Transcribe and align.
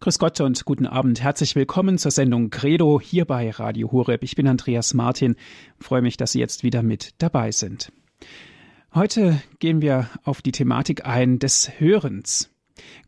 Grüß 0.00 0.20
Gott 0.20 0.40
und 0.40 0.64
guten 0.64 0.86
Abend. 0.86 1.20
Herzlich 1.20 1.56
willkommen 1.56 1.98
zur 1.98 2.12
Sendung 2.12 2.50
Credo 2.50 3.00
hier 3.00 3.24
bei 3.24 3.50
Radio 3.50 3.90
Horeb. 3.90 4.22
Ich 4.22 4.36
bin 4.36 4.46
Andreas 4.46 4.94
Martin. 4.94 5.34
Freue 5.80 6.02
mich, 6.02 6.16
dass 6.16 6.30
Sie 6.30 6.38
jetzt 6.38 6.62
wieder 6.62 6.84
mit 6.84 7.20
dabei 7.20 7.50
sind. 7.50 7.90
Heute 8.94 9.42
gehen 9.58 9.82
wir 9.82 10.08
auf 10.22 10.40
die 10.40 10.52
Thematik 10.52 11.04
ein 11.04 11.40
des 11.40 11.80
Hörens. 11.80 12.54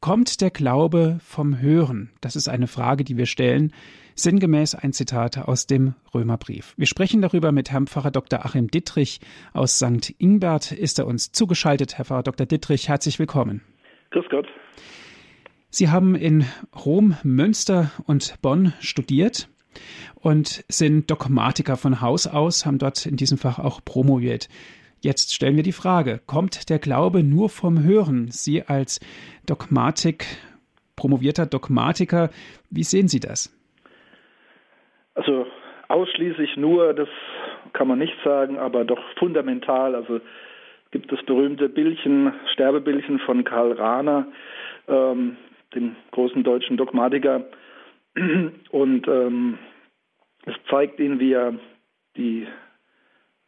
Kommt 0.01 0.41
der 0.41 0.51
Glaube 0.51 1.21
vom 1.23 1.61
Hören? 1.61 2.11
Das 2.21 2.35
ist 2.35 2.49
eine 2.49 2.67
Frage, 2.67 3.05
die 3.05 3.17
wir 3.17 3.27
stellen. 3.27 3.73
Sinngemäß 4.17 4.75
ein 4.75 4.93
Zitat 4.93 5.39
aus 5.39 5.69
dem 5.69 5.95
Römerbrief. 6.13 6.75
Wir 6.77 6.87
sprechen 6.87 7.23
darüber 7.23 7.53
mit 7.53 7.71
Herrn 7.71 7.87
Pfarrer 7.87 8.11
Dr. 8.11 8.45
Achim 8.45 8.67
Dittrich 8.67 9.21
aus 9.53 9.77
St. 9.77 10.13
Ingbert. 10.19 10.73
Ist 10.73 10.99
er 10.99 11.07
uns 11.07 11.31
zugeschaltet, 11.31 11.99
Herr 11.99 12.07
Pfarrer 12.07 12.25
Dr. 12.25 12.47
Dittrich? 12.47 12.89
Herzlich 12.89 13.21
willkommen. 13.21 13.61
Grüß 14.11 14.25
Gott. 14.29 14.49
Sie 15.73 15.89
haben 15.89 16.17
in 16.17 16.45
Rom, 16.85 17.17
Münster 17.23 17.93
und 18.05 18.43
Bonn 18.43 18.73
studiert 18.81 19.49
und 20.17 20.65
sind 20.69 21.09
Dogmatiker 21.09 21.77
von 21.77 22.01
Haus 22.01 22.27
aus, 22.27 22.67
haben 22.67 22.79
dort 22.79 23.07
in 23.07 23.17
diesem 23.17 23.39
Fach 23.39 23.61
auch 23.61 23.81
promoviert. 23.85 24.49
Jetzt 25.01 25.33
stellen 25.33 25.55
wir 25.55 25.63
die 25.63 25.71
Frage, 25.71 26.21
kommt 26.27 26.71
der 26.71 26.81
Glaube 26.81 27.23
nur 27.23 27.49
vom 27.49 27.85
Hören? 27.85 28.33
Sie 28.33 28.65
als 28.65 28.99
Dogmatik, 29.47 30.27
promovierter 30.97 31.47
Dogmatiker, 31.47 32.31
wie 32.71 32.83
sehen 32.83 33.07
Sie 33.07 33.21
das? 33.21 33.57
Also 35.15 35.47
ausschließlich 35.87 36.57
nur, 36.57 36.95
das 36.95 37.09
kann 37.75 37.87
man 37.87 38.01
nicht 38.01 38.17
sagen, 38.25 38.59
aber 38.59 38.85
doch 38.85 39.01
fundamental. 39.19 39.95
Also 39.95 40.21
gibt 40.91 41.13
das 41.13 41.23
berühmte 41.23 41.69
Bildchen, 41.69 42.33
Sterbebildchen 42.53 43.21
von 43.21 43.45
Karl 43.45 43.73
Rahner, 43.73 44.27
ähm, 44.89 45.37
den 45.75 45.97
großen 46.13 46.43
deutschen 46.43 46.77
Dogmatiker. 46.77 47.45
Und 48.71 49.09
ähm, 49.09 49.59
es 50.47 50.55
zeigt 50.69 50.99
ihn, 51.01 51.21
wie 51.21 51.33
er 51.33 51.55
die 52.17 52.47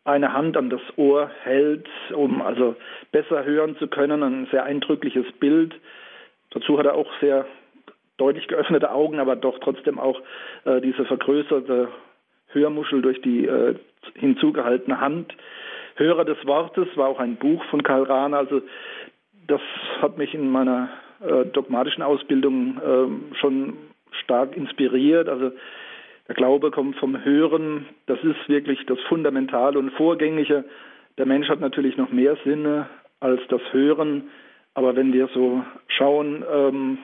eine 0.05 0.33
Hand 0.33 0.56
an 0.56 0.69
das 0.69 0.81
Ohr 0.97 1.31
hält, 1.43 1.89
um 2.12 2.43
also 2.43 2.77
besser 3.12 3.45
hören 3.45 3.77
zu 3.77 3.87
können. 3.87 4.23
Ein 4.23 4.48
sehr 4.50 4.65
eindrückliches 4.65 5.31
Bild. 5.39 5.75
Dazu 6.50 6.78
hat 6.78 6.87
er 6.87 6.95
auch 6.95 7.11
sehr 7.20 7.47
deutlich 8.17 8.47
geöffnete 8.48 8.91
Augen, 8.91 9.20
aber 9.20 9.37
doch 9.37 9.59
trotzdem 9.61 9.98
auch 9.98 10.20
äh, 10.65 10.81
diese 10.81 11.05
vergrößerte 11.05 11.89
Hörmuschel 12.48 13.00
durch 13.03 13.20
die 13.23 13.47
äh, 13.47 13.77
hinzugehaltene 14.15 15.00
Hand. 15.00 15.34
Hörer 15.97 16.25
des 16.25 16.45
Wortes 16.47 16.89
war 16.97 17.09
auch 17.09 17.19
ein 17.19 17.37
Buch 17.37 17.65
von 17.67 17.83
Karl 17.83 18.05
Rahner. 18.05 18.39
Also 18.39 18.62
das 19.47 19.61
hat 20.00 20.19
mich 20.19 20.34
in 20.34 20.50
meiner 20.50 20.91
dogmatischen 21.53 22.03
Ausbildung 22.03 22.78
äh, 22.78 23.37
schon 23.37 23.75
stark 24.23 24.56
inspiriert. 24.56 25.28
Also 25.28 25.53
der 26.28 26.34
Glaube 26.34 26.70
kommt 26.70 26.97
vom 26.97 27.25
Hören. 27.25 27.87
Das 28.06 28.19
ist 28.23 28.48
wirklich 28.48 28.84
das 28.87 28.98
Fundamentale 29.09 29.78
und 29.78 29.91
Vorgängige. 29.93 30.65
Der 31.19 31.27
Mensch 31.27 31.48
hat 31.48 31.61
natürlich 31.61 31.97
noch 31.97 32.11
mehr 32.11 32.37
Sinne 32.45 32.89
als 33.20 33.41
das 33.48 33.61
Hören. 33.73 34.31
Aber 34.75 34.97
wenn 34.97 35.12
wir 35.12 35.28
so 35.34 35.62
schauen 35.89 36.45
ähm, 36.50 36.98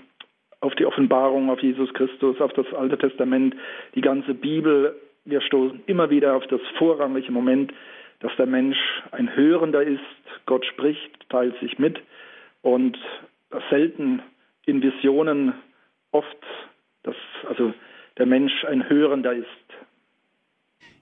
auf 0.61 0.74
die 0.77 0.86
Offenbarung, 0.86 1.50
auf 1.50 1.61
Jesus 1.61 1.92
Christus, 1.94 2.41
auf 2.41 2.52
das 2.55 2.66
Alte 2.74 2.98
Testament, 2.98 3.55
die 3.94 4.00
ganze 4.00 4.34
Bibel, 4.34 4.96
wir 5.24 5.41
stoßen 5.42 5.83
immer 5.86 6.11
wieder 6.11 6.34
auf 6.34 6.46
das 6.46 6.61
vorrangige 6.78 7.30
Moment, 7.30 7.72
dass 8.20 8.34
der 8.36 8.46
Mensch 8.46 8.78
ein 9.12 9.34
Hörender 9.36 9.83
ist. 9.83 10.00
Gott 10.46 10.64
spricht, 10.64 11.28
teilt 11.28 11.58
sich 11.61 11.78
mit 11.78 12.00
und 12.62 12.98
selten 13.70 14.22
in 14.66 14.82
Visionen, 14.82 15.54
oft, 16.12 16.27
dass 17.02 17.16
also 17.48 17.72
der 18.18 18.27
Mensch 18.27 18.64
ein 18.64 18.88
Hörender 18.88 19.32
ist. 19.32 19.46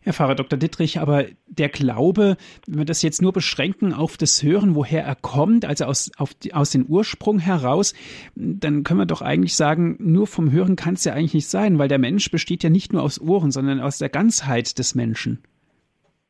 Herr 0.06 0.12
Pfarrer 0.12 0.36
Dr. 0.36 0.56
Dittrich, 0.56 1.00
aber 1.00 1.24
der 1.48 1.68
Glaube, 1.68 2.36
wenn 2.68 2.78
wir 2.78 2.84
das 2.84 3.02
jetzt 3.02 3.20
nur 3.20 3.32
beschränken 3.32 3.92
auf 3.92 4.16
das 4.16 4.40
Hören, 4.40 4.76
woher 4.76 5.02
er 5.02 5.16
kommt, 5.16 5.64
also 5.64 5.84
aus, 5.86 6.12
auf, 6.16 6.30
aus 6.52 6.70
dem 6.70 6.86
Ursprung 6.86 7.40
heraus, 7.40 7.92
dann 8.36 8.84
können 8.84 9.00
wir 9.00 9.06
doch 9.06 9.20
eigentlich 9.20 9.56
sagen, 9.56 9.96
nur 9.98 10.28
vom 10.28 10.52
Hören 10.52 10.76
kann 10.76 10.94
es 10.94 11.04
ja 11.04 11.12
eigentlich 11.12 11.34
nicht 11.34 11.48
sein, 11.48 11.80
weil 11.80 11.88
der 11.88 11.98
Mensch 11.98 12.30
besteht 12.30 12.62
ja 12.62 12.70
nicht 12.70 12.92
nur 12.92 13.02
aus 13.02 13.20
Ohren, 13.20 13.50
sondern 13.50 13.80
aus 13.80 13.98
der 13.98 14.08
Ganzheit 14.08 14.78
des 14.78 14.94
Menschen. 14.94 15.42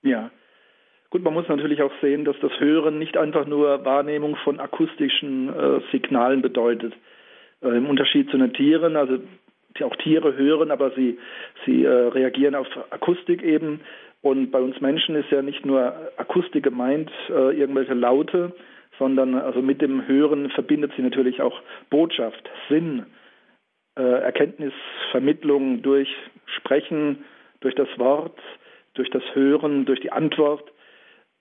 Ja, 0.02 0.30
Gut, 1.16 1.24
man 1.24 1.32
muss 1.32 1.48
natürlich 1.48 1.80
auch 1.80 1.92
sehen, 2.02 2.26
dass 2.26 2.36
das 2.42 2.52
Hören 2.60 2.98
nicht 2.98 3.16
einfach 3.16 3.46
nur 3.46 3.86
Wahrnehmung 3.86 4.36
von 4.44 4.60
akustischen 4.60 5.48
äh, 5.48 5.80
Signalen 5.90 6.42
bedeutet. 6.42 6.92
Äh, 7.62 7.68
Im 7.68 7.86
Unterschied 7.86 8.28
zu 8.28 8.36
den 8.36 8.52
Tieren, 8.52 8.96
also 8.96 9.20
auch 9.82 9.96
Tiere 9.96 10.36
hören, 10.36 10.70
aber 10.70 10.90
sie, 10.90 11.18
sie 11.64 11.84
äh, 11.84 11.88
reagieren 11.88 12.54
auf 12.54 12.66
Akustik 12.90 13.42
eben. 13.42 13.80
Und 14.20 14.50
bei 14.50 14.60
uns 14.60 14.78
Menschen 14.82 15.14
ist 15.14 15.30
ja 15.30 15.40
nicht 15.40 15.64
nur 15.64 15.94
Akustik 16.18 16.62
gemeint, 16.62 17.10
äh, 17.30 17.58
irgendwelche 17.58 17.94
Laute, 17.94 18.52
sondern 18.98 19.36
also 19.36 19.62
mit 19.62 19.80
dem 19.80 20.06
Hören 20.06 20.50
verbindet 20.50 20.92
sie 20.98 21.02
natürlich 21.02 21.40
auch 21.40 21.62
Botschaft, 21.88 22.46
Sinn, 22.68 23.06
äh, 23.98 24.02
Erkenntnisvermittlung 24.02 25.80
durch 25.80 26.14
Sprechen, 26.44 27.24
durch 27.60 27.74
das 27.74 27.88
Wort, 27.96 28.38
durch 28.92 29.08
das 29.08 29.22
Hören, 29.32 29.86
durch 29.86 30.00
die 30.00 30.12
Antwort. 30.12 30.72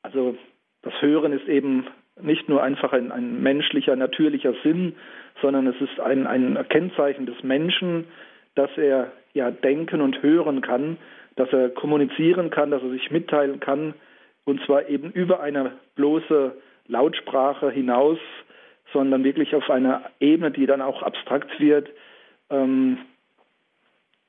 Also 0.06 0.38
das 0.84 0.94
Hören 1.02 1.34
ist 1.34 1.48
eben 1.48 1.88
nicht 2.22 2.48
nur 2.48 2.62
einfach 2.62 2.94
ein, 2.94 3.12
ein 3.12 3.42
menschlicher, 3.42 3.96
natürlicher 3.96 4.54
Sinn, 4.64 4.96
sondern 5.42 5.66
es 5.66 5.82
ist 5.82 6.00
ein, 6.00 6.28
ein 6.28 6.64
Kennzeichen 6.70 7.26
des 7.26 7.42
Menschen, 7.42 8.06
dass 8.54 8.70
er 8.78 9.12
ja 9.34 9.50
denken 9.50 10.02
und 10.02 10.22
hören 10.22 10.62
kann, 10.62 10.98
dass 11.36 11.52
er 11.52 11.70
kommunizieren 11.70 12.52
kann, 12.52 12.70
dass 12.70 12.84
er 12.84 12.92
sich 12.92 13.10
mitteilen 13.10 13.60
kann, 13.60 13.96
und 14.46 14.64
zwar 14.66 14.88
eben 14.90 15.12
über 15.12 15.40
eine 15.42 15.72
bloße 15.96 16.56
Lautsprache 16.88 17.72
hinaus, 17.72 18.20
sondern 18.94 19.24
wirklich 19.24 19.56
auf 19.56 19.72
einer 19.72 20.04
Ebene, 20.20 20.52
die 20.52 20.68
dann 20.68 20.84
auch 20.84 21.02
abstrakt 21.02 21.60
wird. 21.60 21.90
Ähm, 22.52 23.00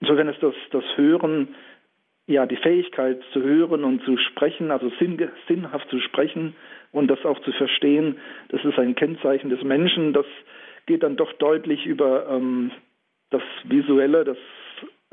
insofern 0.01 0.29
ist 0.29 0.43
das, 0.43 0.55
das 0.71 0.85
Hören 0.97 1.55
ja, 2.27 2.47
die 2.47 2.57
Fähigkeit 2.57 3.23
zu 3.33 3.43
hören 3.43 3.85
und 3.85 4.03
zu 4.05 4.17
sprechen, 4.17 4.71
also 4.71 4.91
sinn, 4.99 5.17
sinnhaft 5.47 5.89
zu 5.91 6.01
sprechen 6.01 6.57
und 6.93 7.09
das 7.09 7.25
auch 7.25 7.41
zu 7.41 7.53
verstehen, 7.53 8.17
das 8.49 8.65
ist 8.65 8.79
ein 8.79 8.95
Kennzeichen 8.95 9.51
des 9.51 9.63
Menschen. 9.63 10.13
Das 10.13 10.27
geht 10.87 11.03
dann 11.03 11.17
doch 11.17 11.33
deutlich 11.35 11.87
über 11.87 12.29
ähm, 12.29 12.73
das 13.31 13.43
Visuelle, 13.65 14.25
das 14.25 14.39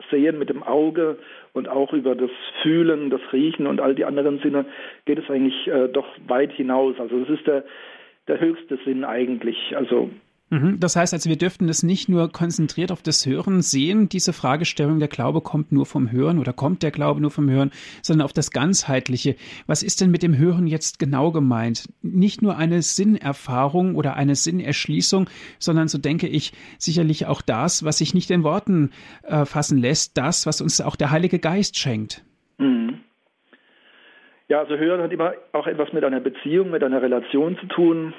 Sehen 0.09 0.39
mit 0.39 0.49
dem 0.49 0.63
Auge 0.63 1.19
und 1.53 1.69
auch 1.69 1.93
über 1.93 2.15
das 2.15 2.31
Fühlen, 2.63 3.11
das 3.11 3.21
Riechen 3.31 3.67
und 3.67 3.79
all 3.79 3.93
die 3.93 4.05
anderen 4.05 4.39
Sinne 4.39 4.65
geht 5.05 5.19
es 5.19 5.29
eigentlich 5.29 5.67
äh, 5.67 5.87
doch 5.87 6.07
weit 6.27 6.51
hinaus. 6.51 6.99
Also 6.99 7.19
es 7.19 7.29
ist 7.29 7.45
der, 7.45 7.63
der 8.27 8.39
höchste 8.39 8.79
Sinn 8.85 9.05
eigentlich. 9.05 9.77
Also. 9.77 10.09
Das 10.49 10.95
heißt 10.95 11.13
also, 11.13 11.29
wir 11.29 11.37
dürften 11.37 11.65
das 11.65 11.81
nicht 11.81 12.09
nur 12.09 12.31
konzentriert 12.31 12.91
auf 12.91 13.01
das 13.01 13.25
Hören 13.25 13.63
sehen, 13.63 14.07
diese 14.07 14.33
Fragestellung, 14.33 14.99
der 14.99 15.07
Glaube 15.07 15.41
kommt 15.41 15.71
nur 15.71 15.87
vom 15.87 16.11
Hören 16.11 16.37
oder 16.37 16.53
kommt 16.53 16.83
der 16.83 16.91
Glaube 16.91 17.21
nur 17.21 17.31
vom 17.31 17.49
Hören, 17.49 17.71
sondern 18.03 18.25
auf 18.25 18.33
das 18.33 18.51
Ganzheitliche. 18.51 19.35
Was 19.65 19.81
ist 19.81 19.99
denn 19.99 20.11
mit 20.11 20.21
dem 20.21 20.37
Hören 20.37 20.67
jetzt 20.67 20.99
genau 20.99 21.31
gemeint? 21.31 21.89
Nicht 22.03 22.43
nur 22.43 22.55
eine 22.55 22.83
Sinnerfahrung 22.83 23.95
oder 23.95 24.15
eine 24.15 24.35
Sinnerschließung, 24.35 25.27
sondern 25.57 25.87
so 25.87 25.97
denke 25.97 26.27
ich 26.27 26.53
sicherlich 26.77 27.25
auch 27.25 27.41
das, 27.41 27.83
was 27.83 27.97
sich 27.97 28.13
nicht 28.13 28.29
in 28.29 28.43
Worten 28.43 28.91
äh, 29.23 29.45
fassen 29.45 29.79
lässt, 29.79 30.17
das, 30.19 30.45
was 30.45 30.61
uns 30.61 30.81
auch 30.81 30.95
der 30.95 31.09
Heilige 31.09 31.39
Geist 31.39 31.79
schenkt. 31.79 32.23
Mhm. 32.59 32.99
Ja, 34.49 34.59
also 34.59 34.77
Hören 34.77 35.01
hat 35.01 35.11
immer 35.11 35.33
auch 35.53 35.65
etwas 35.65 35.93
mit 35.93 36.03
einer 36.03 36.19
Beziehung, 36.19 36.69
mit 36.69 36.83
einer 36.83 37.01
Relation 37.01 37.57
zu 37.57 37.65
tun. 37.67 38.13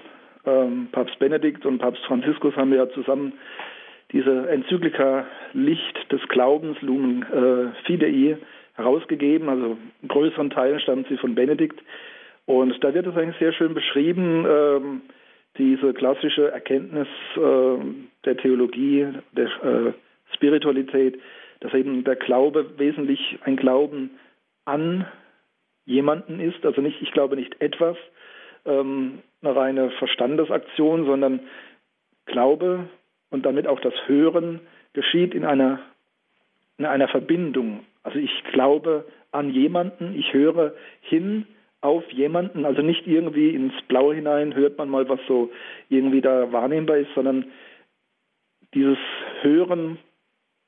Ähm, 0.47 0.89
Papst 0.93 1.19
Benedikt 1.19 1.65
und 1.67 1.79
Papst 1.79 2.05
Franziskus 2.05 2.55
haben 2.57 2.73
ja 2.73 2.89
zusammen 2.91 3.33
diese 4.13 4.49
Enzyklika 4.49 5.27
Licht 5.53 6.13
des 6.13 6.21
Glaubens, 6.29 6.81
Lumen 6.83 7.23
äh, 7.23 7.85
Fidei, 7.85 8.37
herausgegeben. 8.75 9.49
Also 9.49 9.77
in 10.03 10.09
größeren 10.09 10.51
Teilen 10.51 10.81
stammt 10.81 11.09
sie 11.09 11.17
von 11.17 11.35
Benedikt. 11.35 11.81
Und 12.47 12.83
da 12.85 12.93
wird 12.93 13.07
es 13.07 13.17
eigentlich 13.17 13.39
sehr 13.39 13.53
schön 13.53 13.75
beschrieben, 13.75 14.47
ähm, 14.49 15.03
diese 15.57 15.95
klassische 15.95 16.51
Erkenntnis 16.51 17.09
äh, 17.37 17.77
der 18.25 18.37
Theologie, 18.37 19.09
der 19.33 19.47
äh, 19.47 19.93
Spiritualität, 20.35 21.19
dass 21.61 21.73
eben 21.75 22.05
der 22.05 22.17
Glaube 22.17 22.79
wesentlich 22.79 23.39
ein 23.45 23.57
Glauben 23.57 24.11
an 24.65 25.07
jemanden 25.87 26.41
ist, 26.41 26.65
also 26.65 26.81
nicht, 26.81 27.01
ich 27.03 27.13
glaube 27.13 27.37
nicht 27.37 27.61
etwas, 27.61 27.97
ähm, 28.65 29.21
eine 29.45 29.57
reine 29.57 29.91
Verstandesaktion, 29.93 31.07
sondern 31.07 31.41
Glaube 32.27 32.89
und 33.31 33.45
damit 33.45 33.67
auch 33.67 33.81
das 33.81 33.95
Hören 34.07 34.61
geschieht 34.93 35.35
in 35.35 35.45
einer, 35.45 35.81
in 36.79 36.87
einer 36.87 37.09
Verbindung. 37.09 37.85
Also 38.03 38.19
ich 38.19 38.45
glaube 38.53 39.05
an 39.33 39.51
jemanden, 39.51 40.15
ich 40.19 40.33
höre 40.33 40.75
hin 41.01 41.47
auf 41.81 42.11
jemanden, 42.13 42.65
also 42.65 42.81
nicht 42.81 43.07
irgendwie 43.07 43.51
ins 43.51 43.75
Blaue 43.89 44.15
hinein 44.15 44.55
hört 44.55 44.79
man 44.79 44.89
mal, 44.89 45.09
was 45.09 45.21
so 45.29 45.51
irgendwie 45.91 46.23
da 46.23 46.51
wahrnehmbar 46.51 46.97
ist, 46.97 47.13
sondern 47.15 47.47
dieses 48.73 48.99
Hören 49.43 49.99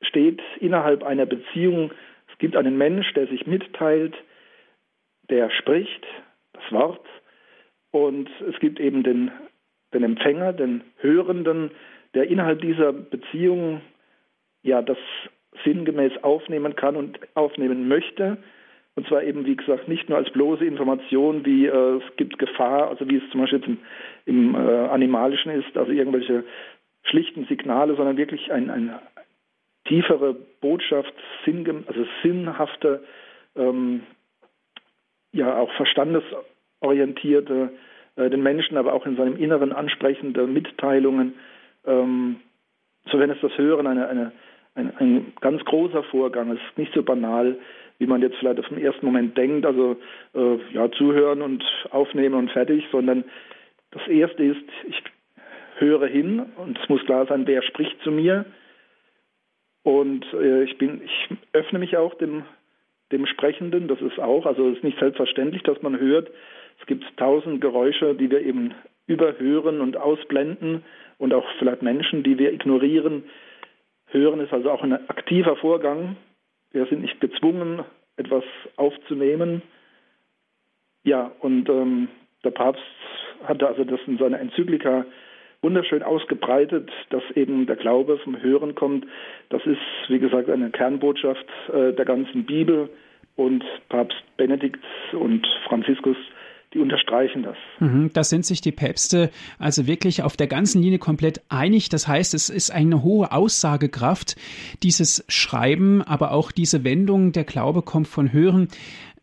steht 0.03 0.43
innerhalb 0.61 1.03
einer 1.03 1.25
Beziehung. 1.25 1.93
Es 2.31 2.39
gibt 2.39 2.55
einen 2.55 2.77
Mensch, 2.77 3.13
der 3.15 3.29
sich 3.29 3.47
mitteilt, 3.47 4.15
der 5.31 5.51
spricht, 5.51 6.07
das 6.53 6.71
Wort, 6.71 7.07
und 7.91 8.29
es 8.49 8.59
gibt 8.61 8.81
eben 8.81 9.03
den, 9.03 9.31
den 9.95 10.03
Empfänger, 10.03 10.53
den 10.53 10.83
Hörenden, 10.99 11.71
der 12.15 12.29
innerhalb 12.29 12.61
dieser 12.61 12.93
Beziehung 12.93 13.81
ja 14.63 14.83
das 14.83 14.99
sinngemäß 15.65 16.13
aufnehmen 16.23 16.77
kann 16.77 16.97
und 16.97 17.19
aufnehmen 17.35 17.89
möchte. 17.89 18.39
Und 18.95 19.07
zwar 19.09 19.23
eben, 19.23 19.45
wie 19.45 19.57
gesagt, 19.57 19.89
nicht 19.89 20.09
nur 20.09 20.19
als 20.19 20.31
bloße 20.31 20.65
Information, 20.65 21.45
wie 21.45 21.67
äh, 21.67 21.99
es 21.99 22.17
gibt 22.17 22.39
Gefahr, 22.39 22.89
also 22.89 23.09
wie 23.09 23.17
es 23.17 23.31
zum 23.31 23.43
Beispiel 23.43 23.63
im, 23.65 23.79
im 24.25 24.55
äh, 24.55 24.89
Animalischen 24.89 25.53
ist, 25.53 25.77
also 25.77 25.93
irgendwelche 25.93 26.45
schlichten 27.03 27.45
Signale, 27.47 27.95
sondern 27.95 28.17
wirklich 28.17 28.51
ein, 28.53 28.71
ein 28.71 28.99
tiefere 29.87 30.35
Botschaft, 30.61 31.13
sinn, 31.45 31.85
also 31.87 32.07
sinnhafte, 32.23 33.05
ähm, 33.55 34.03
ja 35.33 35.59
auch 35.59 35.71
verstandesorientierte, 36.81 37.71
äh, 38.17 38.31
den 38.31 38.43
Menschen 38.43 38.77
aber 38.77 38.93
auch 38.93 39.07
in 39.07 39.17
seinem 39.17 39.37
Inneren 39.37 39.73
ansprechende 39.73 40.47
Mitteilungen. 40.47 41.35
Ähm, 41.87 42.37
so 43.11 43.19
wenn 43.19 43.31
es 43.31 43.41
das 43.41 43.57
Hören 43.57 43.87
eine, 43.87 44.09
eine 44.09 44.33
ein, 44.77 44.97
ein 44.99 45.33
ganz 45.41 45.65
großer 45.65 46.05
Vorgang. 46.05 46.53
Ist 46.53 46.79
nicht 46.79 46.93
so 46.95 47.03
banal, 47.03 47.59
wie 47.99 48.07
man 48.07 48.23
jetzt 48.23 48.37
vielleicht 48.37 48.61
auf 48.61 48.69
den 48.69 48.79
ersten 48.79 49.07
Moment 49.07 49.37
denkt, 49.37 49.67
also 49.67 49.97
äh, 50.35 50.59
ja, 50.73 50.91
zuhören 50.93 51.43
und 51.43 51.65
aufnehmen 51.91 52.35
und 52.35 52.51
fertig, 52.51 52.85
sondern 52.93 53.25
das 53.91 54.07
erste 54.07 54.45
ist, 54.45 54.63
ich 54.87 55.03
höre 55.79 56.07
hin 56.07 56.45
und 56.57 56.79
es 56.79 56.89
muss 56.89 57.05
klar 57.05 57.27
sein, 57.27 57.47
wer 57.47 57.63
spricht 57.63 58.01
zu 58.03 58.11
mir. 58.11 58.45
Und 59.83 60.27
äh, 60.35 60.65
ich 60.65 60.77
bin, 60.79 61.01
ich 61.03 61.29
öffne 61.53 61.79
mich 61.79 61.97
auch 61.97 62.15
dem, 62.15 62.45
dem 63.13 63.27
Sprechenden, 63.27 63.89
das 63.89 64.01
ist 64.01 64.19
auch, 64.19 64.47
also 64.47 64.69
es 64.69 64.79
ist 64.79 64.85
nicht 64.85 64.99
selbstverständlich, 64.99 65.63
dass 65.63 65.81
man 65.83 65.99
hört. 65.99 66.31
Es 66.81 66.87
gibt 66.87 67.05
tausend 67.17 67.61
Geräusche, 67.61 68.15
die 68.15 68.31
wir 68.31 68.41
eben 68.41 68.75
überhören 69.07 69.81
und 69.81 69.97
ausblenden 69.97 70.83
und 71.19 71.33
auch 71.33 71.47
vielleicht 71.59 71.83
Menschen, 71.83 72.23
die 72.23 72.39
wir 72.39 72.53
ignorieren, 72.53 73.25
Hören 74.09 74.41
ist 74.41 74.53
also 74.53 74.71
auch 74.71 74.83
ein 74.83 74.93
aktiver 75.09 75.57
Vorgang. 75.57 76.17
Wir 76.73 76.87
sind 76.87 77.03
nicht 77.03 77.21
gezwungen, 77.21 77.83
etwas 78.17 78.45
aufzunehmen. 78.77 79.63
Ja, 81.03 81.33
und 81.41 81.69
ähm, 81.69 82.09
der 82.45 82.51
Papst 82.51 82.83
hatte 83.45 83.67
also 83.67 83.85
das 83.85 84.01
in 84.07 84.19
seiner 84.19 84.41
Enzyklika 84.41 85.05
wunderschön 85.63 86.03
ausgebreitet, 86.03 86.91
dass 87.11 87.23
eben 87.35 87.67
der 87.67 87.77
Glaube 87.77 88.19
vom 88.19 88.41
Hören 88.41 88.75
kommt. 88.75 89.07
Das 89.49 89.65
ist, 89.67 89.79
wie 90.09 90.19
gesagt, 90.19 90.49
eine 90.51 90.71
Kernbotschaft 90.71 91.47
äh, 91.73 91.93
der 91.93 92.05
ganzen 92.05 92.45
Bibel. 92.45 92.89
Und 93.37 93.63
Papst 93.91 94.17
Benedikt 94.39 94.83
und 95.13 95.47
Franziskus 95.69 96.17
die 96.75 96.83
unterstreichen 96.83 97.43
das. 97.43 97.57
Mhm, 97.81 98.11
da 98.13 98.25
sind 98.25 98.45
sich 98.45 98.61
die 98.61 98.73
Päpste 98.73 99.31
also 99.59 99.87
wirklich 99.87 100.23
auf 100.23 100.37
der 100.37 100.47
ganzen 100.47 100.83
Linie 100.83 100.99
komplett 100.99 101.41
einig. 101.49 101.89
Das 101.89 102.07
heißt, 102.07 102.35
es 102.35 102.51
ist 102.51 102.71
eine 102.71 103.03
hohe 103.03 103.33
Aussagekraft, 103.33 104.37
dieses 104.83 105.25
Schreiben, 105.29 106.03
aber 106.03 106.33
auch 106.33 106.53
diese 106.53 106.85
Wendung, 106.85 107.33
der 107.33 107.45
Glaube 107.45 107.83
kommt 107.83 108.09
von 108.09 108.33
Hören. 108.33 108.69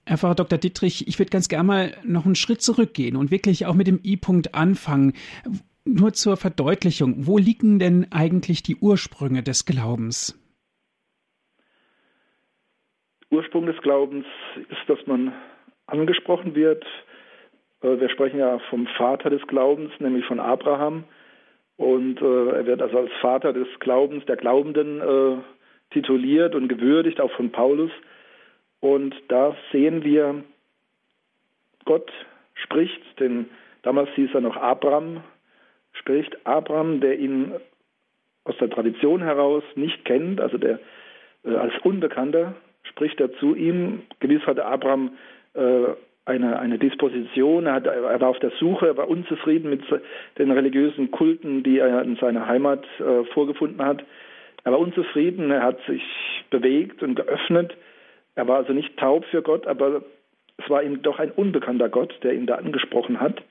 Herr 0.06 0.18
Pfarrer 0.18 0.35
Dr. 0.35 0.57
Dittrich, 0.57 1.07
ich 1.07 1.19
würde 1.19 1.30
ganz 1.30 1.47
gerne 1.47 1.63
mal 1.63 1.91
noch 2.03 2.25
einen 2.25 2.35
Schritt 2.35 2.62
zurückgehen 2.62 3.15
und 3.15 3.31
wirklich 3.31 3.65
auch 3.65 3.75
mit 3.75 3.88
dem 3.88 4.00
I-Punkt 4.03 4.53
anfangen. 4.53 5.13
Nur 5.85 6.13
zur 6.13 6.38
Verdeutlichung, 6.38 7.27
wo 7.27 7.38
liegen 7.38 7.77
denn 7.77 8.07
eigentlich 8.12 8.63
die 8.63 8.77
Ursprünge 8.77 9.44
des 9.44 9.65
Glaubens? 9.65 10.39
Ursprung 13.30 13.65
des 13.65 13.77
Glaubens 13.81 14.25
ist, 14.69 14.88
dass 14.88 15.06
man 15.07 15.33
angesprochen 15.88 16.56
wird, 16.56 16.85
äh, 17.83 18.00
wir 18.00 18.09
sprechen 18.09 18.39
ja 18.39 18.59
vom 18.69 18.88
Vater 18.97 19.30
des 19.30 19.45
Glaubens, 19.47 19.91
nämlich 20.00 20.25
von 20.25 20.39
Abraham. 20.39 21.03
Und 21.75 22.21
äh, 22.21 22.50
er 22.50 22.65
wird 22.65 22.81
also 22.81 23.00
als 23.00 23.12
Vater 23.21 23.51
des 23.51 23.68
Glaubens, 23.80 24.25
der 24.25 24.38
Glaubenden 24.38 25.01
äh, 25.01 25.38
tituliert 25.91 26.56
und 26.56 26.68
gewürdigt, 26.68 27.19
auch 27.19 27.31
von 27.31 27.51
Paulus. 27.51 27.91
Und 28.80 29.15
da 29.27 29.56
sehen 29.71 30.03
wir, 30.03 30.44
Gott 31.85 32.12
spricht, 32.53 33.01
denn 33.19 33.50
damals 33.81 34.09
hieß 34.15 34.30
er 34.33 34.41
noch 34.41 34.56
Abraham, 34.56 35.24
spricht 35.94 36.45
Abraham, 36.45 37.00
der 37.00 37.19
ihn 37.19 37.54
aus 38.44 38.56
der 38.57 38.69
Tradition 38.69 39.22
heraus 39.22 39.63
nicht 39.75 40.04
kennt, 40.06 40.42
also 40.42 40.57
der 40.57 40.80
äh, 41.45 41.56
als 41.56 41.74
Unbekannter 41.84 42.56
spricht 42.84 43.19
er 43.19 43.34
zu 43.34 43.56
ihm. 43.56 44.04
Gewiss 44.19 44.45
hatte 44.45 44.66
Abraham 44.66 45.18
äh, 45.54 45.94
eine, 46.25 46.60
eine 46.60 46.78
Disposition, 46.78 47.66
er, 47.66 47.74
hat, 47.74 47.86
er 47.86 48.22
war 48.22 48.30
auf 48.30 48.40
der 48.40 48.51
Suche, 48.51 48.88
er 48.88 48.98
war 48.98 49.10
unzufrieden 49.10 49.69
mit 49.69 49.81
den 50.38 50.51
religiösen 50.51 51.12
Kulten, 51.12 51.63
die 51.63 51.80
er 51.80 52.01
in 52.01 52.16
seiner 52.16 52.48
Heimat 52.48 52.86
äh, 53.00 53.25
vorgefunden 53.34 53.84
hat. 53.86 54.04
Er 54.63 54.72
war 54.72 54.80
unzufrieden, 54.80 55.51
er 55.51 55.63
hat 55.63 55.80
sich 55.86 56.04
bewegt 56.50 57.04
und 57.04 57.16
geöffnet. 57.16 57.75
Er 58.36 58.48
war 58.48 58.57
also 58.57 58.72
nicht 58.72 58.98
taub 58.98 59.25
für 59.25 59.42
Gott, 59.42 59.68
aber 59.68 60.04
es 60.57 60.69
war 60.69 60.81
ihm 60.84 61.01
doch 61.01 61.19
ein 61.19 61.31
unbekannter 61.31 61.90
Gott, 61.90 62.13
der 62.24 62.34
ihn 62.34 62.45
da 62.45 62.56
angesprochen 62.56 63.19
hat. 63.19 63.42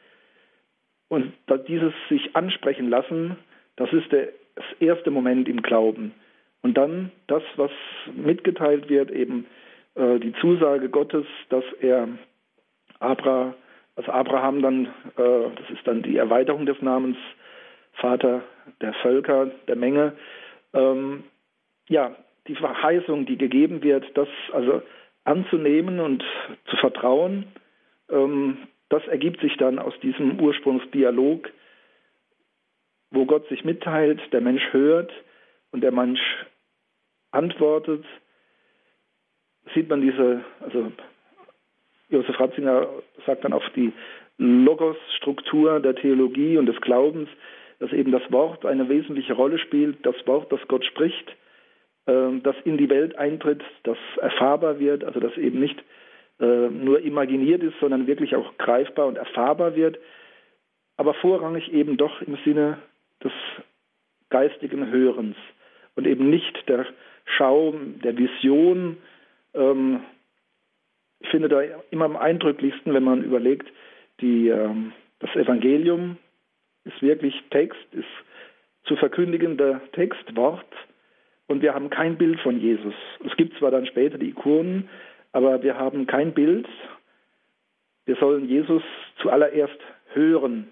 Und 1.13 1.35
dieses 1.69 1.93
sich 2.09 2.35
ansprechen 2.35 2.89
lassen, 2.89 3.37
das 3.77 3.93
ist 3.93 4.11
der, 4.13 4.29
das 4.55 4.65
erste 4.81 5.11
Moment 5.11 5.47
im 5.47 5.61
Glauben. 5.61 6.15
Und 6.63 6.79
dann 6.79 7.13
das, 7.27 7.43
was 7.57 7.71
mitgeteilt 8.17 8.89
wird, 8.89 9.11
eben 9.11 9.45
äh, 9.95 10.19
die 10.21 10.33
Zusage 10.41 10.89
Gottes, 10.89 11.27
dass 11.51 11.65
er 11.83 12.09
Abra, 12.99 13.55
also 13.95 14.11
Abraham 14.11 14.63
dann, 14.63 14.87
äh, 15.19 15.51
das 15.55 15.69
ist 15.75 15.87
dann 15.87 16.01
die 16.03 16.17
Erweiterung 16.17 16.65
des 16.65 16.81
Namens 16.81 17.19
Vater 17.93 18.43
der 18.81 18.95
Völker, 18.95 19.51
der 19.69 19.77
Menge. 19.77 20.15
Ähm, 20.73 21.25
ja, 21.91 22.17
die 22.49 22.55
Verheißung, 22.55 23.27
die 23.27 23.37
gegeben 23.37 23.83
wird, 23.83 24.17
das 24.17 24.29
also 24.55 24.81
anzunehmen 25.25 26.01
und 26.01 26.25
zu 26.71 26.77
vertrauen, 26.79 27.49
ähm, 28.09 28.57
das 28.93 29.07
ergibt 29.09 29.41
sich 29.41 29.57
dann 29.57 29.79
aus 29.79 29.99
diesem 30.01 30.39
Ursprungsdialog, 30.39 31.51
wo 33.11 33.25
Gott 33.25 33.49
sich 33.49 33.65
mitteilt, 33.65 34.21
der 34.35 34.43
Mensch 34.43 34.63
hört 34.73 35.11
und 35.71 35.81
der 35.81 35.93
Mensch 35.93 36.21
antwortet. 37.31 38.05
Sieht 39.75 39.89
man 39.89 40.03
diese, 40.03 40.45
also 40.61 40.93
Josef 42.11 42.39
Ratzinger 42.39 42.87
sagt 43.25 43.45
dann 43.45 43.55
auf 43.55 43.65
die 43.75 43.95
Logos-Struktur 44.37 45.81
der 45.81 45.95
Theologie 45.95 46.59
und 46.59 46.67
des 46.67 46.81
Glaubens, 46.83 47.31
dass 47.79 47.93
eben 47.93 48.13
das 48.13 48.31
Wort 48.31 48.67
eine 48.67 48.91
wesentliche 48.91 49.33
Rolle 49.33 49.59
spielt, 49.59 50.05
das 50.05 50.17
Wort, 50.27 50.53
das 50.53 50.61
Gott 50.69 50.85
spricht, 50.85 51.35
ähm, 52.07 52.43
das 52.43 52.57
in 52.65 52.77
die 52.77 52.91
Welt 52.91 53.17
eintritt, 53.17 53.63
das 53.85 53.97
erfahrbar 54.21 54.79
wird, 54.79 55.03
also 55.03 55.19
das 55.19 55.35
eben 55.39 55.61
nicht 55.61 55.83
nur 56.47 57.01
imaginiert 57.01 57.63
ist, 57.63 57.79
sondern 57.81 58.07
wirklich 58.07 58.35
auch 58.35 58.57
greifbar 58.59 59.07
und 59.07 59.17
erfahrbar 59.17 59.77
wird, 59.77 59.99
aber 60.97 61.15
vorrangig 61.15 61.73
eben 61.73 61.97
doch 61.97 62.21
im 62.23 62.37
Sinne 62.45 62.79
des 63.23 63.33
geistigen 64.31 64.91
Hörens 64.91 65.37
und 65.95 66.07
eben 66.07 66.31
nicht 66.31 66.69
der 66.69 66.87
Schau, 67.25 67.75
der 68.03 68.17
Vision, 68.17 68.97
ähm, 69.55 70.01
ich 71.21 71.29
finde 71.29 71.49
da 71.49 71.63
immer 71.91 72.07
am 72.07 72.17
eindrücklichsten, 72.17 72.93
wenn 72.95 73.05
man 73.05 73.23
überlegt, 73.23 73.69
die, 74.21 74.49
ähm, 74.49 74.93
das 75.21 75.31
Evangelium 75.37 76.17
ist 76.85 77.01
wirklich 77.01 77.35
Text, 77.51 77.79
ist 77.93 78.05
zu 78.85 78.97
verkündigender 78.97 79.81
Text, 79.93 80.35
Wort, 80.35 80.67
und 81.47 81.63
wir 81.63 81.75
haben 81.75 81.91
kein 81.91 82.17
Bild 82.17 82.41
von 82.41 82.59
Jesus. 82.59 82.95
Es 83.25 83.37
gibt 83.37 83.57
zwar 83.59 83.71
dann 83.71 83.87
später 83.87 84.19
die 84.19 84.31
Ikonen, 84.31 84.89
aber 85.33 85.63
wir 85.63 85.77
haben 85.77 86.07
kein 86.07 86.33
Bild. 86.33 86.67
Wir 88.05 88.17
sollen 88.17 88.49
Jesus 88.49 88.83
zuallererst 89.21 89.79
hören, 90.13 90.69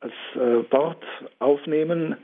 als 0.00 0.12
äh, 0.34 0.70
Wort 0.72 1.04
aufnehmen. 1.38 2.16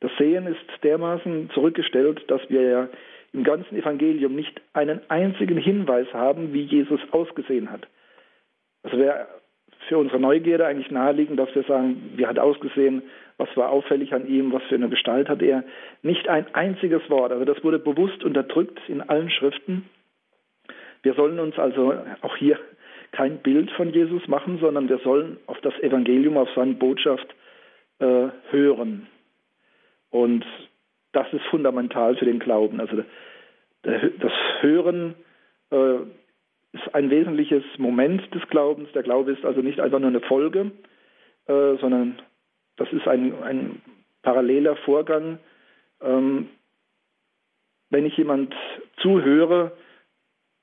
Das 0.00 0.10
Sehen 0.18 0.46
ist 0.46 0.84
dermaßen 0.84 1.50
zurückgestellt, 1.50 2.22
dass 2.28 2.40
wir 2.48 2.62
ja 2.62 2.88
im 3.32 3.44
ganzen 3.44 3.76
Evangelium 3.76 4.34
nicht 4.34 4.60
einen 4.72 5.00
einzigen 5.08 5.58
Hinweis 5.58 6.12
haben, 6.12 6.52
wie 6.52 6.62
Jesus 6.62 7.00
ausgesehen 7.12 7.70
hat. 7.70 7.86
Also 8.82 8.98
wäre 8.98 9.28
für 9.88 9.98
unsere 9.98 10.20
Neugierde 10.20 10.66
eigentlich 10.66 10.90
naheliegend, 10.90 11.38
dass 11.38 11.54
wir 11.54 11.62
sagen, 11.64 12.12
wie 12.16 12.26
hat 12.26 12.38
er 12.38 12.44
ausgesehen, 12.44 13.02
was 13.38 13.48
war 13.56 13.70
auffällig 13.70 14.12
an 14.12 14.26
ihm, 14.26 14.52
was 14.52 14.62
für 14.64 14.74
eine 14.74 14.88
Gestalt 14.88 15.28
hat 15.28 15.42
er. 15.42 15.64
Nicht 16.02 16.28
ein 16.28 16.46
einziges 16.54 17.08
Wort. 17.08 17.32
Also 17.32 17.44
das 17.44 17.62
wurde 17.64 17.78
bewusst 17.78 18.24
unterdrückt 18.24 18.78
in 18.88 19.00
allen 19.00 19.30
Schriften. 19.30 19.88
Wir 21.02 21.14
sollen 21.14 21.38
uns 21.38 21.58
also 21.58 21.94
auch 22.22 22.36
hier 22.36 22.58
kein 23.12 23.38
Bild 23.38 23.70
von 23.72 23.92
Jesus 23.92 24.26
machen, 24.28 24.58
sondern 24.60 24.88
wir 24.88 24.98
sollen 24.98 25.38
auf 25.46 25.60
das 25.60 25.74
Evangelium, 25.80 26.36
auf 26.36 26.48
seine 26.54 26.74
Botschaft 26.74 27.26
äh, 27.98 28.28
hören. 28.50 29.06
Und 30.10 30.44
das 31.12 31.26
ist 31.32 31.44
fundamental 31.46 32.16
für 32.16 32.24
den 32.24 32.38
Glauben. 32.38 32.80
Also 32.80 33.02
das 33.82 34.32
Hören 34.60 35.14
äh, 35.70 35.96
ist 36.72 36.94
ein 36.94 37.10
wesentliches 37.10 37.64
Moment 37.78 38.32
des 38.34 38.46
Glaubens. 38.48 38.92
Der 38.92 39.02
Glaube 39.02 39.32
ist 39.32 39.44
also 39.44 39.60
nicht 39.60 39.80
einfach 39.80 39.98
nur 39.98 40.08
eine 40.08 40.20
Folge, 40.20 40.70
äh, 41.46 41.76
sondern 41.80 42.20
das 42.76 42.92
ist 42.92 43.08
ein, 43.08 43.42
ein 43.42 43.82
paralleler 44.22 44.76
Vorgang. 44.76 45.38
Ähm, 46.00 46.48
wenn 47.90 48.06
ich 48.06 48.16
jemand 48.16 48.54
zuhöre, 48.98 49.72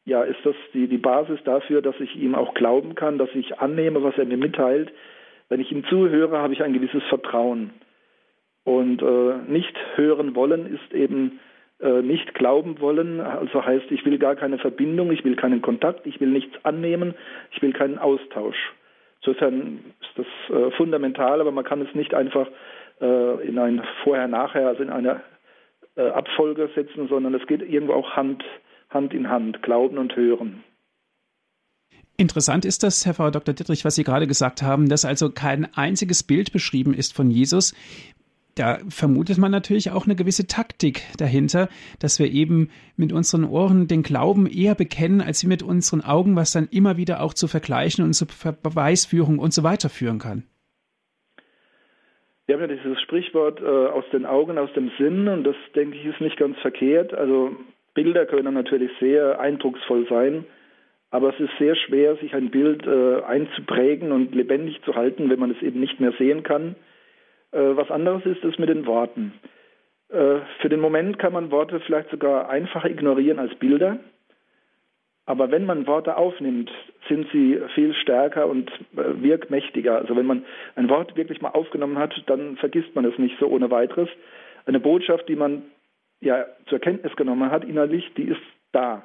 ja, 0.08 0.24
ist 0.24 0.40
das 0.46 0.56
die, 0.74 0.88
die 0.88 0.98
Basis 0.98 1.38
dafür, 1.44 1.82
dass 1.82 2.00
ich 2.00 2.16
ihm 2.16 2.34
auch 2.34 2.54
glauben 2.54 2.96
kann, 2.96 3.18
dass 3.18 3.30
ich 3.36 3.60
annehme, 3.60 4.02
was 4.04 4.18
er 4.18 4.24
mir 4.24 4.38
mitteilt. 4.38 4.90
Wenn 5.50 5.60
ich 5.60 5.70
ihm 5.70 5.84
zuhöre, 5.84 6.38
habe 6.38 6.54
ich 6.54 6.64
ein 6.64 6.72
gewisses 6.72 7.04
Vertrauen. 7.10 7.72
Und 8.64 9.02
äh, 9.02 9.52
nicht 9.52 9.76
hören 9.96 10.34
wollen 10.34 10.74
ist 10.74 10.94
eben 10.94 11.42
äh, 11.82 12.02
nicht 12.02 12.34
glauben 12.36 12.80
wollen. 12.80 13.20
Also 13.20 13.66
heißt, 13.66 13.92
ich 13.92 14.06
will 14.06 14.18
gar 14.18 14.38
keine 14.38 14.58
Verbindung, 14.60 15.12
ich 15.12 15.26
will 15.26 15.36
keinen 15.36 15.62
Kontakt, 15.62 16.08
ich 16.08 16.22
will 16.22 16.30
nichts 16.30 16.56
annehmen, 16.64 17.14
ich 17.52 17.62
will 17.62 17.74
keinen 17.74 17.98
Austausch. 17.98 18.74
Insofern 19.20 19.94
ist 20.00 20.26
das 20.26 20.58
äh, 20.58 20.72
fundamental, 20.72 21.42
aber 21.42 21.52
man 21.52 21.66
kann 21.66 21.82
es 21.82 21.94
nicht 21.96 22.14
einfach 22.14 22.48
äh, 23.02 23.46
in 23.46 23.60
ein 23.60 23.84
Vorher-Nachher, 24.06 24.70
also 24.70 24.84
in 24.84 24.90
eine 24.90 25.20
äh, 25.98 26.08
Abfolge 26.08 26.70
setzen, 26.76 27.10
sondern 27.10 27.34
es 27.34 27.46
geht 27.46 27.62
irgendwo 27.62 27.92
auch 27.92 28.12
Hand, 28.12 28.46
Hand 28.90 29.14
in 29.14 29.30
Hand, 29.30 29.62
Glauben 29.62 29.98
und 29.98 30.16
Hören. 30.16 30.64
Interessant 32.18 32.66
ist 32.66 32.82
das, 32.82 33.06
Herr 33.06 33.14
Frau 33.14 33.30
Dr. 33.30 33.54
Dittrich, 33.54 33.86
was 33.86 33.96
Sie 33.96 34.04
gerade 34.04 34.26
gesagt 34.26 34.64
haben, 34.64 34.90
dass 34.90 35.06
also 35.06 35.30
kein 35.30 35.72
einziges 35.76 36.24
Bild 36.24 36.52
beschrieben 36.52 36.94
ist 36.94 37.16
von 37.16 37.30
Jesus. 37.30 37.76
Da 38.56 38.80
vermutet 38.90 39.38
man 39.38 39.52
natürlich 39.52 39.92
auch 39.92 40.06
eine 40.06 40.16
gewisse 40.16 40.48
Taktik 40.48 41.04
dahinter, 41.20 41.70
dass 42.00 42.18
wir 42.18 42.32
eben 42.32 42.72
mit 42.96 43.14
unseren 43.14 43.44
Ohren 43.44 43.88
den 43.88 44.02
Glauben 44.02 44.48
eher 44.48 44.74
bekennen, 44.74 45.22
als 45.22 45.44
wie 45.44 45.48
mit 45.48 45.62
unseren 45.62 46.02
Augen, 46.02 46.36
was 46.36 46.54
dann 46.54 46.68
immer 46.72 46.98
wieder 46.98 47.22
auch 47.22 47.36
zu 47.36 47.48
Vergleichen 47.48 48.04
und 48.04 48.14
zu 48.14 48.26
Beweisführung 48.26 49.38
und 49.38 49.54
so 49.54 49.62
weiter 49.62 49.90
führen 49.90 50.18
kann. 50.18 50.44
Wir 52.48 52.56
haben 52.56 52.68
ja 52.68 52.76
dieses 52.76 53.00
Sprichwort 53.02 53.62
äh, 53.62 53.66
aus 53.66 54.06
den 54.12 54.26
Augen, 54.26 54.58
aus 54.58 54.74
dem 54.74 54.90
Sinn 54.98 55.28
und 55.28 55.44
das, 55.44 55.56
denke 55.76 55.98
ich, 55.98 56.06
ist 56.06 56.22
nicht 56.22 56.38
ganz 56.38 56.58
verkehrt. 56.60 57.14
Also 57.14 57.56
Bilder 57.98 58.28
können 58.28 58.54
natürlich 58.54 58.92
sehr 59.00 59.40
eindrucksvoll 59.40 60.06
sein, 60.08 60.46
aber 61.10 61.30
es 61.34 61.40
ist 61.40 61.58
sehr 61.58 61.76
schwer, 61.76 62.16
sich 62.18 62.36
ein 62.36 62.52
Bild 62.52 62.86
äh, 62.86 63.24
einzuprägen 63.24 64.12
und 64.12 64.36
lebendig 64.36 64.80
zu 64.84 64.94
halten, 64.94 65.32
wenn 65.32 65.40
man 65.40 65.50
es 65.50 65.64
eben 65.64 65.80
nicht 65.80 66.00
mehr 66.00 66.12
sehen 66.20 66.44
kann. 66.44 66.76
Äh, 67.52 67.58
was 67.76 67.90
anderes 67.90 68.24
ist 68.24 68.44
es 68.44 68.60
mit 68.60 68.70
den 68.70 68.86
Worten. 68.86 69.34
Äh, 70.10 70.42
für 70.62 70.70
den 70.70 70.80
Moment 70.80 71.18
kann 71.18 71.34
man 71.34 71.50
Worte 71.50 71.80
vielleicht 71.80 72.12
sogar 72.12 72.50
einfacher 72.50 72.88
ignorieren 72.88 73.40
als 73.40 73.56
Bilder. 73.56 73.98
Aber 75.26 75.50
wenn 75.50 75.66
man 75.66 75.88
Worte 75.88 76.18
aufnimmt, 76.18 76.70
sind 77.10 77.28
sie 77.32 77.60
viel 77.74 77.96
stärker 77.96 78.46
und 78.46 78.70
äh, 78.96 79.24
wirkmächtiger. 79.24 79.98
Also 79.98 80.16
wenn 80.16 80.28
man 80.28 80.46
ein 80.76 80.88
Wort 80.88 81.18
wirklich 81.18 81.42
mal 81.42 81.50
aufgenommen 81.50 81.98
hat, 81.98 82.14
dann 82.28 82.58
vergisst 82.58 82.94
man 82.94 83.06
es 83.06 83.18
nicht 83.18 83.40
so 83.40 83.48
ohne 83.48 83.72
weiteres. 83.72 84.10
Eine 84.68 84.80
Botschaft, 84.80 85.28
die 85.30 85.36
man 85.36 85.64
ja 86.22 86.46
zur 86.68 86.80
Kenntnis 86.80 87.16
genommen 87.16 87.52
hat 87.52 87.64
innerlich, 87.64 88.12
die 88.16 88.24
ist 88.24 88.42
da 88.72 89.04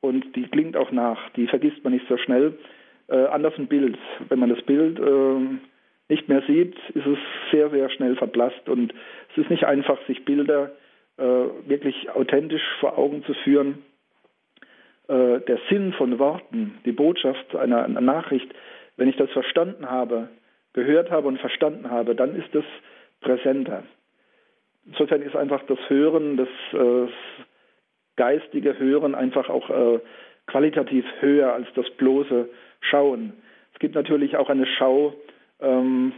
und 0.00 0.36
die 0.36 0.46
klingt 0.48 0.76
auch 0.76 0.90
nach. 0.92 1.30
Die 1.30 1.46
vergisst 1.46 1.82
man 1.84 1.92
nicht 1.92 2.06
so 2.08 2.16
schnell. 2.16 2.58
Äh, 3.08 3.26
anders 3.26 3.54
ein 3.58 3.66
Bild. 3.66 3.98
Wenn 4.28 4.38
man 4.38 4.50
das 4.50 4.62
Bild 4.62 4.98
äh, 4.98 5.58
nicht 6.08 6.28
mehr 6.28 6.42
sieht, 6.46 6.74
ist 6.94 7.06
es 7.06 7.18
sehr, 7.50 7.70
sehr 7.70 7.90
schnell 7.90 8.16
verblasst 8.16 8.68
und 8.68 8.92
es 9.32 9.38
ist 9.42 9.50
nicht 9.50 9.64
einfach, 9.64 9.98
sich 10.06 10.24
Bilder 10.24 10.72
äh, 11.18 11.22
wirklich 11.22 12.10
authentisch 12.10 12.62
vor 12.80 12.98
Augen 12.98 13.24
zu 13.24 13.34
führen 13.34 13.78
äh, 15.10 15.40
der 15.40 15.58
Sinn 15.68 15.92
von 15.92 16.18
Worten, 16.18 16.78
die 16.84 16.92
Botschaft 16.92 17.56
einer, 17.56 17.84
einer 17.84 18.00
Nachricht, 18.00 18.48
wenn 18.96 19.08
ich 19.08 19.16
das 19.16 19.30
verstanden 19.30 19.90
habe, 19.90 20.28
gehört 20.72 21.10
habe 21.10 21.26
und 21.26 21.40
verstanden 21.40 21.90
habe, 21.90 22.14
dann 22.14 22.36
ist 22.36 22.54
es 22.54 22.64
präsenter. 23.20 23.82
Insofern 24.86 25.22
ist 25.22 25.36
einfach 25.36 25.62
das 25.66 25.78
Hören, 25.88 26.36
das 26.36 26.48
äh, 26.72 27.08
geistige 28.16 28.78
Hören 28.78 29.14
einfach 29.14 29.48
auch 29.48 29.70
äh, 29.70 30.00
qualitativ 30.46 31.04
höher 31.20 31.52
als 31.52 31.66
das 31.74 31.88
bloße 31.90 32.48
Schauen. 32.80 33.34
Es 33.72 33.78
gibt 33.78 33.94
natürlich 33.94 34.36
auch 34.36 34.48
eine 34.48 34.66
Schau, 34.66 35.14
ähm, 35.60 36.12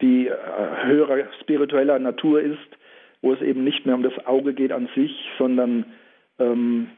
die 0.00 0.28
äh, 0.28 0.84
höherer 0.84 1.28
spiritueller 1.40 1.98
Natur 1.98 2.40
ist, 2.40 2.58
wo 3.20 3.32
es 3.32 3.40
eben 3.42 3.64
nicht 3.64 3.84
mehr 3.84 3.96
um 3.96 4.02
das 4.02 4.26
Auge 4.26 4.54
geht 4.54 4.72
an 4.72 4.88
sich, 4.94 5.12
sondern 5.38 5.84
ähm, 6.38 6.90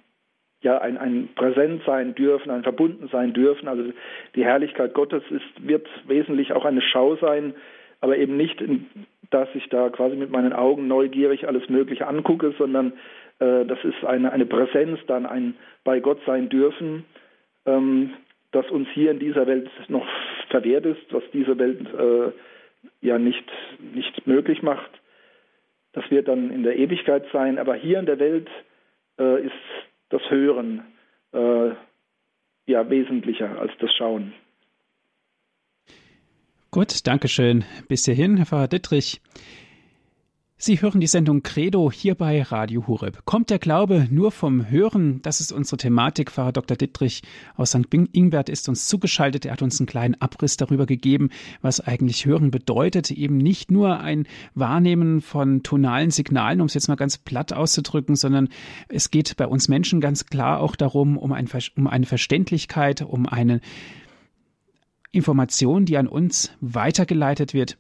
ja 0.63 0.79
ein, 0.79 0.99
ein 0.99 1.29
Präsent 1.35 1.83
sein 1.87 2.15
dürfen, 2.15 2.51
ein 2.51 2.63
verbunden 2.63 3.09
sein 3.11 3.33
dürfen. 3.33 3.69
Also 3.69 3.93
die 4.35 4.45
Herrlichkeit 4.45 4.93
Gottes 4.93 5.23
ist, 5.31 5.67
wird 5.67 5.89
wesentlich 6.07 6.53
auch 6.53 6.65
eine 6.65 6.83
Schau 6.83 7.17
sein, 7.17 7.55
aber 8.01 8.19
eben 8.19 8.37
nicht, 8.37 8.63
dass 9.31 9.49
ich 9.55 9.69
da 9.69 9.89
quasi 9.91 10.17
mit 10.17 10.31
meinen 10.31 10.53
Augen 10.53 10.89
neugierig 10.89 11.47
alles 11.47 11.69
Mögliche 11.69 12.07
angucke, 12.07 12.55
sondern 12.59 12.93
äh, 13.39 13.65
das 13.65 13.79
ist 13.85 14.05
eine, 14.05 14.33
eine 14.33 14.47
Präsenz, 14.47 15.01
dann 15.07 15.27
ein 15.27 15.55
bei 15.85 16.01
Gott 16.01 16.21
sein 16.27 16.49
dürfen, 16.49 17.05
ähm, 17.67 18.15
das 18.53 18.69
uns 18.71 18.89
hier 18.93 19.11
in 19.11 19.19
dieser 19.19 19.47
Welt 19.47 19.71
noch 19.89 20.07
verwehrt 20.49 20.85
ist, 20.87 21.13
was 21.13 21.23
diese 21.33 21.59
Welt 21.59 21.81
äh, 21.95 22.33
ja 23.01 23.19
nicht, 23.19 23.45
nicht 23.95 24.27
möglich 24.27 24.63
macht. 24.63 24.91
Das 25.93 26.09
wird 26.11 26.29
dann 26.29 26.51
in 26.51 26.63
der 26.63 26.77
Ewigkeit 26.77 27.25
sein, 27.33 27.59
aber 27.59 27.75
hier 27.75 27.99
in 27.99 28.07
der 28.07 28.19
Welt 28.19 28.49
äh, 29.19 29.47
ist 29.47 29.53
das 30.11 30.23
Hören 30.31 30.83
äh, 31.33 31.71
ja 32.67 32.89
wesentlicher 32.89 33.59
als 33.59 33.73
das 33.79 33.93
Schauen. 33.95 34.33
Gut, 36.73 37.09
Dankeschön. 37.09 37.65
Bis 37.89 38.05
hierhin, 38.05 38.37
Herr 38.37 38.47
Pfarrer 38.47 38.69
Dittrich. 38.69 39.21
Sie 40.57 40.81
hören 40.81 41.01
die 41.01 41.09
Sendung 41.09 41.43
Credo 41.43 41.91
hier 41.91 42.15
bei 42.15 42.43
Radio 42.43 42.87
Hureb. 42.87 43.25
Kommt 43.25 43.51
der 43.51 43.59
Glaube 43.59 44.07
nur 44.09 44.31
vom 44.31 44.71
Hören? 44.71 45.21
Das 45.23 45.41
ist 45.41 45.51
unsere 45.51 45.79
Thematik. 45.79 46.31
Pfarrer 46.31 46.53
Dr. 46.53 46.77
Dittrich 46.77 47.23
aus 47.57 47.71
St. 47.71 47.93
Ingbert 48.13 48.49
ist 48.49 48.69
uns 48.69 48.87
zugeschaltet. 48.87 49.47
Er 49.47 49.53
hat 49.53 49.63
uns 49.63 49.81
einen 49.81 49.89
kleinen 49.89 50.21
Abriss 50.21 50.59
darüber 50.59 50.87
gegeben, 50.87 51.31
was 51.61 51.81
eigentlich 51.81 52.25
Hören 52.25 52.53
bedeutet. 52.53 53.11
Eben 53.11 53.39
nicht 53.39 53.73
nur 53.73 53.99
ein 53.99 54.29
Wahrnehmen 54.55 55.23
von 55.23 55.65
tonalen 55.65 56.13
Signalen, 56.13 56.61
um 56.61 56.67
es 56.67 56.75
jetzt 56.75 56.87
mal 56.87 56.95
ganz 56.95 57.19
platt 57.19 57.53
auszudrücken, 57.53 58.15
sondern 58.15 58.49
es 58.89 59.11
geht 59.11 59.37
bei 59.37 59.49
uns 59.49 59.67
Menschen 59.67 60.01
ganz 60.01 60.27
klar 60.27 60.61
auch 60.61 60.77
darum, 60.77 61.19
um, 61.19 61.33
ein, 61.33 61.49
um 61.77 61.89
eine 61.89 62.07
Verständlichkeit, 62.07 63.03
um 63.03 63.27
eine 63.27 63.61
Information, 65.13 65.85
die 65.85 65.97
an 65.97 66.09
uns 66.09 66.53
weitergeleitet 66.61 67.55
wird. 67.55 67.79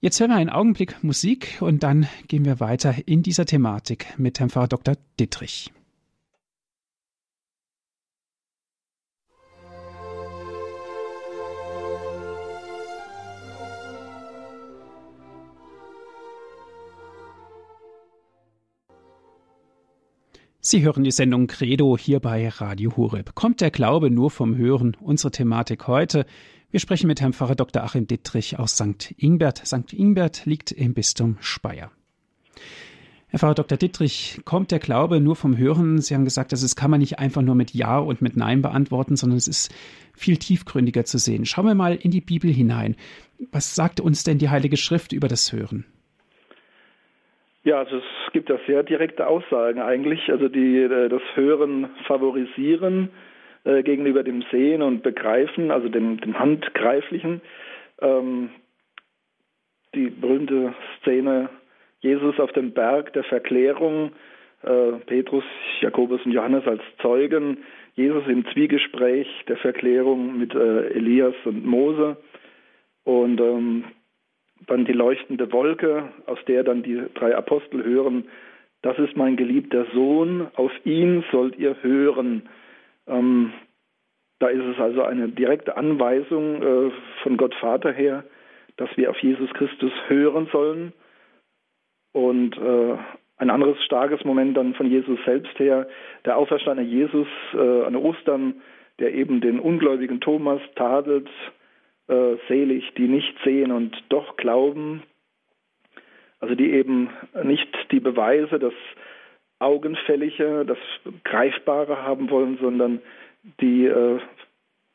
Jetzt 0.00 0.18
hören 0.20 0.30
wir 0.30 0.36
einen 0.36 0.50
Augenblick 0.50 1.02
Musik 1.04 1.58
und 1.60 1.82
dann 1.82 2.08
gehen 2.26 2.44
wir 2.44 2.60
weiter 2.60 2.94
in 3.06 3.22
dieser 3.22 3.46
Thematik 3.46 4.06
mit 4.18 4.40
Herrn 4.40 4.50
Pfarrer 4.50 4.68
Dr. 4.68 4.96
Dittrich. 5.18 5.72
Sie 20.64 20.84
hören 20.84 21.02
die 21.02 21.10
Sendung 21.10 21.48
Credo 21.48 21.98
hier 21.98 22.20
bei 22.20 22.48
Radio 22.48 22.96
Hureb. 22.96 23.34
Kommt 23.34 23.60
der 23.60 23.72
Glaube 23.72 24.10
nur 24.10 24.30
vom 24.30 24.56
Hören? 24.56 24.96
Unsere 25.00 25.32
Thematik 25.32 25.88
heute. 25.88 26.24
Wir 26.70 26.78
sprechen 26.78 27.08
mit 27.08 27.20
Herrn 27.20 27.32
Pfarrer 27.32 27.56
Dr. 27.56 27.82
Achim 27.82 28.06
Dittrich 28.06 28.60
aus 28.60 28.76
St. 28.76 29.12
Ingbert. 29.16 29.66
St. 29.66 29.92
Ingbert 29.92 30.46
liegt 30.46 30.70
im 30.70 30.94
Bistum 30.94 31.36
Speyer. 31.40 31.90
Herr 33.26 33.40
Pfarrer 33.40 33.56
Dr. 33.56 33.76
Dittrich, 33.76 34.40
kommt 34.44 34.70
der 34.70 34.78
Glaube 34.78 35.18
nur 35.18 35.34
vom 35.34 35.56
Hören? 35.56 36.00
Sie 36.00 36.14
haben 36.14 36.24
gesagt, 36.24 36.52
das 36.52 36.76
kann 36.76 36.92
man 36.92 37.00
nicht 37.00 37.18
einfach 37.18 37.42
nur 37.42 37.56
mit 37.56 37.74
Ja 37.74 37.98
und 37.98 38.22
mit 38.22 38.36
Nein 38.36 38.62
beantworten, 38.62 39.16
sondern 39.16 39.38
es 39.38 39.48
ist 39.48 39.74
viel 40.14 40.36
tiefgründiger 40.36 41.04
zu 41.04 41.18
sehen. 41.18 41.44
Schauen 41.44 41.66
wir 41.66 41.74
mal 41.74 41.96
in 41.96 42.12
die 42.12 42.20
Bibel 42.20 42.52
hinein. 42.52 42.94
Was 43.50 43.74
sagt 43.74 43.98
uns 43.98 44.22
denn 44.22 44.38
die 44.38 44.50
Heilige 44.50 44.76
Schrift 44.76 45.12
über 45.12 45.26
das 45.26 45.52
Hören? 45.52 45.86
Ja, 47.64 47.78
also 47.78 47.96
es 47.96 48.32
gibt 48.32 48.48
ja 48.48 48.58
sehr 48.66 48.82
direkte 48.82 49.26
Aussagen 49.26 49.80
eigentlich, 49.80 50.30
also 50.30 50.48
die 50.48 50.78
äh, 50.78 51.08
das 51.08 51.22
Hören 51.34 51.90
favorisieren 52.06 53.10
äh, 53.64 53.84
gegenüber 53.84 54.24
dem 54.24 54.42
Sehen 54.50 54.82
und 54.82 55.02
Begreifen, 55.02 55.70
also 55.70 55.88
dem, 55.88 56.20
dem 56.20 56.38
Handgreiflichen. 56.38 57.40
Ähm, 58.00 58.50
die 59.94 60.08
berühmte 60.08 60.74
Szene 60.98 61.50
Jesus 62.00 62.40
auf 62.40 62.50
dem 62.52 62.72
Berg 62.72 63.12
der 63.12 63.22
Verklärung, 63.24 64.10
äh, 64.62 64.92
Petrus, 65.06 65.44
Jakobus 65.80 66.24
und 66.24 66.32
Johannes 66.32 66.66
als 66.66 66.82
Zeugen, 67.00 67.58
Jesus 67.94 68.26
im 68.26 68.44
Zwiegespräch 68.52 69.28
der 69.46 69.56
Verklärung 69.58 70.38
mit 70.38 70.54
äh, 70.54 70.88
Elias 70.88 71.34
und 71.44 71.64
Mose. 71.64 72.16
Und 73.04 73.40
ähm, 73.40 73.84
dann 74.66 74.84
die 74.84 74.92
leuchtende 74.92 75.52
Wolke, 75.52 76.08
aus 76.26 76.38
der 76.46 76.64
dann 76.64 76.82
die 76.82 77.02
drei 77.14 77.36
Apostel 77.36 77.84
hören, 77.84 78.24
das 78.82 78.98
ist 78.98 79.16
mein 79.16 79.36
geliebter 79.36 79.86
Sohn, 79.94 80.48
auf 80.56 80.72
ihn 80.84 81.24
sollt 81.30 81.56
ihr 81.56 81.76
hören. 81.82 82.48
Ähm, 83.06 83.52
da 84.40 84.48
ist 84.48 84.64
es 84.64 84.80
also 84.80 85.02
eine 85.02 85.28
direkte 85.28 85.76
Anweisung 85.76 86.62
äh, 86.62 86.90
von 87.22 87.36
Gott 87.36 87.54
Vater 87.54 87.92
her, 87.92 88.24
dass 88.76 88.88
wir 88.96 89.10
auf 89.10 89.18
Jesus 89.18 89.52
Christus 89.54 89.92
hören 90.08 90.48
sollen. 90.50 90.92
Und 92.12 92.56
äh, 92.58 92.96
ein 93.36 93.50
anderes 93.50 93.82
starkes 93.84 94.24
Moment 94.24 94.56
dann 94.56 94.74
von 94.74 94.90
Jesus 94.90 95.18
selbst 95.24 95.56
her, 95.58 95.86
der 96.24 96.36
auferstandene 96.36 96.88
Jesus 96.88 97.28
äh, 97.54 97.84
an 97.84 97.94
Ostern, 97.94 98.62
der 98.98 99.14
eben 99.14 99.40
den 99.40 99.60
ungläubigen 99.60 100.20
Thomas 100.20 100.60
tadelt, 100.74 101.28
äh, 102.12 102.36
selig, 102.48 102.92
die 102.96 103.08
nicht 103.08 103.34
sehen 103.44 103.72
und 103.72 103.96
doch 104.10 104.36
glauben. 104.36 105.02
Also 106.40 106.54
die 106.54 106.72
eben 106.72 107.08
nicht 107.42 107.68
die 107.90 108.00
Beweise, 108.00 108.58
das 108.58 108.74
Augenfällige, 109.58 110.64
das 110.66 110.78
Greifbare 111.24 112.02
haben 112.02 112.30
wollen, 112.30 112.58
sondern 112.60 113.00
die 113.60 113.86
äh, 113.86 114.18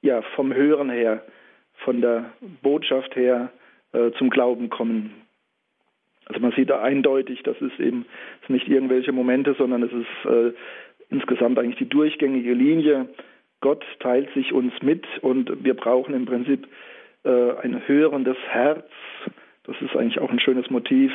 ja 0.02 0.22
vom 0.36 0.54
Hören 0.54 0.90
her, 0.90 1.24
von 1.86 2.02
der 2.02 2.34
Botschaft 2.62 3.16
her 3.16 3.52
äh, 3.94 4.12
zum 4.18 4.30
Glauben 4.30 4.70
kommen. 4.70 5.14
Also 6.26 6.42
man 6.42 6.52
sieht 6.52 6.70
da 6.70 6.82
eindeutig, 6.82 7.44
das 7.44 7.60
ist 7.62 7.80
eben 7.80 8.06
das 8.42 8.50
nicht 8.50 8.68
irgendwelche 8.68 9.14
Momente, 9.14 9.56
sondern 9.58 9.84
es 9.84 9.94
ist 9.94 10.30
äh, 10.30 10.52
insgesamt 11.10 11.58
eigentlich 11.58 11.78
die 11.78 11.90
durchgängige 11.90 12.54
Linie. 12.54 13.08
Gott 13.62 13.86
teilt 14.02 14.32
sich 14.34 14.52
uns 14.52 14.74
mit 14.82 15.06
und 15.22 15.64
wir 15.64 15.74
brauchen 15.74 16.14
im 16.14 16.26
Prinzip 16.26 16.68
ein 17.28 17.82
hörendes 17.88 18.38
Herz. 18.50 18.86
Das 19.64 19.76
ist 19.82 19.96
eigentlich 19.96 20.20
auch 20.20 20.32
ein 20.32 20.40
schönes 20.40 20.70
Motiv 20.70 21.12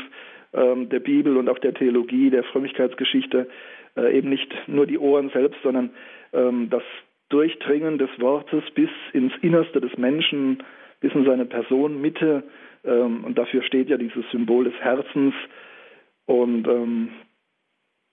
ähm, 0.53 0.89
der 0.89 1.01
Bibel 1.01 1.37
und 1.37 1.49
auch 1.49 1.59
der 1.59 1.75
Theologie, 1.75 2.31
der 2.31 2.45
Frömmigkeitsgeschichte. 2.45 3.49
Äh, 3.97 4.19
eben 4.19 4.29
nicht 4.29 4.53
nur 4.67 4.87
die 4.87 4.99
Ohren 4.99 5.31
selbst, 5.31 5.61
sondern 5.63 5.91
ähm, 6.33 6.69
das 6.71 6.83
Durchdringen 7.31 7.99
des 7.99 8.11
Wortes 8.19 8.63
bis 8.75 8.91
ins 9.13 9.33
Innerste 9.41 9.81
des 9.81 9.97
Menschen, 9.97 10.63
bis 11.01 11.15
in 11.15 11.25
seine 11.25 11.47
Person, 11.47 12.01
Mitte. 12.01 12.43
Ähm, 12.85 13.25
und 13.25 13.39
dafür 13.39 13.63
steht 13.63 13.89
ja 13.89 13.97
dieses 13.97 14.25
Symbol 14.31 14.65
des 14.65 14.75
Herzens. 14.81 15.35
Und 16.27 16.67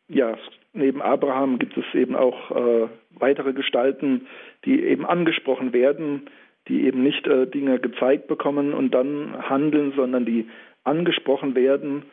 ja, 0.10 0.36
neben 0.74 1.02
Abraham 1.02 1.60
gibt 1.60 1.78
es 1.78 1.86
eben 1.94 2.16
auch 2.16 2.52
äh, 2.52 2.88
weitere 3.12 3.54
Gestalten, 3.54 4.26
die 4.66 4.84
eben 4.84 5.06
angesprochen 5.06 5.72
werden, 5.72 6.24
die 6.68 6.86
eben 6.86 7.04
nicht 7.04 7.26
äh, 7.28 7.48
Dinge 7.48 7.80
gezeigt 7.80 8.28
bekommen 8.28 8.74
und 8.74 8.94
dann 8.94 9.50
handeln, 9.50 9.94
sondern 9.96 10.26
die 10.26 10.48
angesprochen 10.84 11.56
werden 11.56 12.04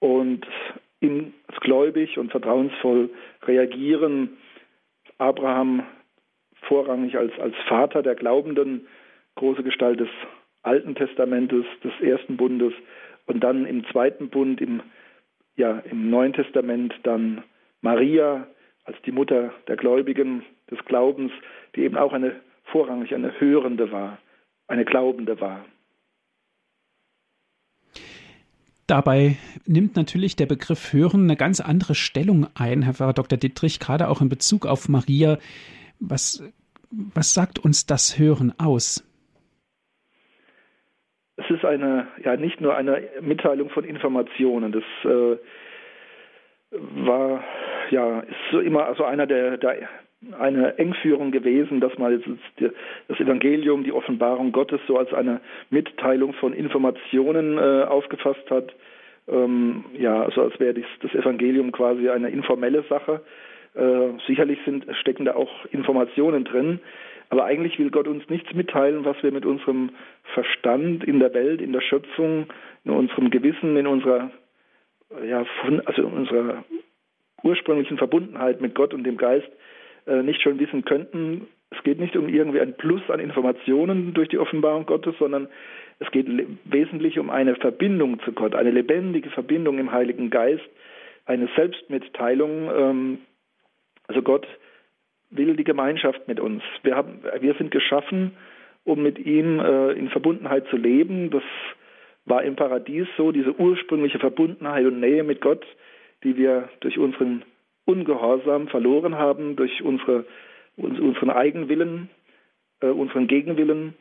und 0.00 0.46
in, 1.00 1.34
gläubig 1.60 2.18
und 2.18 2.30
vertrauensvoll 2.30 3.10
reagieren. 3.44 4.36
Abraham 5.18 5.84
vorrangig 6.62 7.16
als, 7.16 7.32
als 7.38 7.54
Vater 7.68 8.02
der 8.02 8.14
Glaubenden, 8.14 8.86
große 9.36 9.62
Gestalt 9.62 10.00
des 10.00 10.08
Alten 10.62 10.94
Testamentes, 10.94 11.64
des 11.82 11.92
ersten 12.00 12.36
Bundes 12.36 12.72
und 13.26 13.40
dann 13.40 13.66
im 13.66 13.84
zweiten 13.86 14.28
Bund, 14.28 14.60
im, 14.60 14.82
ja, 15.56 15.82
im 15.90 16.10
Neuen 16.10 16.32
Testament 16.32 16.94
dann 17.02 17.44
Maria 17.80 18.46
als 18.84 18.96
die 19.02 19.12
Mutter 19.12 19.52
der 19.68 19.76
Gläubigen, 19.76 20.44
des 20.70 20.78
Glaubens, 20.84 21.32
die 21.74 21.82
eben 21.82 21.96
auch 21.96 22.12
eine 22.12 22.36
vorrangig 22.70 23.14
eine 23.14 23.38
Hörende 23.40 23.90
war, 23.92 24.18
eine 24.66 24.84
Glaubende 24.84 25.40
war. 25.40 25.64
Dabei 28.86 29.36
nimmt 29.66 29.96
natürlich 29.96 30.34
der 30.34 30.46
Begriff 30.46 30.94
Hören 30.94 31.24
eine 31.24 31.36
ganz 31.36 31.60
andere 31.60 31.94
Stellung 31.94 32.46
ein, 32.54 32.82
Herr 32.82 33.12
Dr. 33.12 33.38
Dittrich, 33.38 33.80
gerade 33.80 34.08
auch 34.08 34.22
in 34.22 34.30
Bezug 34.30 34.66
auf 34.66 34.88
Maria. 34.88 35.36
Was, 36.00 36.42
was 36.90 37.34
sagt 37.34 37.58
uns 37.58 37.84
das 37.84 38.18
Hören 38.18 38.54
aus? 38.58 39.04
Es 41.36 41.50
ist 41.50 41.66
eine, 41.66 42.08
ja, 42.24 42.36
nicht 42.36 42.62
nur 42.62 42.76
eine 42.76 43.02
Mitteilung 43.20 43.68
von 43.68 43.84
Informationen. 43.84 44.72
Das 44.72 44.84
äh, 45.04 45.36
war, 46.70 47.44
ja, 47.90 48.20
ist 48.20 48.36
so 48.50 48.60
immer 48.60 48.86
also 48.86 49.04
einer 49.04 49.26
der, 49.26 49.58
der 49.58 49.86
eine 50.38 50.78
Engführung 50.78 51.30
gewesen, 51.30 51.80
dass 51.80 51.96
man 51.96 52.22
das 53.08 53.20
Evangelium, 53.20 53.84
die 53.84 53.92
Offenbarung 53.92 54.52
Gottes 54.52 54.80
so 54.86 54.98
als 54.98 55.12
eine 55.12 55.40
Mitteilung 55.70 56.32
von 56.34 56.52
Informationen 56.52 57.56
äh, 57.56 57.84
aufgefasst 57.84 58.50
hat. 58.50 58.74
Ähm, 59.28 59.84
ja, 59.96 60.22
also 60.22 60.42
als 60.42 60.58
wäre 60.58 60.74
das 61.02 61.14
Evangelium 61.14 61.70
quasi 61.70 62.08
eine 62.08 62.30
informelle 62.30 62.82
Sache. 62.88 63.20
Äh, 63.74 64.18
sicherlich 64.26 64.58
sind, 64.64 64.86
stecken 65.00 65.24
da 65.24 65.34
auch 65.34 65.66
Informationen 65.66 66.44
drin, 66.44 66.80
aber 67.30 67.44
eigentlich 67.44 67.78
will 67.78 67.90
Gott 67.90 68.08
uns 68.08 68.28
nichts 68.28 68.52
mitteilen, 68.54 69.04
was 69.04 69.22
wir 69.22 69.30
mit 69.30 69.46
unserem 69.46 69.90
Verstand 70.34 71.04
in 71.04 71.20
der 71.20 71.32
Welt, 71.34 71.60
in 71.60 71.72
der 71.72 71.82
Schöpfung, 71.82 72.46
in 72.84 72.90
unserem 72.90 73.30
Gewissen, 73.30 73.76
in 73.76 73.86
unserer, 73.86 74.30
ja, 75.24 75.44
also 75.84 76.02
in 76.02 76.12
unserer 76.12 76.64
ursprünglichen 77.44 77.98
Verbundenheit 77.98 78.60
mit 78.60 78.74
Gott 78.74 78.94
und 78.94 79.04
dem 79.04 79.16
Geist 79.16 79.48
nicht 80.22 80.42
schon 80.42 80.58
wissen 80.58 80.84
könnten. 80.84 81.46
Es 81.70 81.82
geht 81.82 82.00
nicht 82.00 82.16
um 82.16 82.28
irgendwie 82.28 82.60
ein 82.60 82.76
Plus 82.76 83.02
an 83.08 83.20
Informationen 83.20 84.14
durch 84.14 84.28
die 84.28 84.38
Offenbarung 84.38 84.86
Gottes, 84.86 85.14
sondern 85.18 85.48
es 85.98 86.10
geht 86.10 86.26
wesentlich 86.64 87.18
um 87.18 87.30
eine 87.30 87.56
Verbindung 87.56 88.20
zu 88.20 88.32
Gott, 88.32 88.54
eine 88.54 88.70
lebendige 88.70 89.30
Verbindung 89.30 89.78
im 89.78 89.92
Heiligen 89.92 90.30
Geist, 90.30 90.68
eine 91.26 91.48
Selbstmitteilung. 91.56 92.70
Ähm, 92.74 93.18
also 94.06 94.22
Gott 94.22 94.46
will 95.30 95.56
die 95.56 95.64
Gemeinschaft 95.64 96.26
mit 96.28 96.40
uns. 96.40 96.62
Wir, 96.82 96.96
haben, 96.96 97.20
wir 97.40 97.54
sind 97.54 97.70
geschaffen, 97.70 98.32
um 98.84 99.02
mit 99.02 99.18
ihm 99.18 99.60
äh, 99.60 99.92
in 99.92 100.08
Verbundenheit 100.08 100.66
zu 100.68 100.76
leben. 100.76 101.30
Das 101.30 101.42
war 102.24 102.42
im 102.42 102.56
Paradies 102.56 103.06
so, 103.16 103.32
diese 103.32 103.58
ursprüngliche 103.58 104.18
Verbundenheit 104.18 104.86
und 104.86 105.00
Nähe 105.00 105.24
mit 105.24 105.40
Gott, 105.40 105.66
die 106.24 106.36
wir 106.36 106.68
durch 106.80 106.98
unseren 106.98 107.42
Ungehorsam 107.88 108.68
verloren 108.68 109.16
haben, 109.16 109.56
durch 109.56 109.82
unsere, 109.82 110.26
unseren 110.76 111.30
Eigenwillen, 111.30 112.10
äh, 112.80 112.88
unseren 112.88 113.26
Gegenwillen. 113.28 113.94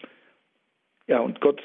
Ja, 1.08 1.20
und 1.22 1.40
Gott 1.40 1.62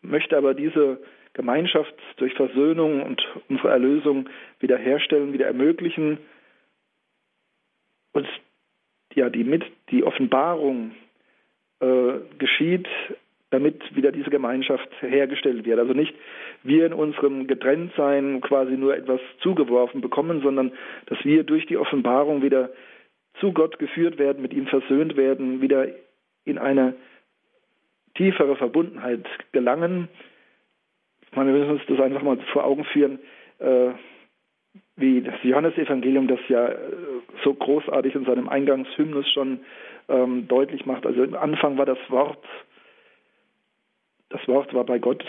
möchte 0.00 0.38
aber 0.38 0.54
diese 0.54 0.98
Gemeinschaft 1.34 1.94
durch 2.16 2.32
Versöhnung 2.32 3.02
und 3.02 3.22
unsere 3.50 3.68
Erlösung 3.68 4.30
wiederherstellen, 4.60 5.34
wieder 5.34 5.46
ermöglichen. 5.46 6.16
Und 8.12 8.26
ja, 9.14 9.28
die, 9.28 9.44
mit, 9.44 9.62
die 9.90 10.04
Offenbarung 10.04 10.92
äh, 11.80 12.14
geschieht, 12.38 12.88
damit 13.50 13.96
wieder 13.96 14.12
diese 14.12 14.30
Gemeinschaft 14.30 14.88
hergestellt 15.00 15.64
wird. 15.64 15.78
Also 15.78 15.94
nicht 15.94 16.14
wir 16.62 16.86
in 16.86 16.92
unserem 16.92 17.46
Getrenntsein 17.46 18.40
quasi 18.40 18.72
nur 18.72 18.96
etwas 18.96 19.20
zugeworfen 19.40 20.00
bekommen, 20.00 20.42
sondern 20.42 20.72
dass 21.06 21.24
wir 21.24 21.44
durch 21.44 21.66
die 21.66 21.78
Offenbarung 21.78 22.42
wieder 22.42 22.70
zu 23.40 23.52
Gott 23.52 23.78
geführt 23.78 24.18
werden, 24.18 24.42
mit 24.42 24.52
ihm 24.52 24.66
versöhnt 24.66 25.16
werden, 25.16 25.60
wieder 25.60 25.88
in 26.44 26.58
eine 26.58 26.94
tiefere 28.14 28.56
Verbundenheit 28.56 29.26
gelangen. 29.52 30.08
Ich 31.30 31.36
meine, 31.36 31.52
wir 31.52 31.60
müssen 31.60 31.72
uns 31.72 31.86
das 31.86 32.00
einfach 32.00 32.22
mal 32.22 32.38
vor 32.52 32.64
Augen 32.64 32.84
führen, 32.84 33.18
äh, 33.58 33.90
wie 34.96 35.22
das 35.22 35.34
Johannesevangelium 35.42 36.26
das 36.26 36.40
ja 36.48 36.68
äh, 36.68 36.76
so 37.44 37.54
großartig 37.54 38.14
in 38.14 38.24
seinem 38.24 38.48
Eingangshymnus 38.48 39.30
schon 39.30 39.60
ähm, 40.08 40.48
deutlich 40.48 40.86
macht. 40.86 41.06
Also 41.06 41.22
im 41.22 41.34
Anfang 41.34 41.78
war 41.78 41.86
das 41.86 41.98
Wort, 42.08 42.44
das 44.30 44.46
Wort 44.48 44.74
war 44.74 44.84
bei 44.84 44.98
Gott 44.98 45.24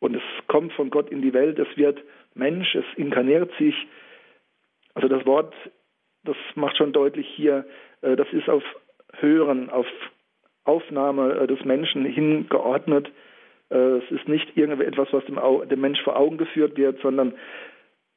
und 0.00 0.14
es 0.14 0.22
kommt 0.46 0.72
von 0.72 0.90
Gott 0.90 1.10
in 1.10 1.22
die 1.22 1.32
Welt, 1.32 1.58
es 1.58 1.76
wird 1.76 2.02
Mensch, 2.34 2.74
es 2.74 2.84
inkarniert 2.96 3.50
sich. 3.58 3.74
Also 4.94 5.08
das 5.08 5.26
Wort, 5.26 5.54
das 6.24 6.36
macht 6.54 6.76
schon 6.76 6.92
deutlich 6.92 7.26
hier, 7.34 7.66
äh, 8.00 8.16
das 8.16 8.28
ist 8.32 8.48
auf 8.48 8.62
Hören, 9.18 9.70
auf 9.70 9.86
Aufnahme 10.64 11.34
äh, 11.34 11.46
des 11.46 11.64
Menschen 11.64 12.04
hingeordnet. 12.04 13.10
Äh, 13.70 13.76
es 13.76 14.10
ist 14.10 14.28
nicht 14.28 14.56
irgendetwas, 14.56 15.08
was 15.12 15.24
dem, 15.24 15.40
dem 15.68 15.80
Mensch 15.80 16.00
vor 16.02 16.16
Augen 16.16 16.38
geführt 16.38 16.76
wird, 16.76 17.00
sondern 17.00 17.34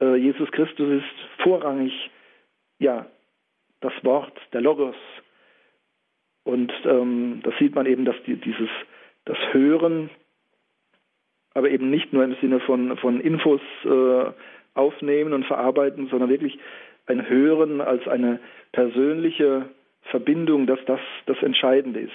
Jesus 0.04 0.50
Christus 0.50 1.00
ist 1.00 1.44
vorrangig, 1.44 1.94
ja, 2.80 3.06
das 3.82 3.94
Wort, 4.02 4.34
der 4.52 4.62
Logos. 4.62 4.96
Und 6.44 6.74
ähm, 6.86 7.42
das 7.44 7.54
sieht 7.60 7.76
man 7.76 7.86
eben, 7.86 8.04
dass 8.04 8.16
die, 8.26 8.36
dieses, 8.36 8.70
das 9.26 9.38
Hören, 9.52 10.10
aber 11.54 11.70
eben 11.70 11.90
nicht 11.90 12.14
nur 12.14 12.24
im 12.24 12.36
Sinne 12.42 12.60
von, 12.60 12.98
von 12.98 13.20
Infos 13.20 13.62
äh, 13.86 14.32
aufnehmen 14.74 15.34
und 15.34 15.46
verarbeiten, 15.46 16.08
sondern 16.10 16.30
wirklich 16.30 16.58
ein 17.08 17.28
Hören 17.28 17.82
als 17.82 18.08
eine 18.08 18.40
persönliche 18.72 19.66
Verbindung, 20.04 20.66
dass 20.66 20.80
das 20.86 21.00
das 21.26 21.38
Entscheidende 21.42 22.00
ist. 22.00 22.12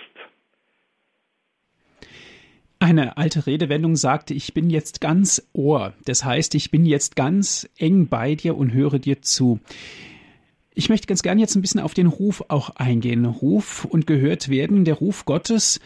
Eine 2.78 3.16
alte 3.16 3.46
Redewendung 3.46 3.96
sagte, 3.96 4.34
ich 4.34 4.52
bin 4.52 4.68
jetzt 4.68 5.00
ganz 5.00 5.48
Ohr. 5.54 5.94
Das 6.04 6.24
heißt, 6.24 6.54
ich 6.54 6.70
bin 6.70 6.84
jetzt 6.84 7.16
ganz 7.16 7.68
eng 7.78 8.08
bei 8.08 8.34
dir 8.34 8.56
und 8.56 8.72
höre 8.72 8.98
dir 8.98 9.22
zu. 9.22 9.60
Ich 10.74 10.90
möchte 10.90 11.06
ganz 11.06 11.22
gern 11.22 11.38
jetzt 11.38 11.56
ein 11.56 11.62
bisschen 11.62 11.80
auf 11.80 11.94
den 11.94 12.06
Ruf 12.06 12.44
auch 12.48 12.70
eingehen. 12.76 13.24
Ruf 13.24 13.86
und 13.86 14.06
gehört 14.06 14.50
werden. 14.50 14.84
Der 14.84 14.94
Ruf 14.94 15.24
Gottes 15.24 15.80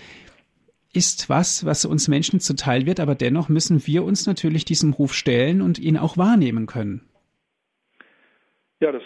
ist 0.92 1.30
was, 1.30 1.64
was 1.64 1.84
uns 1.84 2.08
Menschen 2.08 2.40
zuteil 2.40 2.86
wird, 2.86 3.00
aber 3.00 3.14
dennoch 3.14 3.48
müssen 3.48 3.86
wir 3.86 4.04
uns 4.04 4.26
natürlich 4.26 4.64
diesem 4.64 4.92
Ruf 4.92 5.12
stellen 5.12 5.62
und 5.62 5.78
ihn 5.78 5.96
auch 5.96 6.16
wahrnehmen 6.16 6.66
können. 6.66 7.02
Ja, 8.80 8.92
das 8.92 9.02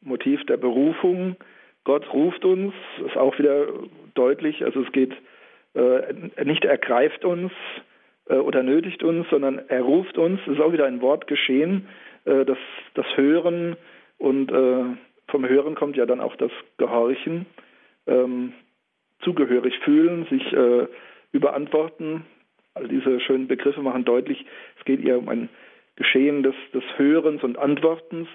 Motiv 0.00 0.44
der 0.46 0.56
Berufung, 0.56 1.36
Gott 1.84 2.12
ruft 2.12 2.44
uns, 2.44 2.72
ist 3.06 3.16
auch 3.16 3.38
wieder 3.38 3.66
deutlich. 4.14 4.64
Also 4.64 4.82
es 4.82 4.92
geht 4.92 5.12
äh, 5.74 6.44
nicht 6.44 6.64
er 6.64 6.78
greift 6.78 7.24
uns 7.24 7.52
äh, 8.28 8.36
oder 8.36 8.62
nötigt 8.62 9.02
uns, 9.02 9.26
sondern 9.30 9.58
er 9.68 9.82
ruft 9.82 10.16
uns. 10.16 10.40
Ist 10.46 10.60
auch 10.60 10.72
wieder 10.72 10.86
ein 10.86 11.00
Wort 11.02 11.26
geschehen, 11.26 11.86
äh, 12.24 12.44
das, 12.44 12.58
das 12.94 13.06
Hören 13.16 13.76
und 14.18 14.50
äh, 14.50 14.84
vom 15.28 15.46
Hören 15.46 15.74
kommt 15.74 15.96
ja 15.96 16.06
dann 16.06 16.20
auch 16.20 16.36
das 16.36 16.52
Gehorchen, 16.78 17.46
ähm, 18.06 18.52
zugehörig 19.20 19.78
fühlen, 19.80 20.26
sich 20.30 20.52
äh, 20.52 20.86
überantworten. 21.32 22.24
All 22.74 22.88
diese 22.88 23.20
schönen 23.20 23.48
Begriffe 23.48 23.82
machen 23.82 24.04
deutlich, 24.04 24.44
es 24.78 24.84
geht 24.84 25.04
eher 25.04 25.18
um 25.18 25.28
ein 25.28 25.48
Geschehen 25.96 26.42
des, 26.42 26.54
des 26.74 26.84
Hörens 26.96 27.42
und 27.42 27.58
Antwortens. 27.58 28.28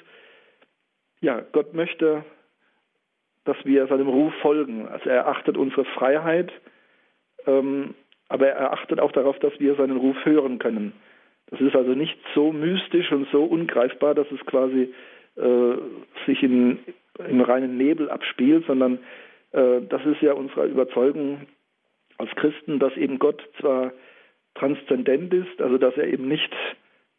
Ja, 1.21 1.41
Gott 1.51 1.75
möchte, 1.75 2.25
dass 3.45 3.58
wir 3.63 3.88
seinem 3.88 4.08
Ruf 4.08 4.34
folgen. 4.41 4.88
Also 4.88 5.10
er 5.10 5.27
achtet 5.27 5.58
unsere 5.58 5.86
Freiheit, 5.86 6.51
ähm, 7.45 7.93
aber 8.30 8.47
er 8.47 8.73
achtet 8.73 8.99
auch 8.99 9.12
darauf, 9.12 9.38
dass 9.39 9.60
wir 9.60 9.75
seinen 9.75 9.97
Ruf 9.97 10.17
hören 10.25 10.58
können. 10.58 10.93
Das 11.51 11.60
ist 11.60 11.75
also 11.75 11.91
nicht 11.91 12.17
so 12.34 12.51
mystisch 12.51 13.12
und 13.12 13.27
so 13.32 13.43
ungreifbar, 13.43 14.15
dass 14.15 14.30
es 14.32 14.39
quasi 14.45 14.93
äh, 15.36 15.75
sich 16.25 16.41
in, 16.41 16.80
im 17.27 17.41
reinen 17.41 17.77
Nebel 17.77 18.10
abspielt, 18.10 18.65
sondern 18.65 18.99
äh, 19.51 19.82
das 19.82 20.06
ist 20.06 20.21
ja 20.21 20.34
unsere 20.34 20.65
Überzeugung 20.67 21.41
als 22.21 22.31
Christen, 22.36 22.79
dass 22.79 22.95
eben 22.95 23.19
Gott 23.19 23.41
zwar 23.60 23.91
transzendent 24.55 25.34
ist, 25.34 25.62
also 25.62 25.77
dass 25.77 25.95
er 25.97 26.07
eben 26.07 26.27
nicht 26.27 26.51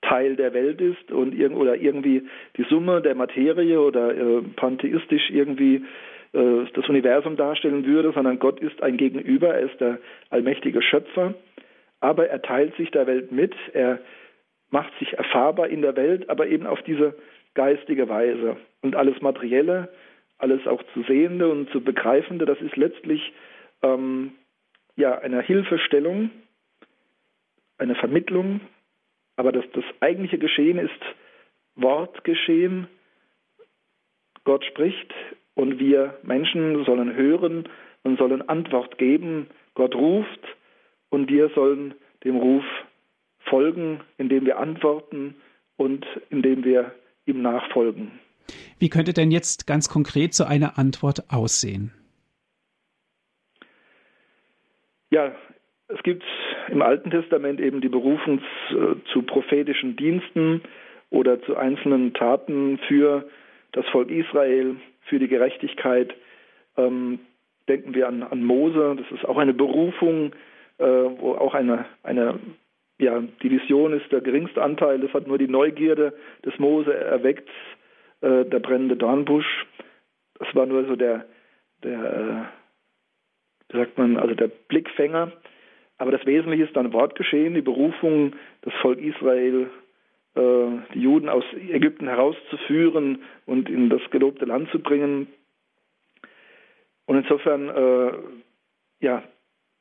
Teil 0.02 0.36
der 0.36 0.52
Welt 0.52 0.80
ist 0.80 1.12
und 1.12 1.34
irg 1.34 1.54
oder 1.54 1.76
irgendwie 1.76 2.22
die 2.56 2.64
Summe 2.64 3.00
der 3.02 3.14
Materie 3.14 3.80
oder 3.80 4.14
äh, 4.14 4.42
pantheistisch 4.56 5.30
irgendwie 5.30 5.84
äh, 6.32 6.64
das 6.74 6.88
Universum 6.88 7.36
darstellen 7.36 7.86
würde, 7.86 8.12
sondern 8.12 8.38
Gott 8.38 8.60
ist 8.60 8.82
ein 8.82 8.96
Gegenüber, 8.96 9.54
er 9.54 9.70
ist 9.70 9.80
der 9.80 9.98
allmächtige 10.30 10.82
Schöpfer, 10.82 11.34
aber 12.00 12.28
er 12.28 12.42
teilt 12.42 12.76
sich 12.76 12.90
der 12.90 13.06
Welt 13.06 13.30
mit, 13.30 13.54
er 13.72 14.00
macht 14.70 14.92
sich 14.98 15.12
erfahrbar 15.12 15.68
in 15.68 15.82
der 15.82 15.96
Welt, 15.96 16.28
aber 16.28 16.48
eben 16.48 16.66
auf 16.66 16.82
diese 16.82 17.14
geistige 17.54 18.08
Weise. 18.08 18.56
Und 18.80 18.96
alles 18.96 19.20
Materielle, 19.20 19.88
alles 20.38 20.66
auch 20.66 20.82
zu 20.94 21.02
Sehende 21.04 21.48
und 21.48 21.70
zu 21.70 21.80
Begreifende, 21.82 22.46
das 22.46 22.60
ist 22.60 22.76
letztlich 22.76 23.32
ähm, 23.82 24.32
ja 25.02 25.18
eine 25.18 25.42
Hilfestellung, 25.42 26.30
eine 27.76 27.94
Vermittlung. 27.96 28.60
Aber 29.36 29.52
das, 29.52 29.64
das 29.74 29.84
eigentliche 30.00 30.38
Geschehen 30.38 30.78
ist 30.78 31.02
Wortgeschehen. 31.74 32.86
Gott 34.44 34.64
spricht 34.64 35.12
und 35.54 35.78
wir 35.78 36.18
Menschen 36.22 36.84
sollen 36.84 37.14
hören 37.14 37.68
und 38.02 38.18
sollen 38.18 38.48
Antwort 38.48 38.98
geben. 38.98 39.48
Gott 39.74 39.94
ruft 39.94 40.40
und 41.10 41.28
wir 41.28 41.50
sollen 41.50 41.94
dem 42.24 42.36
Ruf 42.36 42.64
folgen, 43.40 44.00
indem 44.18 44.46
wir 44.46 44.58
antworten 44.58 45.34
und 45.76 46.06
indem 46.30 46.64
wir 46.64 46.92
ihm 47.26 47.42
nachfolgen. 47.42 48.12
Wie 48.78 48.88
könnte 48.88 49.12
denn 49.12 49.30
jetzt 49.30 49.66
ganz 49.66 49.88
konkret 49.88 50.34
so 50.34 50.44
eine 50.44 50.76
Antwort 50.76 51.30
aussehen? 51.30 51.92
Ja, 55.12 55.30
es 55.88 56.02
gibt 56.04 56.24
im 56.68 56.80
Alten 56.80 57.10
Testament 57.10 57.60
eben 57.60 57.82
die 57.82 57.90
Berufung 57.90 58.40
zu 59.12 59.22
prophetischen 59.22 59.94
Diensten 59.94 60.62
oder 61.10 61.42
zu 61.42 61.54
einzelnen 61.54 62.14
Taten 62.14 62.78
für 62.88 63.28
das 63.72 63.86
Volk 63.90 64.10
Israel, 64.10 64.76
für 65.02 65.18
die 65.18 65.28
Gerechtigkeit. 65.28 66.14
Ähm, 66.78 67.18
denken 67.68 67.94
wir 67.94 68.08
an, 68.08 68.22
an 68.22 68.42
Mose, 68.42 68.96
das 68.96 69.18
ist 69.18 69.28
auch 69.28 69.36
eine 69.36 69.52
Berufung, 69.52 70.32
äh, 70.78 70.84
wo 70.84 71.34
auch 71.34 71.52
eine, 71.52 71.84
eine 72.02 72.38
ja, 72.98 73.22
die 73.42 73.50
Vision 73.50 73.92
ist 73.92 74.10
der 74.12 74.22
geringste 74.22 74.62
Anteil. 74.62 75.02
Es 75.04 75.12
hat 75.12 75.26
nur 75.26 75.36
die 75.36 75.46
Neugierde 75.46 76.14
des 76.42 76.58
Mose 76.58 76.94
erweckt, 76.94 77.50
äh, 78.22 78.46
der 78.46 78.60
brennende 78.60 78.96
Dornbusch. 78.96 79.66
Das 80.38 80.54
war 80.54 80.64
nur 80.64 80.86
so 80.86 80.96
der, 80.96 81.26
der, 81.84 82.48
äh, 82.48 82.61
sagt 83.72 83.98
man, 83.98 84.16
also 84.16 84.34
der 84.34 84.48
Blickfänger. 84.48 85.32
Aber 85.98 86.10
das 86.10 86.26
Wesentliche 86.26 86.64
ist 86.64 86.76
dann 86.76 86.92
Wortgeschehen, 86.92 87.54
die 87.54 87.62
Berufung, 87.62 88.34
das 88.62 88.74
Volk 88.82 88.98
Israel, 88.98 89.70
äh, 90.34 90.66
die 90.94 91.00
Juden 91.00 91.28
aus 91.28 91.44
Ägypten 91.54 92.08
herauszuführen 92.08 93.22
und 93.46 93.68
in 93.68 93.88
das 93.88 94.00
gelobte 94.10 94.44
Land 94.44 94.70
zu 94.70 94.80
bringen. 94.80 95.28
Und 97.06 97.16
insofern, 97.18 97.68
äh, 97.68 98.12
ja, 99.00 99.22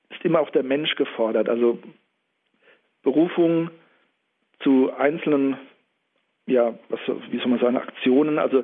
ist 0.09 0.25
immer 0.25 0.41
auch 0.41 0.49
der 0.49 0.63
Mensch 0.63 0.95
gefordert. 0.95 1.49
Also 1.49 1.79
Berufung 3.03 3.71
zu 4.59 4.91
einzelnen, 4.93 5.57
ja, 6.45 6.77
was, 6.89 6.99
wie 7.29 7.37
soll 7.37 7.47
man 7.47 7.59
sagen, 7.59 7.77
Aktionen. 7.77 8.37
Also 8.37 8.63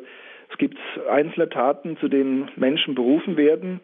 es 0.49 0.57
gibt 0.57 0.77
einzelne 1.09 1.49
Taten, 1.49 1.97
zu 1.97 2.07
denen 2.07 2.51
Menschen 2.55 2.95
berufen 2.95 3.37
werden. 3.37 3.79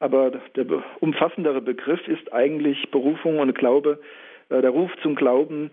Aber 0.00 0.30
der 0.30 0.66
umfassendere 1.00 1.60
Begriff 1.60 2.06
ist 2.06 2.32
eigentlich 2.32 2.90
Berufung 2.90 3.38
und 3.40 3.54
Glaube, 3.54 4.00
äh, 4.48 4.60
der 4.60 4.70
Ruf 4.70 4.90
zum 5.02 5.14
Glauben, 5.14 5.70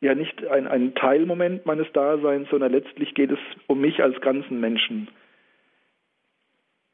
ja 0.00 0.14
nicht 0.14 0.46
ein, 0.46 0.66
ein 0.66 0.94
Teilmoment 0.94 1.66
meines 1.66 1.90
Daseins, 1.92 2.48
sondern 2.50 2.72
letztlich 2.72 3.14
geht 3.14 3.30
es 3.32 3.38
um 3.66 3.80
mich 3.80 4.02
als 4.02 4.20
ganzen 4.20 4.60
Menschen. 4.60 5.08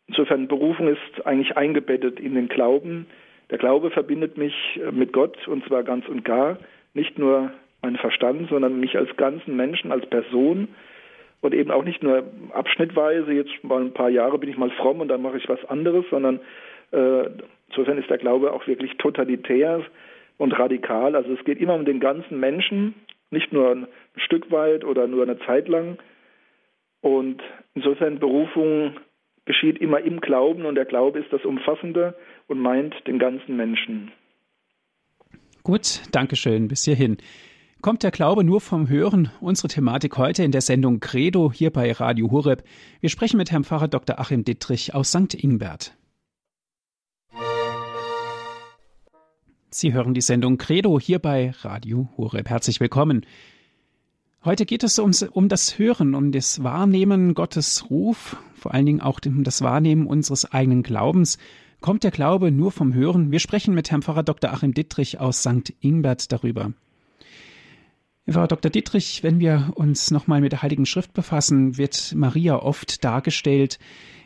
Insofern 0.06 0.48
Berufung 0.48 0.88
ist 0.88 1.26
eigentlich 1.26 1.56
eingebettet 1.56 2.20
in 2.20 2.34
den 2.34 2.48
Glauben, 2.48 3.06
der 3.50 3.58
Glaube 3.58 3.90
verbindet 3.90 4.38
mich 4.38 4.54
äh, 4.76 4.90
mit 4.90 5.12
Gott 5.12 5.46
und 5.48 5.64
zwar 5.66 5.82
ganz 5.82 6.06
und 6.08 6.24
gar, 6.24 6.58
nicht 6.94 7.18
nur 7.18 7.52
mein 7.82 7.96
Verstand, 7.96 8.48
sondern 8.48 8.80
mich 8.80 8.96
als 8.96 9.14
ganzen 9.16 9.56
Menschen, 9.56 9.92
als 9.92 10.06
Person 10.06 10.68
und 11.44 11.54
eben 11.54 11.70
auch 11.70 11.84
nicht 11.84 12.02
nur 12.02 12.24
abschnittweise, 12.52 13.32
jetzt 13.32 13.52
mal 13.62 13.82
ein 13.82 13.92
paar 13.92 14.08
Jahre 14.08 14.38
bin 14.38 14.48
ich 14.48 14.56
mal 14.56 14.70
fromm 14.70 15.00
und 15.00 15.08
dann 15.08 15.22
mache 15.22 15.38
ich 15.38 15.48
was 15.48 15.64
anderes, 15.66 16.04
sondern 16.10 16.40
äh, 16.90 17.28
insofern 17.68 17.98
ist 17.98 18.08
der 18.08 18.18
Glaube 18.18 18.52
auch 18.52 18.66
wirklich 18.66 18.96
totalitär 18.96 19.82
und 20.38 20.58
radikal. 20.58 21.14
Also 21.14 21.32
es 21.32 21.44
geht 21.44 21.60
immer 21.60 21.74
um 21.74 21.84
den 21.84 22.00
ganzen 22.00 22.40
Menschen, 22.40 22.94
nicht 23.30 23.52
nur 23.52 23.70
ein 23.70 23.86
Stück 24.16 24.50
weit 24.50 24.84
oder 24.84 25.06
nur 25.06 25.22
eine 25.22 25.38
Zeit 25.40 25.68
lang. 25.68 25.98
Und 27.00 27.42
insofern 27.74 28.18
Berufung 28.18 28.96
geschieht 29.44 29.78
immer 29.78 30.00
im 30.00 30.20
Glauben 30.20 30.64
und 30.64 30.76
der 30.76 30.86
Glaube 30.86 31.18
ist 31.18 31.32
das 31.32 31.44
Umfassende 31.44 32.14
und 32.48 32.58
meint 32.58 32.94
den 33.06 33.18
ganzen 33.18 33.56
Menschen. 33.56 34.10
Gut, 35.62 36.02
Dankeschön. 36.12 36.68
Bis 36.68 36.84
hierhin. 36.84 37.18
Kommt 37.84 38.02
der 38.02 38.12
Glaube 38.12 38.44
nur 38.44 38.62
vom 38.62 38.88
Hören? 38.88 39.30
Unsere 39.42 39.68
Thematik 39.68 40.16
heute 40.16 40.42
in 40.42 40.52
der 40.52 40.62
Sendung 40.62 41.00
Credo 41.00 41.52
hier 41.52 41.70
bei 41.70 41.92
Radio 41.92 42.30
Hureb. 42.30 42.64
Wir 43.02 43.10
sprechen 43.10 43.36
mit 43.36 43.50
Herrn 43.50 43.62
Pfarrer 43.62 43.88
Dr. 43.88 44.18
Achim 44.18 44.42
Dittrich 44.42 44.94
aus 44.94 45.10
St. 45.10 45.34
Ingbert. 45.34 45.94
Sie 49.68 49.92
hören 49.92 50.14
die 50.14 50.22
Sendung 50.22 50.56
Credo 50.56 50.98
hier 50.98 51.18
bei 51.18 51.50
Radio 51.60 52.08
Hureb. 52.16 52.48
Herzlich 52.48 52.80
willkommen. 52.80 53.26
Heute 54.46 54.64
geht 54.64 54.82
es 54.82 54.98
ums, 54.98 55.22
um 55.22 55.50
das 55.50 55.78
Hören, 55.78 56.14
um 56.14 56.32
das 56.32 56.62
Wahrnehmen 56.62 57.34
Gottes 57.34 57.90
Ruf, 57.90 58.38
vor 58.54 58.72
allen 58.72 58.86
Dingen 58.86 59.02
auch 59.02 59.20
um 59.26 59.44
das 59.44 59.60
Wahrnehmen 59.60 60.06
unseres 60.06 60.50
eigenen 60.50 60.84
Glaubens. 60.84 61.36
Kommt 61.82 62.02
der 62.02 62.12
Glaube 62.12 62.50
nur 62.50 62.72
vom 62.72 62.94
Hören? 62.94 63.30
Wir 63.30 63.40
sprechen 63.40 63.74
mit 63.74 63.90
Herrn 63.90 64.00
Pfarrer 64.00 64.22
Dr. 64.22 64.54
Achim 64.54 64.72
Dittrich 64.72 65.20
aus 65.20 65.42
St. 65.42 65.74
Ingbert 65.80 66.32
darüber. 66.32 66.72
Frau 68.28 68.46
Dr. 68.46 68.70
Dietrich, 68.70 69.22
wenn 69.22 69.38
wir 69.38 69.72
uns 69.74 70.10
nochmal 70.10 70.40
mit 70.40 70.52
der 70.52 70.62
Heiligen 70.62 70.86
Schrift 70.86 71.12
befassen, 71.12 71.76
wird 71.76 72.14
Maria 72.16 72.56
oft 72.56 73.04
dargestellt 73.04 73.78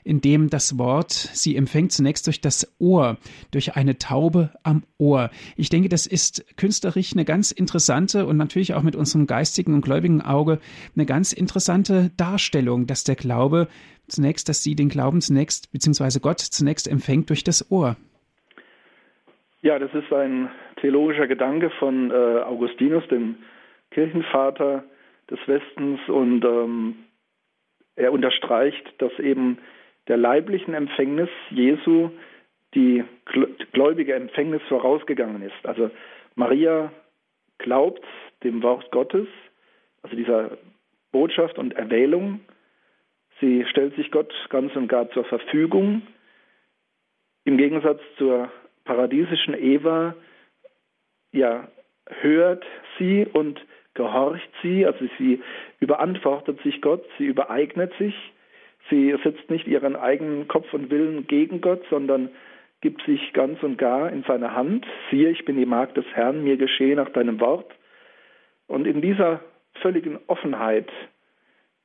in 0.09 0.23
dem 0.23 0.49
das 0.49 0.79
Wort 0.79 1.13
sie 1.13 1.55
empfängt 1.55 1.93
zunächst 1.93 2.27
durch 2.27 2.41
das 2.41 2.75
Ohr, 2.79 3.19
durch 3.51 3.77
eine 3.77 3.99
Taube 3.99 4.51
am 4.63 4.83
Ohr. 4.97 5.29
Ich 5.55 5.69
denke, 5.69 5.91
das 5.91 6.07
ist 6.07 6.57
künstlerisch 6.57 7.13
eine 7.13 7.27
ganz 7.27 7.53
interessante 7.53 8.25
und 8.25 8.39
natürlich 8.39 8.73
auch 8.73 8.83
mit 8.83 8.97
unserem 8.97 9.27
geistigen 9.27 9.75
und 9.75 9.83
gläubigen 9.83 10.23
Auge 10.23 10.61
eine 10.97 11.05
ganz 11.05 11.35
interessante 11.35 12.11
Darstellung, 12.17 12.87
dass 12.87 13.05
der 13.05 13.17
Glaube 13.17 13.69
zunächst, 14.07 14.49
dass 14.49 14.63
sie 14.63 14.75
den 14.75 14.89
Glauben 14.89 15.21
zunächst, 15.21 15.71
beziehungsweise 15.73 16.21
Gott 16.21 16.41
zunächst 16.41 16.89
empfängt 16.89 17.29
durch 17.29 17.45
das 17.45 17.71
Ohr. 17.71 17.97
Ja, 19.61 19.79
das 19.79 19.93
ist 19.93 20.11
ein 20.11 20.49
theologischer 20.81 21.27
Gedanke 21.27 21.69
von 21.79 22.11
äh, 22.11 22.15
Augustinus, 22.15 23.07
dem 23.09 23.37
Kirchenvater 23.91 24.85
des 25.31 25.39
Westens, 25.47 26.01
und 26.09 26.45
ähm, 26.45 26.97
er 27.97 28.13
unterstreicht, 28.13 28.95
dass 28.99 29.13
eben 29.19 29.59
der 30.07 30.17
leiblichen 30.17 30.75
Empfängnis 30.75 31.29
Jesu 31.51 32.11
die 32.75 33.05
gläubige 33.73 34.15
Empfängnis 34.15 34.63
vorausgegangen 34.69 35.43
ist. 35.43 35.67
Also 35.67 35.91
Maria 36.35 36.93
glaubt 37.59 38.05
dem 38.45 38.63
Wort 38.63 38.91
Gottes, 38.91 39.27
also 40.03 40.17
dieser 40.17 40.59
Botschaft 41.13 41.59
und 41.59 41.75
Erwählung. 41.75 42.41
Sie 43.41 43.65
stellt 43.67 43.97
sich 43.97 44.11
Gott 44.11 44.33
ganz 44.51 44.75
und 44.77 44.89
gar 44.89 45.11
zur 45.11 45.25
Verfügung. 45.25 46.03
Im 47.45 47.57
Gegensatz 47.57 48.01
zur 48.19 48.51
paradiesischen 48.85 49.55
Eva, 49.55 50.15
ja, 51.33 51.69
hört 52.21 52.65
sie 52.99 53.27
und 53.33 53.61
gehorcht 53.99 54.49
sie, 54.63 54.87
also 54.87 55.05
sie 55.19 55.43
überantwortet 55.81 56.63
sich 56.63 56.81
Gott, 56.81 57.05
sie 57.19 57.27
übereignet 57.27 57.93
sich, 57.99 58.15
sie 58.89 59.15
setzt 59.25 59.51
nicht 59.51 59.67
ihren 59.67 59.97
eigenen 59.97 60.47
Kopf 60.47 60.73
und 60.73 60.91
Willen 60.91 61.27
gegen 61.27 61.61
Gott, 61.61 61.83
sondern 61.91 62.31
gibt 62.81 63.03
sich 63.03 63.33
ganz 63.33 63.61
und 63.65 63.77
gar 63.77 64.11
in 64.11 64.23
seine 64.23 64.55
Hand. 64.55 64.87
Siehe, 65.11 65.31
ich 65.31 65.45
bin 65.45 65.57
die 65.57 65.67
Magd 65.67 65.97
des 65.97 66.07
Herrn, 66.15 66.45
mir 66.45 66.57
geschehe 66.57 66.95
nach 66.95 67.09
deinem 67.11 67.41
Wort. 67.41 67.75
Und 68.69 68.87
in 68.87 69.03
dieser 69.03 69.41
völligen 69.83 70.21
Offenheit, 70.29 70.89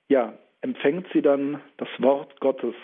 ja, 0.08 0.34
empfängt 0.62 1.08
sie 1.14 1.24
dann 1.24 1.62
das 1.78 1.90
Wort 1.98 2.40
Gottes. 2.40 2.76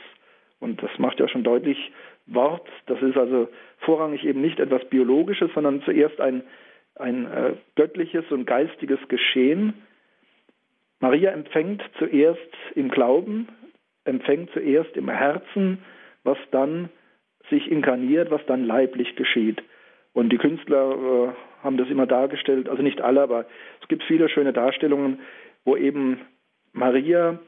Und 0.60 0.82
das 0.82 0.90
macht 0.98 1.20
ja 1.20 1.28
schon 1.28 1.44
deutlich, 1.44 1.92
Wort, 2.26 2.68
das 2.88 3.02
ist 3.02 3.18
also 3.18 3.48
vorrangig 3.80 4.24
eben 4.24 4.42
nicht 4.42 4.60
etwas 4.60 4.86
Biologisches, 4.86 5.52
sondern 5.54 5.82
zuerst 5.84 6.20
ein, 6.20 6.44
ein 6.96 7.26
äh, 7.32 7.54
göttliches 7.76 8.26
und 8.32 8.46
geistiges 8.46 9.00
Geschehen. 9.08 9.74
Maria 11.00 11.32
empfängt 11.32 11.82
zuerst 11.98 12.40
im 12.76 12.90
Glauben, 12.90 13.48
empfängt 14.04 14.52
zuerst 14.52 14.96
im 14.98 15.10
Herzen, 15.10 15.80
was 16.24 16.38
dann 16.52 16.90
sich 17.50 17.72
inkarniert, 17.72 18.32
was 18.32 18.46
dann 18.46 18.66
leiblich 18.66 19.16
geschieht. 19.16 19.62
Und 20.14 20.30
die 20.30 20.38
Künstler 20.38 20.92
äh, 20.92 21.64
haben 21.64 21.78
das 21.78 21.90
immer 21.90 22.06
dargestellt, 22.06 22.70
also 22.70 22.82
nicht 22.82 23.02
alle, 23.02 23.22
aber 23.22 23.46
es 23.82 23.88
gibt 23.88 24.04
viele 24.04 24.30
schöne 24.30 24.54
Darstellungen, 24.54 25.20
wo 25.66 25.76
eben 25.78 26.22
Maria 26.74 27.40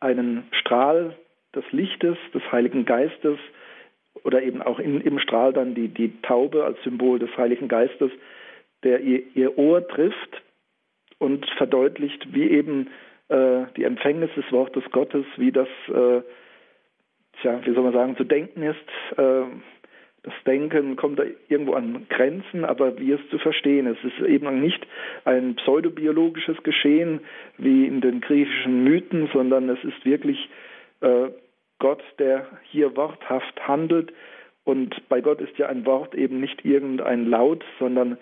einen 0.00 0.46
Strahl 0.52 1.16
des 1.54 1.64
Lichtes, 1.72 2.16
des 2.32 2.42
Heiligen 2.52 2.84
Geistes 2.84 3.38
oder 4.22 4.42
eben 4.42 4.62
auch 4.62 4.78
in, 4.78 5.00
im 5.00 5.18
Strahl 5.18 5.52
dann 5.52 5.74
die, 5.74 5.88
die 5.88 6.20
Taube 6.22 6.64
als 6.64 6.82
Symbol 6.82 7.18
des 7.18 7.36
Heiligen 7.36 7.68
Geistes, 7.68 8.10
der 8.84 9.00
ihr, 9.00 9.22
ihr 9.34 9.58
Ohr 9.58 9.86
trifft 9.86 10.42
und 11.18 11.46
verdeutlicht, 11.56 12.32
wie 12.32 12.50
eben 12.50 12.90
äh, 13.28 13.64
die 13.76 13.84
Empfängnis 13.84 14.30
des 14.36 14.50
Wortes 14.52 14.84
Gottes, 14.90 15.24
wie 15.36 15.52
das 15.52 15.68
äh, 15.88 16.22
tja, 17.40 17.60
wie 17.64 17.74
soll 17.74 17.84
man 17.84 17.92
sagen, 17.92 18.16
zu 18.16 18.24
denken 18.24 18.62
ist. 18.62 19.18
Äh, 19.18 19.44
das 20.22 20.32
Denken 20.46 20.96
kommt 20.96 21.18
da 21.18 21.24
irgendwo 21.48 21.74
an 21.74 22.06
Grenzen, 22.08 22.64
aber 22.64 22.98
wie 22.98 23.12
es 23.12 23.20
zu 23.28 23.38
verstehen 23.38 23.86
ist. 23.86 24.02
Es 24.02 24.12
ist 24.18 24.26
eben 24.26 24.58
nicht 24.60 24.86
ein 25.26 25.54
pseudobiologisches 25.56 26.62
Geschehen 26.62 27.20
wie 27.58 27.86
in 27.86 28.00
den 28.00 28.22
griechischen 28.22 28.84
Mythen, 28.84 29.28
sondern 29.34 29.68
es 29.68 29.84
ist 29.84 30.04
wirklich 30.06 30.48
äh, 31.02 31.28
Gott, 31.78 32.02
der 32.18 32.46
hier 32.62 32.96
worthaft 32.96 33.68
handelt. 33.68 34.14
Und 34.64 34.96
bei 35.10 35.20
Gott 35.20 35.42
ist 35.42 35.58
ja 35.58 35.66
ein 35.66 35.84
Wort 35.84 36.14
eben 36.14 36.40
nicht 36.40 36.64
irgendein 36.64 37.26
Laut, 37.26 37.62
sondern 37.78 38.16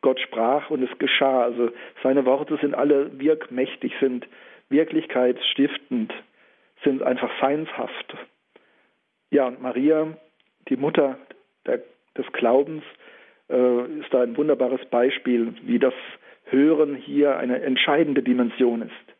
Gott 0.00 0.20
sprach 0.20 0.70
und 0.70 0.82
es 0.82 0.98
geschah. 0.98 1.42
Also 1.42 1.70
seine 2.02 2.24
Worte 2.24 2.56
sind 2.60 2.74
alle 2.74 3.18
wirkmächtig, 3.18 3.92
sind 4.00 4.26
wirklichkeitsstiftend, 4.68 6.12
sind 6.84 7.02
einfach 7.02 7.30
seinshaft. 7.40 8.16
Ja, 9.30 9.46
und 9.46 9.60
Maria, 9.60 10.16
die 10.68 10.76
Mutter 10.76 11.18
der, 11.66 11.82
des 12.16 12.26
Glaubens, 12.32 12.82
äh, 13.50 14.00
ist 14.00 14.12
da 14.12 14.22
ein 14.22 14.36
wunderbares 14.36 14.84
Beispiel, 14.86 15.54
wie 15.62 15.78
das 15.78 15.94
Hören 16.44 16.94
hier 16.94 17.36
eine 17.36 17.60
entscheidende 17.60 18.22
Dimension 18.22 18.82
ist. 18.82 19.14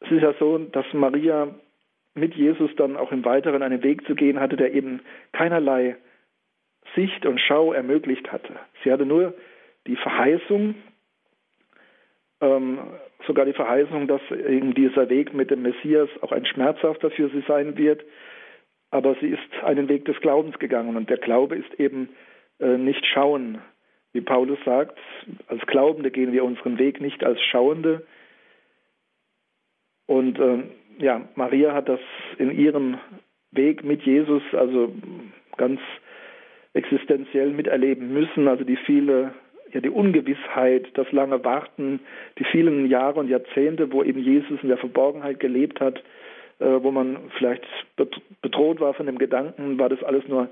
Es 0.00 0.10
ist 0.10 0.22
ja 0.22 0.34
so, 0.38 0.58
dass 0.58 0.86
Maria 0.92 1.54
mit 2.14 2.34
Jesus 2.34 2.70
dann 2.76 2.96
auch 2.96 3.12
im 3.12 3.24
Weiteren 3.24 3.62
einen 3.62 3.82
Weg 3.82 4.06
zu 4.06 4.14
gehen 4.14 4.40
hatte, 4.40 4.56
der 4.56 4.72
eben 4.72 5.00
keinerlei 5.32 5.96
Sicht 6.94 7.26
und 7.26 7.40
Schau 7.40 7.72
ermöglicht 7.72 8.30
hatte. 8.32 8.54
Sie 8.82 8.92
hatte 8.92 9.06
nur 9.06 9.34
die 9.86 9.96
Verheißung, 9.96 10.74
ähm, 12.40 12.78
sogar 13.26 13.44
die 13.44 13.52
Verheißung, 13.52 14.06
dass 14.06 14.20
eben 14.30 14.74
dieser 14.74 15.08
Weg 15.08 15.34
mit 15.34 15.50
dem 15.50 15.62
Messias 15.62 16.08
auch 16.20 16.32
ein 16.32 16.46
schmerzhafter 16.46 17.10
für 17.10 17.28
sie 17.30 17.42
sein 17.46 17.76
wird, 17.76 18.04
aber 18.90 19.16
sie 19.20 19.28
ist 19.28 19.64
einen 19.64 19.88
Weg 19.88 20.04
des 20.04 20.20
Glaubens 20.20 20.58
gegangen 20.58 20.96
und 20.96 21.10
der 21.10 21.18
Glaube 21.18 21.56
ist 21.56 21.74
eben 21.78 22.08
äh, 22.60 22.78
nicht 22.78 23.04
schauen. 23.06 23.58
Wie 24.12 24.20
Paulus 24.20 24.58
sagt, 24.64 24.98
als 25.48 25.60
Glaubende 25.66 26.10
gehen 26.10 26.32
wir 26.32 26.44
unseren 26.44 26.78
Weg 26.78 27.00
nicht 27.00 27.22
als 27.22 27.40
Schauende. 27.42 28.06
Und 30.06 30.38
äh, 30.38 30.62
ja, 30.98 31.28
Maria 31.34 31.74
hat 31.74 31.88
das 31.88 32.00
in 32.38 32.50
ihrem 32.50 32.98
Weg 33.50 33.84
mit 33.84 34.02
Jesus 34.02 34.42
also 34.52 34.94
ganz 35.56 35.80
existenziell 36.74 37.50
miterleben 37.50 38.12
müssen, 38.12 38.48
also 38.48 38.64
die 38.64 38.76
viele 38.76 39.32
ja 39.72 39.80
die 39.80 39.90
Ungewissheit, 39.90 40.86
das 40.94 41.10
lange 41.12 41.44
Warten, 41.44 42.00
die 42.38 42.44
vielen 42.44 42.88
Jahre 42.88 43.20
und 43.20 43.28
Jahrzehnte, 43.28 43.92
wo 43.92 44.02
eben 44.02 44.20
Jesus 44.20 44.62
in 44.62 44.68
der 44.68 44.78
Verborgenheit 44.78 45.40
gelebt 45.40 45.80
hat, 45.80 46.02
äh, 46.58 46.82
wo 46.82 46.90
man 46.90 47.30
vielleicht 47.36 47.66
bedroht 48.42 48.80
war 48.80 48.94
von 48.94 49.06
dem 49.06 49.18
Gedanken, 49.18 49.78
war 49.78 49.88
das 49.88 50.02
alles 50.02 50.26
nur 50.28 50.48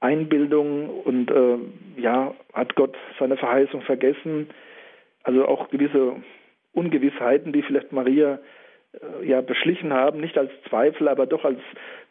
Einbildung 0.00 0.88
und 0.88 1.30
äh, 1.30 1.58
ja, 2.00 2.34
hat 2.52 2.74
Gott 2.76 2.96
seine 3.18 3.36
Verheißung 3.36 3.82
vergessen. 3.82 4.48
Also 5.24 5.46
auch 5.46 5.68
gewisse 5.70 6.16
Ungewissheiten, 6.72 7.52
die 7.52 7.62
vielleicht 7.62 7.92
Maria 7.92 8.38
äh, 8.92 9.26
ja 9.26 9.40
beschlichen 9.40 9.92
haben, 9.92 10.20
nicht 10.20 10.38
als 10.38 10.50
Zweifel, 10.68 11.08
aber 11.08 11.26
doch 11.26 11.44
als 11.44 11.58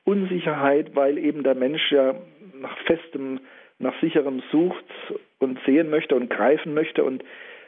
Unsicherheit, 0.04 0.95
weil 0.95 1.17
eben 1.17 1.43
der 1.43 1.56
Mensch 1.56 1.91
ja 1.91 2.15
nach 2.61 2.77
festem, 2.85 3.39
nach 3.79 3.99
sicherem 4.01 4.41
sucht 4.51 4.85
und 5.39 5.59
sehen 5.65 5.89
möchte 5.89 6.15
und 6.15 6.29
greifen 6.29 6.73
möchte 6.73 7.03
und 7.03 7.23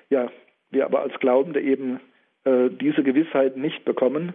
ja, 0.10 0.32
wir 0.72 0.86
aber 0.86 1.02
als 1.02 1.18
Glaubende 1.20 1.62
eben 1.62 2.00
äh, 2.44 2.70
diese 2.70 3.04
Gewissheit 3.04 3.58
nicht 3.58 3.86
bekommen 3.86 4.34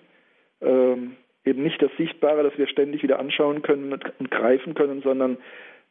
ähm, 0.65 1.17
eben 1.45 1.63
nicht 1.63 1.81
das 1.83 1.91
Sichtbare, 1.97 2.43
das 2.43 2.57
wir 2.57 2.67
ständig 2.67 3.03
wieder 3.03 3.19
anschauen 3.19 3.63
können 3.63 3.93
und, 3.93 4.31
greifen 4.31 4.75
können, 4.75 5.03
sondern 5.03 5.37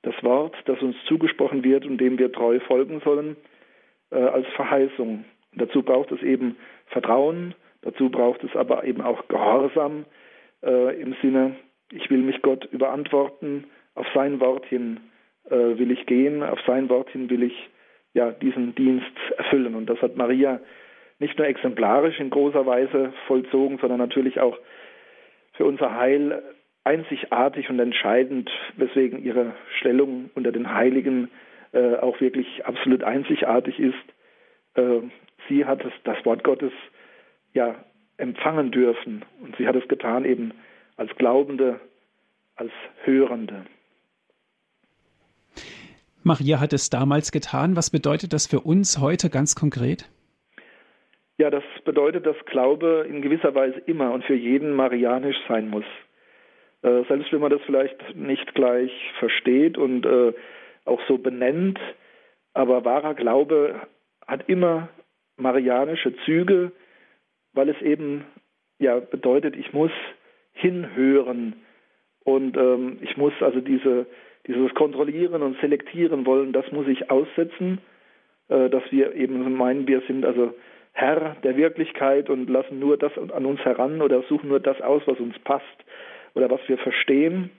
das 0.02 0.16
Wort, 0.24 0.56
das 0.66 0.82
uns 0.82 0.96
zugesprochen 1.08 1.64
wird 1.64 1.86
und 1.86 2.00
dem 2.00 2.18
wir 2.18 2.32
treu 2.32 2.60
folgen 2.62 3.02
sollen, 3.06 3.38
äh, 4.12 4.18
als 4.18 4.48
Verheißung. 4.56 5.26
Und 5.52 5.62
dazu 5.62 5.84
braucht 5.84 6.12
es 6.12 6.22
eben 6.22 6.58
Vertrauen, 6.88 7.56
dazu 7.82 8.10
braucht 8.10 8.44
es 8.44 8.56
aber 8.56 8.84
eben 8.84 9.02
auch 9.02 9.28
Gehorsam 9.28 10.06
äh, 10.64 11.00
im 11.00 11.16
Sinne, 11.22 11.56
ich 11.92 12.10
will 12.10 12.22
mich 12.22 12.42
Gott 12.42 12.66
überantworten, 12.72 13.66
auf 13.96 14.08
sein 14.14 14.40
Wort 14.40 14.66
hin 14.66 15.00
äh, 15.46 15.52
will 15.52 15.92
ich 15.92 16.06
gehen, 16.06 16.44
auf 16.44 16.60
sein 16.66 16.90
Wort 16.90 17.10
hin 17.10 17.30
will 17.30 17.44
ich 17.44 17.70
ja 18.14 18.32
diesen 18.32 18.76
Dienst 18.76 19.12
erfüllen. 19.38 19.76
Und 19.76 19.88
das 19.88 20.02
hat 20.02 20.16
Maria 20.16 20.60
nicht 21.20 21.38
nur 21.38 21.48
exemplarisch 21.48 22.20
in 22.20 22.30
großer 22.30 22.66
Weise 22.66 23.14
vollzogen, 23.28 23.78
sondern 23.80 24.00
natürlich 24.00 24.40
auch 24.40 24.58
für 25.54 25.66
unser 25.66 25.96
Heil 25.96 26.42
einzigartig 26.84 27.70
und 27.70 27.80
entscheidend, 27.80 28.50
weswegen 28.76 29.24
ihre 29.24 29.54
Stellung 29.80 30.30
unter 30.36 30.52
den 30.52 30.74
Heiligen 30.74 31.30
äh, 31.72 31.96
auch 31.96 32.20
wirklich 32.20 32.66
absolut 32.66 33.04
einzigartig 33.04 33.80
ist. 33.80 33.96
Äh, 34.76 35.02
sie 35.48 35.66
hat 35.66 35.84
es, 35.86 35.94
das 36.04 36.24
Wort 36.26 36.44
Gottes 36.44 36.74
ja 37.54 37.76
empfangen 38.18 38.72
dürfen 38.72 39.24
und 39.42 39.56
sie 39.58 39.68
hat 39.68 39.76
es 39.76 39.88
getan 39.88 40.26
eben 40.26 40.54
als 40.98 41.14
Glaubende, 41.16 41.80
als 42.56 42.72
Hörende. 43.04 43.66
Maria 46.24 46.60
hat 46.60 46.74
es 46.74 46.90
damals 46.90 47.32
getan. 47.32 47.76
Was 47.76 47.90
bedeutet 47.90 48.34
das 48.34 48.48
für 48.48 48.62
uns 48.62 49.00
heute 49.00 49.30
ganz 49.30 49.56
konkret? 49.56 50.10
Ja, 51.38 51.50
das 51.50 51.64
bedeutet, 51.84 52.26
dass 52.26 52.38
Glaube 52.46 53.06
in 53.10 53.22
gewisser 53.22 53.56
Weise 53.56 53.80
immer 53.86 54.14
und 54.14 54.24
für 54.24 54.36
jeden 54.36 54.74
marianisch 54.74 55.38
sein 55.48 55.70
muss. 55.70 55.86
Äh, 56.84 57.04
selbst 57.08 57.32
wenn 57.32 57.42
man 57.42 57.52
das 57.52 57.62
vielleicht 57.66 58.16
nicht 58.16 58.54
gleich 58.54 58.92
versteht 59.20 59.78
und 59.78 60.06
äh, 60.06 60.34
auch 60.86 61.02
so 61.08 61.18
benennt, 61.18 61.80
aber 62.54 62.86
wahrer 62.86 63.16
Glaube 63.16 63.82
hat 64.28 64.48
immer 64.48 64.90
marianische 65.38 66.16
Züge, 66.26 66.72
weil 67.54 67.70
es 67.70 67.82
eben 67.82 68.26
ja 68.80 69.00
bedeutet, 69.00 69.56
ich 69.56 69.74
muss 69.74 69.92
hinhören 70.52 71.56
und 72.24 72.56
ähm, 72.58 73.00
ich 73.02 73.18
muss 73.18 73.34
also 73.42 73.60
diese 73.60 74.06
dieses 74.48 74.74
Kontrollieren 74.74 75.42
und 75.42 75.60
Selektieren 75.62 76.26
wollen, 76.26 76.52
das 76.52 76.70
muss 76.72 76.88
ich 76.88 77.10
aussetzen, 77.10 77.80
äh, 78.50 78.70
dass 78.70 78.84
wir 78.92 79.16
eben 79.16 79.56
meinen, 79.56 79.88
wir 79.88 80.02
sind 80.02 80.26
also 80.26 80.54
Herr 80.94 81.36
der 81.44 81.58
Wirklichkeit 81.58 82.30
und 82.30 82.50
lassen 82.50 82.80
nur 82.80 82.98
das 82.98 83.12
an 83.18 83.46
uns 83.46 83.60
heran 83.62 84.02
oder 84.02 84.22
suchen 84.24 84.50
nur 84.50 84.60
das 84.60 84.80
aus, 84.82 85.02
was 85.06 85.20
uns 85.20 85.38
passt 85.40 85.66
oder 86.36 86.50
was 86.50 86.62
wir 86.68 86.78
verstehen, 86.78 87.50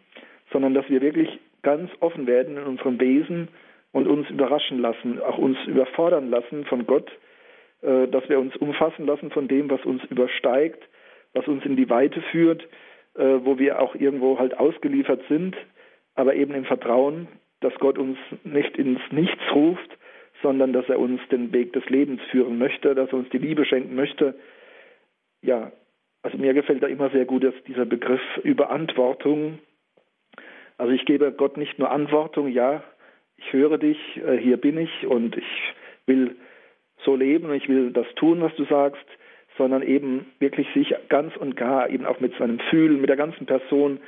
sondern 0.52 0.74
dass 0.74 0.88
wir 0.88 1.00
wirklich 1.00 1.28
ganz 1.62 1.90
offen 2.00 2.26
werden 2.26 2.56
in 2.56 2.64
unserem 2.64 3.00
Wesen 3.00 3.48
und 3.92 4.06
uns 4.06 4.28
überraschen 4.30 4.78
lassen, 4.80 5.20
auch 5.20 5.38
uns 5.38 5.56
überfordern 5.66 6.30
lassen 6.30 6.64
von 6.66 6.86
Gott, 6.86 7.10
äh, 7.82 8.06
dass 8.08 8.28
wir 8.28 8.38
uns 8.38 8.56
umfassen 8.56 9.06
lassen 9.06 9.30
von 9.30 9.48
dem, 9.48 9.70
was 9.70 9.84
uns 9.84 10.04
übersteigt, 10.04 10.82
was 11.32 11.48
uns 11.48 11.64
in 11.64 11.76
die 11.76 11.90
Weite 11.90 12.20
führt, 12.30 12.62
äh, 13.14 13.40
wo 13.42 13.58
wir 13.58 13.80
auch 13.80 13.94
irgendwo 13.94 14.38
halt 14.38 14.56
ausgeliefert 14.58 15.22
sind, 15.28 15.56
aber 16.14 16.34
eben 16.34 16.54
im 16.54 16.64
Vertrauen, 16.64 17.28
dass 17.60 17.74
Gott 17.76 17.98
uns 17.98 18.18
nicht 18.44 18.76
ins 18.76 19.00
Nichts 19.10 19.42
ruft, 19.54 19.98
sondern 20.42 20.72
dass 20.72 20.88
er 20.88 20.98
uns 20.98 21.20
den 21.30 21.52
Weg 21.52 21.72
des 21.72 21.88
Lebens 21.88 22.20
führen 22.30 22.58
möchte, 22.58 22.94
dass 22.94 23.10
er 23.10 23.18
uns 23.18 23.28
die 23.30 23.38
Liebe 23.38 23.64
schenken 23.64 23.94
möchte. 23.94 24.34
Ja, 25.42 25.72
also 26.22 26.38
mir 26.38 26.54
gefällt 26.54 26.82
da 26.82 26.86
immer 26.86 27.10
sehr 27.10 27.24
gut 27.24 27.44
dass 27.44 27.54
dieser 27.66 27.86
Begriff 27.86 28.20
Überantwortung. 28.42 29.58
Also 30.76 30.92
ich 30.92 31.04
gebe 31.04 31.32
Gott 31.32 31.56
nicht 31.56 31.78
nur 31.78 31.90
Antwortung, 31.90 32.48
ja, 32.48 32.82
ich 33.36 33.52
höre 33.52 33.78
dich, 33.78 33.98
äh, 34.16 34.36
hier 34.36 34.56
bin 34.56 34.78
ich 34.78 35.06
und 35.06 35.36
ich 35.36 35.74
will 36.06 36.36
so 37.04 37.16
leben 37.16 37.46
und 37.50 37.54
ich 37.54 37.68
will 37.68 37.90
das 37.92 38.06
tun, 38.16 38.40
was 38.40 38.54
du 38.56 38.64
sagst, 38.64 39.04
sondern 39.56 39.82
eben 39.82 40.26
wirklich 40.38 40.66
sich 40.74 40.94
ganz 41.08 41.36
und 41.36 41.56
gar 41.56 41.88
eben 41.90 42.06
auch 42.06 42.20
mit 42.20 42.34
seinem 42.36 42.58
Fühlen, 42.70 43.00
mit 43.00 43.08
der 43.08 43.16
ganzen 43.16 43.46
Person 43.46 44.00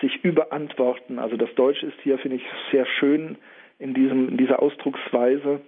sich 0.00 0.24
überantworten. 0.24 1.18
Also 1.18 1.36
das 1.36 1.54
Deutsch 1.54 1.82
ist 1.82 1.98
hier, 2.02 2.18
finde 2.18 2.36
ich, 2.38 2.44
sehr 2.70 2.86
schön 2.86 3.36
in, 3.78 3.94
diesem, 3.94 4.30
in 4.30 4.36
dieser 4.36 4.62
Ausdrucksweise. 4.62 5.60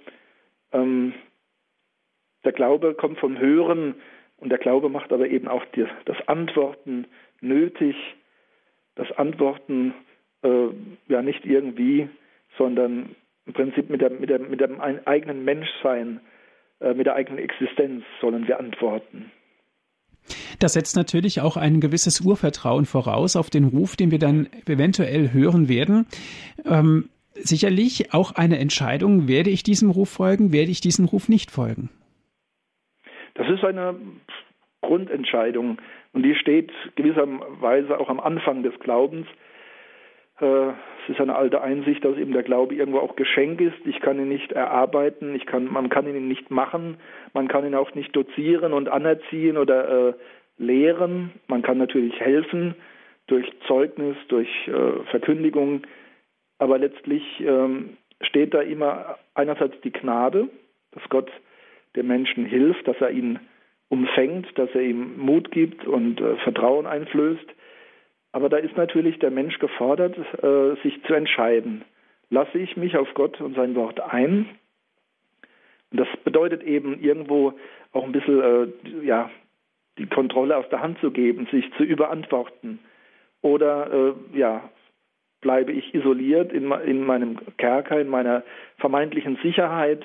Ähm, 0.72 1.14
der 2.44 2.52
Glaube 2.52 2.94
kommt 2.94 3.18
vom 3.18 3.38
Hören 3.38 3.94
und 4.36 4.50
der 4.50 4.58
Glaube 4.58 4.88
macht 4.88 5.12
aber 5.12 5.28
eben 5.28 5.48
auch 5.48 5.64
die, 5.74 5.86
das 6.04 6.16
Antworten 6.28 7.06
nötig, 7.40 7.96
das 8.94 9.10
Antworten 9.12 9.94
äh, 10.42 10.68
ja 11.08 11.22
nicht 11.22 11.44
irgendwie, 11.44 12.08
sondern 12.56 13.16
im 13.46 13.52
Prinzip 13.52 13.90
mit, 13.90 14.00
der, 14.00 14.10
mit, 14.10 14.30
der, 14.30 14.38
mit 14.38 14.60
dem 14.60 14.80
eigenen 14.80 15.44
Menschsein, 15.44 16.20
äh, 16.80 16.94
mit 16.94 17.06
der 17.06 17.14
eigenen 17.14 17.38
Existenz 17.38 18.04
sollen 18.20 18.46
wir 18.46 18.58
antworten. 18.58 19.30
Das 20.58 20.74
setzt 20.74 20.96
natürlich 20.96 21.40
auch 21.40 21.56
ein 21.56 21.80
gewisses 21.80 22.20
Urvertrauen 22.20 22.86
voraus 22.86 23.36
auf 23.36 23.50
den 23.50 23.64
Ruf, 23.64 23.96
den 23.96 24.10
wir 24.10 24.18
dann 24.18 24.48
eventuell 24.66 25.32
hören 25.32 25.68
werden. 25.68 26.06
Ähm, 26.64 27.10
sicherlich 27.34 28.14
auch 28.14 28.32
eine 28.32 28.58
Entscheidung, 28.58 29.28
werde 29.28 29.50
ich 29.50 29.62
diesem 29.62 29.90
Ruf 29.90 30.10
folgen, 30.10 30.52
werde 30.52 30.70
ich 30.70 30.80
diesem 30.80 31.04
Ruf 31.06 31.28
nicht 31.28 31.50
folgen. 31.50 31.90
Das 33.34 33.48
ist 33.48 33.64
eine 33.64 33.96
Grundentscheidung 34.80 35.78
und 36.12 36.22
die 36.22 36.34
steht 36.36 36.70
gewisserweise 36.94 37.98
auch 37.98 38.08
am 38.08 38.20
Anfang 38.20 38.62
des 38.62 38.78
Glaubens. 38.78 39.26
Äh, 40.40 40.68
es 40.68 41.10
ist 41.10 41.20
eine 41.20 41.36
alte 41.36 41.60
Einsicht, 41.60 42.04
dass 42.04 42.16
eben 42.16 42.32
der 42.32 42.42
Glaube 42.42 42.74
irgendwo 42.74 42.98
auch 42.98 43.16
Geschenk 43.16 43.60
ist. 43.60 43.76
Ich 43.84 44.00
kann 44.00 44.18
ihn 44.18 44.28
nicht 44.28 44.52
erarbeiten, 44.52 45.34
ich 45.34 45.46
kann, 45.46 45.70
man 45.70 45.90
kann 45.90 46.08
ihn 46.08 46.28
nicht 46.28 46.50
machen, 46.50 46.96
man 47.34 47.48
kann 47.48 47.66
ihn 47.66 47.74
auch 47.74 47.94
nicht 47.94 48.14
dozieren 48.16 48.72
und 48.72 48.88
anerziehen 48.88 49.56
oder 49.58 50.08
äh, 50.08 50.14
lehren. 50.56 51.32
Man 51.46 51.62
kann 51.62 51.78
natürlich 51.78 52.18
helfen 52.20 52.74
durch 53.26 53.46
Zeugnis, 53.66 54.16
durch 54.28 54.48
äh, 54.68 55.04
Verkündigung, 55.10 55.82
aber 56.58 56.78
letztlich 56.78 57.22
ähm, 57.40 57.96
steht 58.20 58.54
da 58.54 58.60
immer 58.60 59.18
einerseits 59.34 59.80
die 59.82 59.92
Gnade, 59.92 60.48
dass 60.92 61.02
Gott 61.08 61.30
dem 61.96 62.06
Menschen 62.06 62.44
hilft, 62.44 62.86
dass 62.88 63.00
er 63.00 63.10
ihn 63.10 63.38
umfängt, 63.88 64.46
dass 64.58 64.70
er 64.74 64.82
ihm 64.82 65.18
Mut 65.18 65.50
gibt 65.50 65.86
und 65.86 66.20
äh, 66.20 66.36
Vertrauen 66.36 66.86
einflößt. 66.86 67.46
Aber 68.34 68.48
da 68.48 68.56
ist 68.56 68.76
natürlich 68.76 69.20
der 69.20 69.30
Mensch 69.30 69.60
gefordert, 69.60 70.16
äh, 70.42 70.74
sich 70.82 71.00
zu 71.04 71.14
entscheiden. 71.14 71.84
Lasse 72.30 72.58
ich 72.58 72.76
mich 72.76 72.96
auf 72.96 73.14
Gott 73.14 73.40
und 73.40 73.54
sein 73.54 73.76
Wort 73.76 74.00
ein? 74.00 74.48
Und 75.92 76.00
das 76.00 76.08
bedeutet 76.24 76.64
eben 76.64 77.00
irgendwo 77.00 77.52
auch 77.92 78.02
ein 78.02 78.10
bisschen 78.10 78.40
äh, 78.42 79.06
ja, 79.06 79.30
die 79.98 80.06
Kontrolle 80.06 80.56
aus 80.56 80.68
der 80.68 80.80
Hand 80.80 80.98
zu 80.98 81.12
geben, 81.12 81.46
sich 81.52 81.64
zu 81.76 81.84
überantworten. 81.84 82.80
Oder 83.40 83.92
äh, 83.92 84.36
ja, 84.36 84.68
bleibe 85.40 85.70
ich 85.70 85.94
isoliert 85.94 86.52
in, 86.52 86.72
in 86.72 87.06
meinem 87.06 87.38
Kerker, 87.56 88.00
in 88.00 88.08
meiner 88.08 88.42
vermeintlichen 88.78 89.38
Sicherheit 89.44 90.02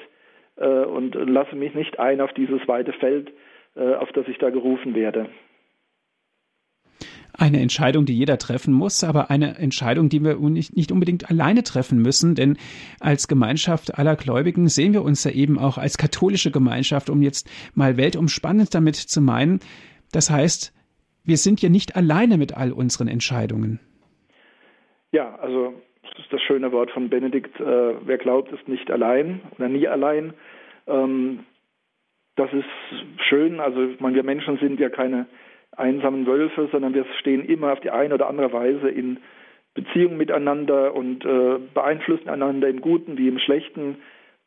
und 0.57 1.15
lasse 1.15 1.55
mich 1.55 1.73
nicht 1.73 1.99
ein 1.99 2.19
auf 2.19 2.33
dieses 2.33 2.67
weite 2.67 2.91
Feld, 2.91 3.31
auf 3.75 4.11
das 4.11 4.27
ich 4.27 4.39
da 4.39 4.49
gerufen 4.49 4.93
werde. 4.93 5.29
Eine 7.39 7.61
Entscheidung, 7.61 8.05
die 8.05 8.17
jeder 8.17 8.37
treffen 8.37 8.73
muss, 8.73 9.01
aber 9.05 9.31
eine 9.31 9.57
Entscheidung, 9.57 10.09
die 10.09 10.21
wir 10.21 10.37
nicht 10.37 10.91
unbedingt 10.91 11.29
alleine 11.29 11.63
treffen 11.63 12.01
müssen, 12.01 12.35
denn 12.35 12.57
als 12.99 13.29
Gemeinschaft 13.29 13.97
aller 13.97 14.17
Gläubigen 14.17 14.67
sehen 14.67 14.91
wir 14.91 15.03
uns 15.03 15.23
ja 15.23 15.31
eben 15.31 15.57
auch 15.57 15.77
als 15.77 15.97
katholische 15.97 16.51
Gemeinschaft, 16.51 17.09
um 17.09 17.21
jetzt 17.21 17.49
mal 17.75 17.95
weltumspannend 17.95 18.75
damit 18.75 18.97
zu 18.97 19.21
meinen. 19.21 19.61
Das 20.11 20.29
heißt, 20.29 20.73
wir 21.23 21.37
sind 21.37 21.61
ja 21.61 21.69
nicht 21.69 21.95
alleine 21.95 22.37
mit 22.37 22.57
all 22.57 22.73
unseren 22.73 23.07
Entscheidungen. 23.07 23.79
Ja, 25.13 25.35
also 25.35 25.73
das 26.03 26.19
ist 26.19 26.33
das 26.33 26.41
schöne 26.41 26.73
Wort 26.73 26.91
von 26.91 27.09
Benedikt, 27.09 27.57
äh, 27.59 27.93
wer 28.05 28.17
glaubt, 28.17 28.51
ist 28.51 28.67
nicht 28.67 28.91
allein 28.91 29.39
oder 29.57 29.69
nie 29.69 29.87
allein. 29.87 30.33
Ähm, 30.87 31.45
das 32.35 32.51
ist 32.51 32.65
schön, 33.29 33.61
also 33.61 33.81
ich 33.83 33.99
meine, 34.01 34.15
wir 34.15 34.23
Menschen 34.23 34.57
sind 34.57 34.77
ja 34.79 34.89
keine 34.89 35.25
einsamen 35.79 36.27
Wölfe, 36.27 36.69
sondern 36.71 36.93
wir 36.93 37.05
stehen 37.19 37.45
immer 37.45 37.73
auf 37.73 37.79
die 37.79 37.91
eine 37.91 38.13
oder 38.13 38.27
andere 38.27 38.51
Weise 38.53 38.89
in 38.89 39.17
Beziehung 39.73 40.17
miteinander 40.17 40.95
und 40.95 41.25
äh, 41.25 41.59
beeinflussen 41.73 42.29
einander 42.29 42.67
im 42.67 42.81
Guten 42.81 43.17
wie 43.17 43.27
im 43.27 43.39
Schlechten. 43.39 43.97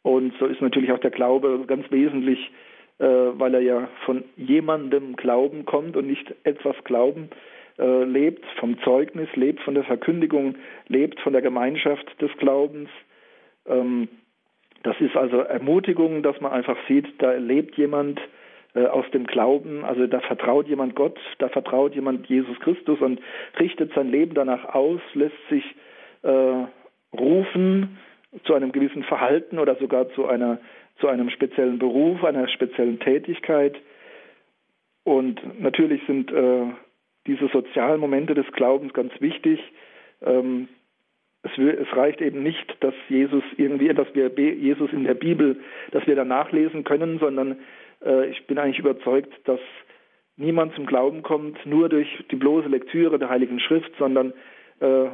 Und 0.02 0.34
so 0.38 0.46
ist 0.46 0.60
natürlich 0.60 0.92
auch 0.92 0.98
der 0.98 1.10
Glaube 1.10 1.64
ganz 1.66 1.90
wesentlich, 1.90 2.50
äh, 2.98 3.04
weil 3.04 3.54
er 3.54 3.60
ja 3.60 3.88
von 4.04 4.24
jemandem 4.36 5.16
Glauben 5.16 5.64
kommt 5.64 5.96
und 5.96 6.06
nicht 6.06 6.34
etwas 6.44 6.76
Glauben 6.84 7.30
äh, 7.78 8.04
lebt 8.04 8.44
vom 8.58 8.78
Zeugnis, 8.82 9.28
lebt 9.34 9.60
von 9.60 9.74
der 9.74 9.84
Verkündigung, 9.84 10.56
lebt 10.88 11.20
von 11.20 11.32
der 11.32 11.42
Gemeinschaft 11.42 12.20
des 12.20 12.30
Glaubens. 12.38 12.88
Ähm, 13.66 14.08
das 14.82 15.00
ist 15.00 15.16
also 15.16 15.38
Ermutigung, 15.38 16.22
dass 16.22 16.40
man 16.40 16.52
einfach 16.52 16.76
sieht, 16.88 17.06
da 17.18 17.32
lebt 17.32 17.76
jemand 17.76 18.20
aus 18.80 19.04
dem 19.12 19.26
Glauben, 19.26 19.84
also 19.84 20.06
da 20.06 20.20
vertraut 20.20 20.66
jemand 20.66 20.94
Gott, 20.94 21.18
da 21.38 21.48
vertraut 21.48 21.94
jemand 21.94 22.26
Jesus 22.26 22.58
Christus 22.60 23.00
und 23.00 23.20
richtet 23.60 23.92
sein 23.94 24.10
Leben 24.10 24.34
danach 24.34 24.74
aus, 24.74 25.00
lässt 25.14 25.36
sich 25.50 25.64
äh, 26.22 26.64
rufen 27.12 27.98
zu 28.44 28.54
einem 28.54 28.72
gewissen 28.72 29.02
Verhalten 29.02 29.58
oder 29.58 29.76
sogar 29.76 30.08
zu 30.10 30.26
einer 30.26 30.58
zu 31.00 31.08
einem 31.08 31.30
speziellen 31.30 31.78
Beruf, 31.78 32.22
einer 32.22 32.48
speziellen 32.48 33.00
Tätigkeit. 33.00 33.76
Und 35.04 35.60
natürlich 35.60 36.00
sind 36.06 36.30
äh, 36.30 36.66
diese 37.26 37.48
sozialen 37.48 38.00
Momente 38.00 38.34
des 38.34 38.46
Glaubens 38.52 38.92
ganz 38.92 39.12
wichtig. 39.20 39.60
Ähm, 40.22 40.68
es, 41.42 41.50
es, 41.58 41.96
reicht 41.96 42.20
eben 42.20 42.42
nicht, 42.42 42.76
dass 42.80 42.94
Jesus 43.08 43.42
irgendwie, 43.56 43.88
dass 43.88 44.14
wir 44.14 44.28
Jesus 44.28 44.92
in 44.92 45.04
der 45.04 45.14
Bibel, 45.14 45.60
dass 45.90 46.06
wir 46.06 46.14
da 46.14 46.24
nachlesen 46.24 46.84
können, 46.84 47.18
sondern 47.18 47.52
äh, 47.52 47.54
ich 48.30 48.46
bin 48.46 48.58
eigentlich 48.58 48.78
überzeugt, 48.78 49.32
dass 49.44 49.60
niemand 50.36 50.74
zum 50.74 50.86
Glauben 50.86 51.22
kommt 51.22 51.64
nur 51.66 51.88
durch 51.88 52.08
die 52.30 52.36
bloße 52.36 52.68
Lektüre 52.68 53.18
der 53.18 53.28
Heiligen 53.28 53.60
Schrift, 53.60 53.92
sondern 53.98 54.32
äh, 54.80 55.06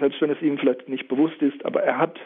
selbst 0.00 0.20
wenn 0.20 0.30
es 0.30 0.42
ihm 0.42 0.58
vielleicht 0.58 0.88
nicht 0.88 1.08
bewusst 1.08 1.40
ist, 1.42 1.64
aber 1.64 1.82
er 1.82 1.98
hat 1.98 2.18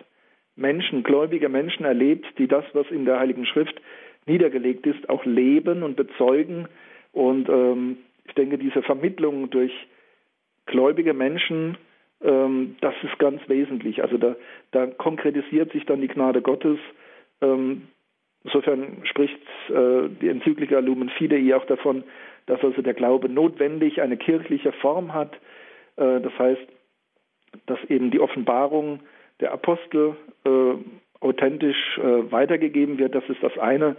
Menschen, 0.57 1.03
gläubige 1.03 1.49
Menschen 1.49 1.85
erlebt, 1.85 2.27
die 2.39 2.49
das, 2.49 2.65
was 2.73 2.91
in 2.91 3.05
der 3.05 3.19
Heiligen 3.19 3.47
Schrift 3.47 3.81
niedergelegt 4.27 4.87
ist, 4.87 5.09
auch 5.09 5.25
leben 5.25 5.83
und 5.83 5.97
bezeugen 5.97 6.69
und 7.13 7.49
ähm, 7.49 7.99
ich 8.25 8.35
denke, 8.35 8.59
diese 8.59 8.83
Vermittlung 8.83 9.51
durch 9.51 9.73
gläubige 10.67 11.13
Menschen, 11.13 11.77
ähm, 12.23 12.77
das 12.81 12.95
ist 13.03 13.19
ganz 13.19 13.41
wesentlich. 13.49 14.03
Also 14.03 14.17
da, 14.17 14.37
da, 14.71 14.87
konkretisiert 14.87 15.73
sich 15.73 15.85
dann 15.85 16.01
die 16.01 16.09
Gnade 16.09 16.41
Gottes. 16.41 16.79
Ähm, 17.41 17.89
insofern 18.45 19.03
spricht 19.05 19.41
äh, 19.69 20.09
die 20.21 20.29
Enzyklika 20.29 20.79
Lumen 20.79 21.09
Fidei 21.11 21.55
auch 21.55 21.67
davon, 21.67 22.05
dass 22.47 22.63
also 22.63 22.83
der 22.83 22.95
Glaube 22.95 23.29
notwendig 23.29 24.01
eine 24.01 24.17
kirchliche 24.17 24.73
Form 24.73 25.15
hat. 25.15 25.35
Äh, 25.97 26.21
das 26.21 26.39
heißt, 26.39 26.67
dass 27.67 27.79
eben 27.89 28.11
die 28.11 28.21
Offenbarung 28.21 29.01
der 29.41 29.53
Apostel 29.53 30.17
äh, 30.45 30.75
authentisch 31.21 31.99
äh, 31.99 32.33
weitergegeben 32.33 32.99
wird. 32.99 33.15
Das 33.15 33.25
ist 33.29 33.43
das 33.43 33.57
eine. 33.59 33.97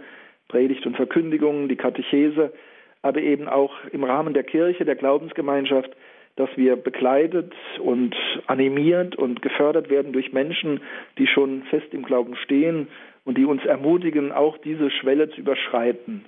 Predigt 0.48 0.84
und 0.84 0.96
Verkündigung, 0.96 1.68
die 1.68 1.76
Katechese 1.76 2.52
aber 3.00 3.20
eben 3.20 3.48
auch 3.48 3.74
im 3.92 4.02
Rahmen 4.02 4.32
der 4.32 4.44
Kirche, 4.44 4.84
der 4.86 4.96
Glaubensgemeinschaft 4.96 5.90
dass 6.36 6.50
wir 6.56 6.76
begleitet 6.76 7.52
und 7.78 8.16
animiert 8.46 9.14
und 9.16 9.40
gefördert 9.40 9.88
werden 9.88 10.12
durch 10.12 10.32
Menschen, 10.32 10.80
die 11.18 11.26
schon 11.26 11.62
fest 11.64 11.86
im 11.92 12.04
Glauben 12.04 12.34
stehen 12.36 12.88
und 13.24 13.38
die 13.38 13.44
uns 13.44 13.64
ermutigen, 13.64 14.32
auch 14.32 14.58
diese 14.58 14.90
Schwelle 14.90 15.30
zu 15.30 15.40
überschreiten. 15.40 16.24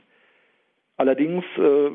Allerdings 0.96 1.44
äh, 1.58 1.90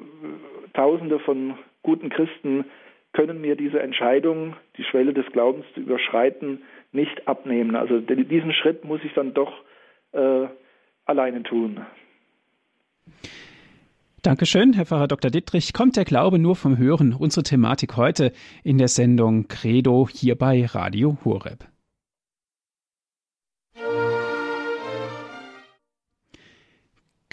Tausende 0.73 1.19
von 1.19 1.55
guten 1.83 2.09
Christen 2.09 2.65
können 3.13 3.41
mir 3.41 3.55
diese 3.55 3.81
Entscheidung, 3.81 4.55
die 4.77 4.83
Schwelle 4.83 5.13
des 5.13 5.25
Glaubens 5.33 5.65
zu 5.73 5.81
überschreiten, 5.81 6.61
nicht 6.91 7.27
abnehmen. 7.27 7.75
Also 7.75 7.99
diesen 7.99 8.53
Schritt 8.53 8.85
muss 8.85 9.01
ich 9.03 9.13
dann 9.13 9.33
doch 9.33 9.51
äh, 10.13 10.47
alleine 11.05 11.43
tun. 11.43 11.81
Dankeschön, 14.23 14.73
Herr 14.73 14.85
Pfarrer 14.85 15.07
Dr. 15.07 15.31
Dittrich. 15.31 15.73
Kommt 15.73 15.97
der 15.97 16.05
Glaube 16.05 16.37
nur 16.37 16.55
vom 16.55 16.77
Hören? 16.77 17.13
Unsere 17.13 17.43
Thematik 17.43 17.97
heute 17.97 18.31
in 18.63 18.77
der 18.77 18.87
Sendung 18.87 19.47
Credo 19.47 20.07
hier 20.07 20.35
bei 20.35 20.65
Radio 20.65 21.17
Horeb. 21.25 21.65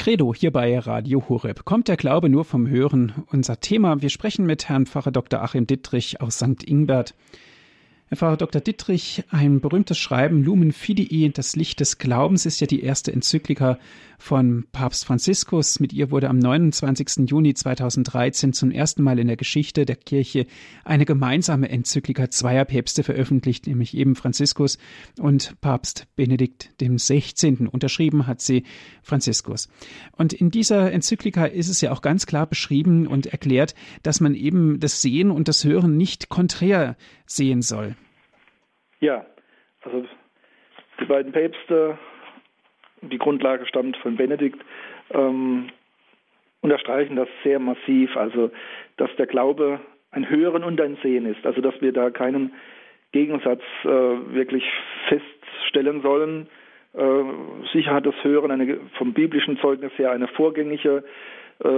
Credo 0.09 0.32
hier 0.32 0.50
bei 0.50 0.78
Radio 0.78 1.28
Horeb. 1.28 1.66
Kommt 1.66 1.86
der 1.86 1.98
Glaube 1.98 2.30
nur 2.30 2.46
vom 2.46 2.66
Hören? 2.66 3.12
Unser 3.30 3.61
Thema. 3.61 4.00
Wir 4.00 4.09
sprechen 4.09 4.46
mit 4.46 4.66
Herrn 4.66 4.86
Pfarrer 4.86 5.11
Dr. 5.11 5.42
Achim 5.42 5.66
Dittrich 5.66 6.22
aus 6.22 6.36
St. 6.36 6.64
Ingbert. 6.64 7.14
Herr 8.11 8.16
Pfarrer 8.16 8.38
Dr. 8.38 8.62
Dittrich, 8.62 9.24
ein 9.28 9.61
berühmtes 9.61 9.98
Schreiben 9.98 10.42
Lumen 10.42 10.72
Fidei, 10.72 11.28
das 11.28 11.56
Licht 11.56 11.78
des 11.80 11.98
Glaubens, 11.98 12.46
ist 12.46 12.59
ja 12.59 12.66
die 12.66 12.82
erste 12.82 13.12
Enzyklika 13.12 13.78
von 14.16 14.64
Papst 14.72 15.04
Franziskus. 15.04 15.78
Mit 15.78 15.92
ihr 15.92 16.11
wurde 16.11 16.30
am 16.30 16.38
29. 16.38 17.28
Juni 17.28 17.52
2013 17.52 18.54
zum 18.54 18.70
ersten 18.70 19.02
Mal 19.02 19.18
in 19.18 19.26
der 19.26 19.36
Geschichte 19.36 19.84
der 19.84 19.96
Kirche 19.96 20.46
eine 20.84 21.04
gemeinsame 21.04 21.68
Enzyklika 21.68 22.30
zweier 22.30 22.64
Päpste 22.64 23.02
veröffentlicht, 23.02 23.66
nämlich 23.66 23.94
eben 23.94 24.16
Franziskus 24.16 24.78
und 25.18 25.61
Papst 25.61 26.06
Benedikt 26.16 26.80
dem 26.80 26.96
16. 26.96 27.68
Unterschrieben 27.68 28.26
hat 28.26 28.40
sie 28.40 28.64
Franziskus. 29.02 29.68
Und 30.12 30.32
in 30.32 30.50
dieser 30.50 30.90
Enzyklika 30.92 31.44
ist 31.44 31.68
es 31.68 31.82
ja 31.82 31.92
auch 31.92 32.00
ganz 32.00 32.24
klar 32.24 32.46
beschrieben 32.46 33.06
und 33.06 33.26
erklärt, 33.26 33.74
dass 34.02 34.20
man 34.20 34.34
eben 34.34 34.80
das 34.80 35.02
Sehen 35.02 35.30
und 35.30 35.46
das 35.46 35.62
Hören 35.62 35.98
nicht 35.98 36.30
konträr 36.30 36.96
sehen 37.29 37.62
soll. 37.62 37.95
Ja, 39.01 39.24
also 39.83 40.05
die 41.01 41.05
beiden 41.05 41.33
Päpste, 41.33 41.99
die 43.03 43.18
Grundlage 43.18 43.66
stammt 43.66 43.97
von 43.99 44.16
Benedikt, 44.16 44.61
ähm, 45.11 45.70
unterstreichen 46.61 47.16
das 47.16 47.29
sehr 47.45 47.61
massiv, 47.61 48.16
also 48.16 48.51
dass 48.97 49.14
der 49.16 49.26
Glaube 49.26 49.81
ein 50.11 50.29
Hören 50.29 50.64
und 50.64 50.81
ein 50.81 50.99
Sehen 51.03 51.26
ist, 51.26 51.45
also 51.47 51.61
dass 51.61 51.81
wir 51.81 51.93
da 51.93 52.11
keinen 52.11 52.53
Gegensatz 53.12 53.62
äh, 53.85 53.89
wirklich 53.89 54.64
feststellen 55.09 56.03
sollen. 56.03 56.49
Äh, 56.95 57.24
sicher 57.72 57.93
hat 57.93 58.07
das 58.07 58.14
Hören 58.22 58.51
eine, 58.51 58.81
vom 58.97 59.12
biblischen 59.12 59.59
Zeugnis 59.59 59.93
her 59.97 60.11
eine 60.11 60.29
vorgängige 60.29 61.05
äh, 61.62 61.68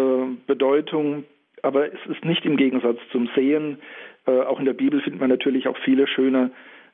Bedeutung, 0.46 1.24
aber 1.62 1.92
es 1.92 2.06
ist 2.06 2.24
nicht 2.24 2.44
im 2.46 2.56
Gegensatz 2.56 2.98
zum 3.12 3.28
Sehen. 3.34 3.78
Äh, 4.26 4.42
auch 4.42 4.58
in 4.58 4.64
der 4.64 4.74
Bibel 4.74 5.00
findet 5.00 5.20
man 5.20 5.30
natürlich 5.30 5.68
auch 5.68 5.76
viele 5.78 6.06
schöne 6.06 6.50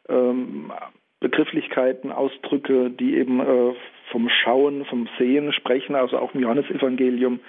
ähm, 0.08 0.72
Begrifflichkeiten, 1.20 2.12
Ausdrücke, 2.12 2.90
die 2.90 3.16
eben 3.16 3.40
äh, 3.40 3.74
vom 4.10 4.28
Schauen, 4.28 4.84
vom 4.84 5.08
Sehen 5.18 5.52
sprechen, 5.52 5.94
also 5.94 6.18
auch 6.18 6.34
im 6.34 6.42
Johannesevangelium. 6.42 7.40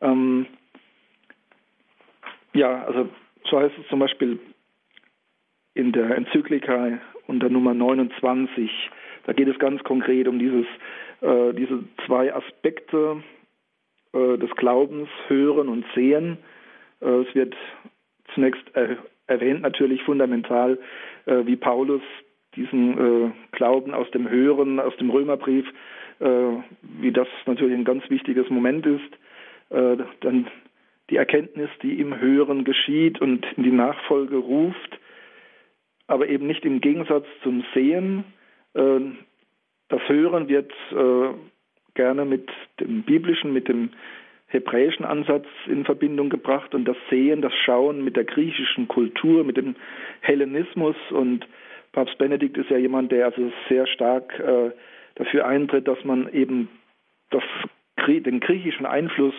Ähm, 0.00 0.46
ja, 2.54 2.84
also 2.84 3.08
so 3.50 3.60
heißt 3.60 3.74
es 3.78 3.88
zum 3.88 3.98
Beispiel 3.98 4.38
in 5.74 5.92
der 5.92 6.16
Enzyklika 6.16 6.98
unter 7.26 7.48
Nummer 7.48 7.74
29. 7.74 8.70
Da 9.26 9.32
geht 9.32 9.48
es 9.48 9.58
ganz 9.58 9.82
konkret 9.84 10.28
um 10.28 10.38
dieses, 10.38 10.66
äh, 11.20 11.52
diese 11.54 11.84
zwei 12.06 12.34
Aspekte 12.34 13.22
äh, 14.12 14.38
des 14.38 14.50
Glaubens, 14.56 15.08
Hören 15.28 15.68
und 15.68 15.84
Sehen. 15.94 16.38
Äh, 17.00 17.06
es 17.06 17.34
wird 17.34 17.54
zunächst 18.34 18.62
erwähnt 19.26 19.62
natürlich 19.62 20.02
fundamental, 20.02 20.78
äh, 21.26 21.46
wie 21.46 21.56
Paulus 21.56 22.02
diesen 22.56 22.98
äh, 22.98 23.30
Glauben 23.52 23.94
aus 23.94 24.10
dem 24.12 24.28
Hören, 24.28 24.78
aus 24.78 24.96
dem 24.96 25.10
Römerbrief, 25.10 25.66
äh, 26.20 26.26
wie 26.82 27.12
das 27.12 27.28
natürlich 27.46 27.76
ein 27.76 27.84
ganz 27.84 28.08
wichtiges 28.10 28.48
Moment 28.50 28.86
ist. 28.86 29.18
Dann 29.70 30.46
die 31.10 31.16
Erkenntnis, 31.16 31.70
die 31.82 31.98
im 31.98 32.20
Hören 32.20 32.64
geschieht 32.64 33.20
und 33.20 33.44
in 33.56 33.64
die 33.64 33.72
Nachfolge 33.72 34.36
ruft, 34.36 35.00
aber 36.06 36.28
eben 36.28 36.46
nicht 36.46 36.64
im 36.64 36.80
Gegensatz 36.80 37.26
zum 37.42 37.64
Sehen. 37.72 38.24
Das 38.74 40.00
Hören 40.06 40.48
wird 40.48 40.70
gerne 41.94 42.24
mit 42.24 42.48
dem 42.78 43.02
biblischen, 43.02 43.52
mit 43.52 43.68
dem 43.68 43.90
hebräischen 44.54 45.04
Ansatz 45.04 45.46
in 45.66 45.84
Verbindung 45.84 46.30
gebracht 46.30 46.74
und 46.74 46.86
das 46.86 46.96
Sehen, 47.10 47.42
das 47.42 47.52
Schauen 47.64 48.02
mit 48.04 48.16
der 48.16 48.24
griechischen 48.24 48.88
Kultur, 48.88 49.44
mit 49.44 49.56
dem 49.56 49.74
Hellenismus. 50.20 50.96
Und 51.10 51.46
Papst 51.92 52.16
Benedikt 52.16 52.56
ist 52.56 52.70
ja 52.70 52.78
jemand, 52.78 53.12
der 53.12 53.26
also 53.26 53.52
sehr 53.68 53.86
stark 53.86 54.38
äh, 54.38 54.70
dafür 55.16 55.46
eintritt, 55.46 55.86
dass 55.86 56.02
man 56.04 56.32
eben 56.32 56.68
das, 57.30 57.42
den 58.06 58.40
griechischen 58.40 58.86
Einfluss 58.86 59.34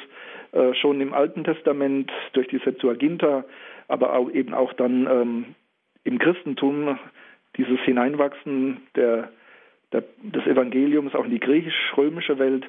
äh, 0.51 0.73
schon 0.75 1.01
im 1.01 1.13
Alten 1.13 1.43
Testament 1.43 2.11
durch 2.33 2.47
die 2.47 2.59
Septuaginta, 2.59 3.45
aber 3.87 4.13
auch 4.13 4.29
eben 4.31 4.53
auch 4.53 4.73
dann 4.73 5.07
ähm, 5.07 5.45
im 6.03 6.19
Christentum 6.19 6.99
dieses 7.57 7.79
Hineinwachsen 7.81 8.81
der, 8.95 9.29
der, 9.91 10.03
des 10.23 10.45
Evangeliums 10.45 11.15
auch 11.15 11.25
in 11.25 11.31
die 11.31 11.39
griechisch-römische 11.39 12.37
Welt 12.39 12.65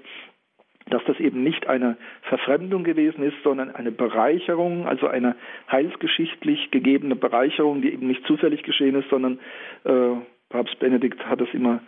dass 0.89 1.03
das 1.05 1.19
eben 1.19 1.43
nicht 1.43 1.67
eine 1.67 1.97
Verfremdung 2.23 2.85
gewesen 2.85 3.23
ist, 3.23 3.37
sondern 3.43 3.75
eine 3.75 3.91
Bereicherung, 3.91 4.87
also 4.87 5.09
eine 5.09 5.35
heilsgeschichtlich 5.71 6.71
gegebene 6.71 7.17
Bereicherung, 7.17 7.83
die 7.83 7.93
eben 7.93 8.07
nicht 8.07 8.25
zufällig 8.27 8.63
geschehen 8.63 8.95
ist, 8.95 9.11
sondern 9.11 9.41
äh, 9.85 10.17
Papst 10.49 10.79
Benedikt 10.79 11.27
hat 11.27 11.41
es 11.41 11.53
immer 11.53 11.81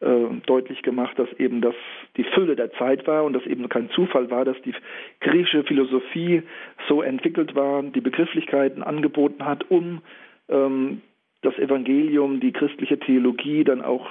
äh, 0.00 0.26
deutlich 0.44 0.82
gemacht, 0.82 1.18
dass 1.18 1.32
eben 1.38 1.62
das 1.62 1.74
die 2.18 2.24
Fülle 2.24 2.54
der 2.54 2.72
Zeit 2.72 3.06
war 3.06 3.24
und 3.24 3.32
dass 3.32 3.46
eben 3.46 3.68
kein 3.70 3.88
Zufall 3.90 4.30
war, 4.30 4.44
dass 4.44 4.60
die 4.62 4.74
griechische 5.20 5.64
Philosophie 5.64 6.42
so 6.88 7.00
entwickelt 7.00 7.54
war, 7.54 7.82
die 7.82 8.02
Begrifflichkeiten 8.02 8.82
angeboten 8.82 9.46
hat, 9.46 9.70
um 9.70 10.02
ähm, 10.50 11.00
das 11.40 11.56
Evangelium, 11.56 12.40
die 12.40 12.52
christliche 12.52 12.98
Theologie 12.98 13.64
dann 13.64 13.80
auch 13.80 14.06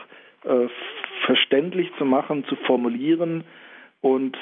äh, 0.45 0.67
verständlich 1.25 1.91
zu 1.99 2.05
machen, 2.05 2.43
zu 2.45 2.55
formulieren 2.55 3.43
und 4.01 4.37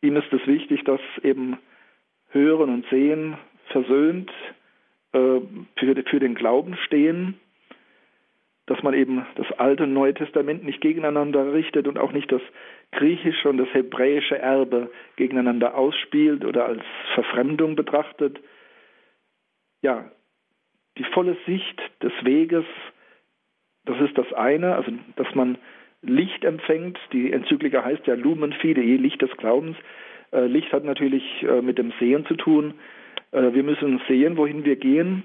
ihm 0.00 0.16
ist 0.16 0.32
es 0.32 0.46
wichtig, 0.46 0.84
dass 0.84 1.00
eben 1.22 1.58
Hören 2.30 2.70
und 2.70 2.86
Sehen 2.88 3.36
versöhnt 3.66 4.30
äh, 5.12 5.40
für, 5.76 6.04
für 6.04 6.20
den 6.20 6.34
Glauben 6.34 6.76
stehen, 6.76 7.38
dass 8.66 8.82
man 8.82 8.94
eben 8.94 9.26
das 9.34 9.50
Alte 9.58 9.84
und 9.84 9.92
Neue 9.92 10.14
Testament 10.14 10.64
nicht 10.64 10.80
gegeneinander 10.80 11.52
richtet 11.52 11.88
und 11.88 11.98
auch 11.98 12.12
nicht 12.12 12.30
das 12.30 12.42
griechische 12.92 13.48
und 13.48 13.58
das 13.58 13.72
hebräische 13.72 14.38
Erbe 14.38 14.90
gegeneinander 15.16 15.74
ausspielt 15.74 16.44
oder 16.44 16.66
als 16.66 16.82
Verfremdung 17.14 17.74
betrachtet. 17.74 18.40
Ja, 19.80 20.10
die 20.98 21.04
volle 21.04 21.36
Sicht 21.46 21.80
des 22.02 22.12
Weges, 22.22 22.64
das 23.84 24.00
ist 24.00 24.16
das 24.16 24.32
eine, 24.32 24.76
also 24.76 24.92
dass 25.16 25.34
man 25.34 25.58
Licht 26.02 26.44
empfängt. 26.44 26.98
Die 27.12 27.32
Enzyklika 27.32 27.84
heißt 27.84 28.06
ja 28.06 28.14
Lumen 28.14 28.52
Fidei, 28.52 28.96
Licht 28.96 29.22
des 29.22 29.30
Glaubens. 29.36 29.76
Äh, 30.32 30.46
Licht 30.46 30.72
hat 30.72 30.84
natürlich 30.84 31.24
äh, 31.42 31.62
mit 31.62 31.78
dem 31.78 31.92
Sehen 31.98 32.26
zu 32.26 32.34
tun. 32.34 32.74
Äh, 33.30 33.52
wir 33.52 33.62
müssen 33.62 34.00
sehen, 34.08 34.36
wohin 34.36 34.64
wir 34.64 34.76
gehen. 34.76 35.22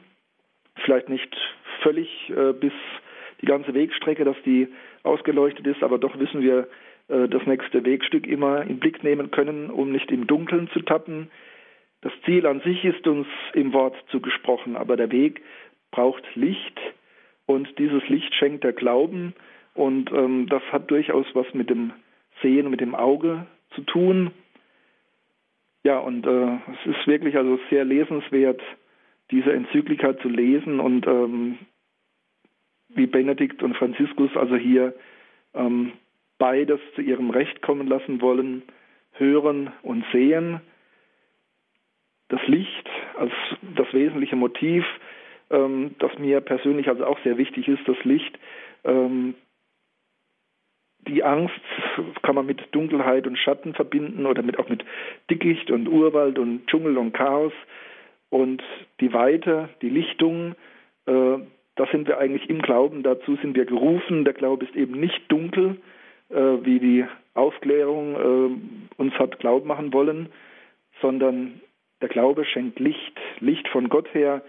Vielleicht 0.83 1.09
nicht 1.09 1.35
völlig 1.81 2.31
bis 2.59 2.73
die 3.41 3.45
ganze 3.45 3.73
Wegstrecke, 3.73 4.23
dass 4.23 4.35
die 4.45 4.67
ausgeleuchtet 5.01 5.65
ist, 5.65 5.81
aber 5.81 5.97
doch 5.97 6.19
wissen 6.19 6.41
wir 6.41 6.67
das 7.07 7.45
nächste 7.47 7.83
Wegstück 7.83 8.27
immer 8.27 8.61
im 8.61 8.77
Blick 8.79 9.03
nehmen 9.03 9.31
können, 9.31 9.71
um 9.71 9.91
nicht 9.91 10.11
im 10.11 10.27
Dunkeln 10.27 10.69
zu 10.73 10.81
tappen. 10.81 11.31
Das 12.01 12.11
Ziel 12.25 12.45
an 12.45 12.61
sich 12.61 12.83
ist 12.83 13.07
uns 13.07 13.27
im 13.53 13.73
Wort 13.73 13.95
zugesprochen, 14.11 14.75
aber 14.75 14.97
der 14.97 15.11
Weg 15.11 15.41
braucht 15.89 16.23
Licht 16.35 16.79
und 17.47 17.67
dieses 17.79 18.07
Licht 18.07 18.35
schenkt 18.35 18.63
der 18.63 18.73
Glauben 18.73 19.33
und 19.77 20.11
ähm, 20.11 20.47
das 20.49 20.63
hat 20.71 20.89
durchaus 20.89 21.25
was 21.33 21.45
mit 21.53 21.69
dem 21.69 21.93
Sehen 22.41 22.65
und 22.65 22.71
mit 22.71 22.81
dem 22.81 22.95
Auge 22.95 23.45
zu 23.75 23.81
tun. 23.81 24.31
Ja, 25.83 25.99
und 25.99 26.25
äh, 26.25 26.57
es 26.73 26.97
ist 26.97 27.07
wirklich 27.07 27.37
also 27.37 27.59
sehr 27.69 27.85
lesenswert, 27.85 28.61
diese 29.31 29.53
Enzyklika 29.53 30.17
zu 30.19 30.29
lesen 30.29 30.79
und 30.79 31.05
ähm, 31.07 31.59
wie 32.89 33.05
Benedikt 33.05 33.61
und 33.61 33.75
Franziskus 33.77 34.35
also 34.35 34.55
hier 34.55 34.95
ähm, 35.53 35.93
beides 36.39 36.79
zu 36.95 37.01
ihrem 37.01 37.29
Recht 37.29 37.61
kommen 37.61 37.87
lassen 37.87 38.21
wollen, 38.21 38.63
hören 39.13 39.71
und 39.83 40.03
sehen. 40.11 40.61
Das 42.29 42.45
Licht 42.47 42.89
als 43.17 43.31
das 43.75 43.91
wesentliche 43.93 44.35
Motiv, 44.35 44.85
ähm, 45.49 45.95
das 45.99 46.17
mir 46.17 46.41
persönlich 46.41 46.87
also 46.89 47.05
auch 47.05 47.19
sehr 47.23 47.37
wichtig 47.37 47.67
ist, 47.67 47.87
das 47.87 48.03
Licht. 48.03 48.37
Ähm, 48.83 49.35
die 51.07 51.23
Angst 51.23 51.53
kann 52.21 52.35
man 52.35 52.45
mit 52.45 52.61
Dunkelheit 52.71 53.27
und 53.27 53.37
Schatten 53.37 53.73
verbinden 53.73 54.25
oder 54.25 54.41
mit, 54.41 54.59
auch 54.59 54.69
mit 54.69 54.83
Dickicht 55.29 55.71
und 55.71 55.87
Urwald 55.87 56.37
und 56.39 56.67
Dschungel 56.67 56.97
und 56.97 57.13
Chaos. 57.13 57.53
Und 58.29 58.61
die 58.99 59.13
Weite, 59.13 59.69
die 59.81 59.89
Lichtung, 59.89 60.55
äh, 61.05 61.37
da 61.75 61.85
sind 61.91 62.07
wir 62.07 62.17
eigentlich 62.17 62.49
im 62.49 62.61
Glauben, 62.61 63.03
dazu 63.03 63.35
sind 63.37 63.55
wir 63.55 63.65
gerufen. 63.65 64.25
Der 64.25 64.33
Glaube 64.33 64.65
ist 64.65 64.75
eben 64.75 64.99
nicht 64.99 65.21
dunkel, 65.29 65.77
äh, 66.29 66.35
wie 66.35 66.79
die 66.79 67.05
Aufklärung 67.33 68.15
äh, 68.15 69.01
uns 69.01 69.13
hat 69.13 69.39
Glauben 69.39 69.67
machen 69.67 69.93
wollen, 69.93 70.29
sondern 71.01 71.61
der 72.01 72.09
Glaube 72.09 72.45
schenkt 72.45 72.79
Licht, 72.79 73.17
Licht 73.39 73.67
von 73.69 73.89
Gott 73.89 74.13
her. 74.13 74.41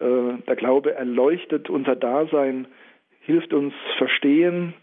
Äh, 0.00 0.38
der 0.48 0.56
Glaube 0.56 0.94
erleuchtet 0.94 1.70
unser 1.70 1.94
Dasein, 1.94 2.66
hilft 3.20 3.52
uns 3.52 3.74
verstehen. 3.98 4.74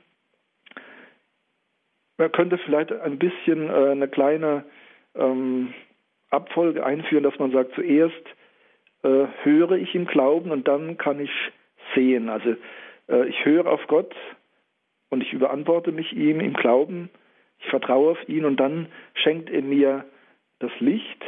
Man 2.20 2.34
könnte 2.34 2.58
vielleicht 2.58 2.92
ein 2.92 3.18
bisschen 3.18 3.70
äh, 3.70 3.92
eine 3.92 4.10
kleine 4.10 4.66
ähm, 5.16 5.74
Abfolge 6.30 6.86
einführen, 6.86 7.24
dass 7.24 7.40
man 7.40 7.52
sagt, 7.52 7.74
zuerst 7.76 8.14
äh, 9.04 9.26
höre 9.44 9.72
ich 9.72 9.96
im 9.96 10.06
Glauben 10.06 10.52
und 10.52 10.68
dann 10.68 10.98
kann 10.98 11.22
ich 11.22 11.32
sehen. 11.96 12.28
Also 12.28 12.56
äh, 13.08 13.26
ich 13.30 13.46
höre 13.46 13.68
auf 13.68 13.88
Gott 13.88 14.14
und 15.10 15.24
ich 15.24 15.32
überantworte 15.32 15.94
mich 15.94 16.12
ihm 16.12 16.42
im 16.42 16.54
Glauben, 16.54 17.10
ich 17.60 17.68
vertraue 17.68 18.12
auf 18.12 18.30
ihn 18.30 18.44
und 18.44 18.58
dann 18.58 18.88
schenkt 19.14 19.50
er 19.50 19.62
mir 19.62 20.04
das 20.60 20.72
Licht. 20.80 21.24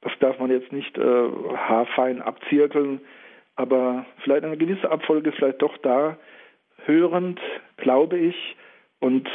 Das 0.00 0.12
darf 0.20 0.38
man 0.38 0.50
jetzt 0.50 0.72
nicht 0.72 0.96
äh, 0.96 1.02
haarfein 1.02 2.22
abzirkeln, 2.22 3.02
aber 3.54 4.06
vielleicht 4.24 4.44
eine 4.44 4.56
gewisse 4.56 4.90
Abfolge 4.90 5.30
vielleicht 5.32 5.60
doch 5.60 5.76
da. 5.76 6.16
Hörend 6.86 7.38
glaube 7.76 8.16
ich 8.16 8.56
und 9.02 9.28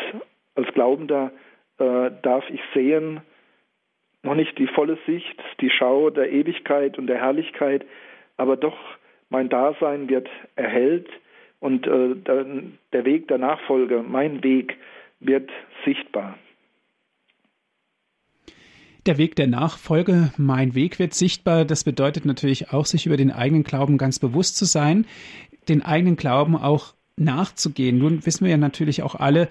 als 0.56 0.74
Glaubender 0.74 1.32
äh, 1.78 2.10
darf 2.22 2.50
ich 2.50 2.62
sehen, 2.74 3.20
noch 4.24 4.34
nicht 4.34 4.58
die 4.58 4.68
volle 4.68 4.98
Sicht, 5.06 5.38
die 5.60 5.70
Schau 5.70 6.10
der 6.10 6.32
Ewigkeit 6.32 6.98
und 6.98 7.08
der 7.08 7.18
Herrlichkeit, 7.18 7.86
aber 8.38 8.56
doch 8.56 8.78
mein 9.30 9.50
Dasein 9.50 10.08
wird 10.08 10.30
erhellt 10.56 11.10
und 11.60 11.86
äh, 11.86 12.16
der, 12.16 12.46
der 12.94 13.06
Weg 13.06 13.28
der 13.28 13.40
Nachfolge, 13.40 14.04
mein 14.08 14.42
Weg, 14.42 14.78
wird 15.20 15.50
sichtbar. 15.84 16.38
Der 19.06 19.18
Weg 19.18 19.36
der 19.36 19.48
Nachfolge, 19.48 20.32
mein 20.38 20.76
Weg 20.76 21.00
wird 21.00 21.14
sichtbar. 21.14 21.66
Das 21.66 21.84
bedeutet 21.84 22.26
natürlich 22.26 22.72
auch, 22.72 22.86
sich 22.86 23.06
über 23.06 23.18
den 23.18 23.32
eigenen 23.32 23.64
Glauben 23.64 23.98
ganz 23.98 24.20
bewusst 24.20 24.58
zu 24.58 24.66
sein, 24.66 25.06
den 25.68 25.82
eigenen 25.82 26.16
Glauben 26.16 26.56
auch 26.56 26.94
nachzugehen. 27.18 27.98
Nun 27.98 28.26
wissen 28.26 28.46
wir 28.46 28.52
ja 28.52 28.58
natürlich 28.58 29.04
auch 29.04 29.16
alle, 29.16 29.50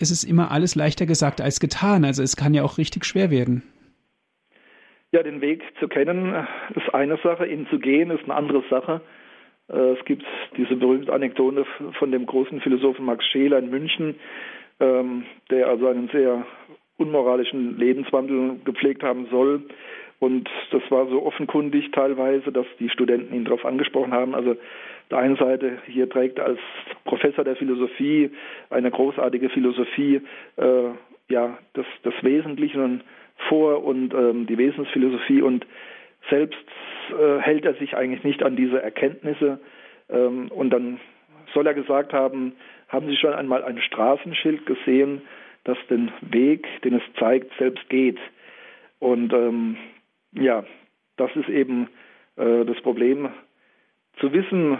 es 0.00 0.10
ist 0.10 0.24
immer 0.24 0.50
alles 0.50 0.74
leichter 0.74 1.06
gesagt 1.06 1.40
als 1.40 1.60
getan. 1.60 2.04
Also 2.04 2.22
es 2.22 2.36
kann 2.36 2.54
ja 2.54 2.62
auch 2.62 2.78
richtig 2.78 3.04
schwer 3.04 3.30
werden. 3.30 3.62
Ja, 5.12 5.22
den 5.22 5.40
Weg 5.40 5.62
zu 5.80 5.88
kennen 5.88 6.46
ist 6.74 6.94
eine 6.94 7.18
Sache, 7.22 7.46
ihn 7.46 7.66
zu 7.68 7.78
gehen 7.78 8.10
ist 8.10 8.24
eine 8.24 8.34
andere 8.34 8.62
Sache. 8.70 9.00
Äh, 9.68 9.94
es 9.98 10.04
gibt 10.04 10.24
diese 10.56 10.76
berühmte 10.76 11.12
Anekdote 11.12 11.66
von 11.98 12.12
dem 12.12 12.26
großen 12.26 12.60
Philosophen 12.60 13.04
Max 13.04 13.24
Scheler 13.26 13.58
in 13.58 13.70
München, 13.70 14.16
ähm, 14.78 15.24
der 15.50 15.68
also 15.68 15.88
einen 15.88 16.08
sehr 16.08 16.46
unmoralischen 16.96 17.78
Lebenswandel 17.78 18.60
gepflegt 18.64 19.02
haben 19.02 19.26
soll. 19.30 19.62
Und 20.20 20.48
das 20.70 20.82
war 20.90 21.08
so 21.08 21.24
offenkundig 21.24 21.90
teilweise, 21.92 22.52
dass 22.52 22.66
die 22.78 22.90
Studenten 22.90 23.34
ihn 23.34 23.46
darauf 23.46 23.64
angesprochen 23.64 24.12
haben. 24.12 24.34
Also 24.34 24.54
der 25.10 25.18
einen 25.18 25.36
Seite 25.36 25.78
hier 25.86 26.08
trägt 26.08 26.40
als 26.40 26.58
Professor 27.04 27.44
der 27.44 27.56
Philosophie 27.56 28.30
eine 28.70 28.90
großartige 28.90 29.48
Philosophie 29.50 30.20
äh, 30.56 30.90
ja 31.28 31.58
das, 31.74 31.86
das 32.02 32.14
Wesentliche 32.22 33.00
vor 33.48 33.84
und 33.84 34.14
ähm, 34.14 34.46
die 34.46 34.58
Wesensphilosophie 34.58 35.42
und 35.42 35.66
selbst 36.28 36.58
äh, 37.10 37.38
hält 37.38 37.64
er 37.64 37.74
sich 37.74 37.96
eigentlich 37.96 38.24
nicht 38.24 38.42
an 38.42 38.56
diese 38.56 38.82
Erkenntnisse 38.82 39.60
ähm, 40.08 40.48
und 40.50 40.70
dann 40.70 41.00
soll 41.54 41.66
er 41.66 41.74
gesagt 41.74 42.12
haben, 42.12 42.52
haben 42.88 43.08
Sie 43.08 43.16
schon 43.16 43.32
einmal 43.32 43.64
ein 43.64 43.80
Straßenschild 43.80 44.66
gesehen, 44.66 45.22
das 45.64 45.78
den 45.88 46.10
Weg, 46.20 46.66
den 46.82 46.94
es 46.94 47.02
zeigt, 47.18 47.52
selbst 47.58 47.88
geht. 47.88 48.18
Und 48.98 49.32
ähm, 49.32 49.76
ja, 50.32 50.64
das 51.16 51.34
ist 51.36 51.48
eben 51.48 51.88
äh, 52.36 52.64
das 52.64 52.80
Problem. 52.82 53.30
Zu 54.20 54.32
wissen, 54.32 54.78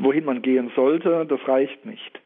wohin 0.00 0.24
man 0.24 0.42
gehen 0.42 0.70
sollte, 0.76 1.26
das 1.26 1.40
reicht 1.48 1.84
nicht. 1.86 2.20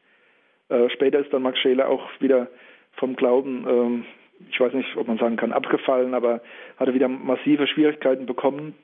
Äh, 0.69 0.89
später 0.89 1.19
ist 1.19 1.33
dann 1.33 1.41
Max 1.41 1.59
Scheler 1.59 1.89
auch 1.89 2.07
wieder 2.19 2.47
vom 2.93 3.15
Glauben 3.15 3.65
ähm, 3.67 4.05
ich 4.49 4.59
weiß 4.59 4.73
nicht, 4.73 4.95
ob 4.95 5.07
man 5.07 5.17
sagen 5.17 5.35
kann, 5.35 5.51
abgefallen, 5.51 6.13
aber 6.13 6.41
hatte 6.77 6.93
wieder 6.93 7.07
massive 7.07 7.67
Schwierigkeiten 7.67 8.25
bekommen, 8.25 8.75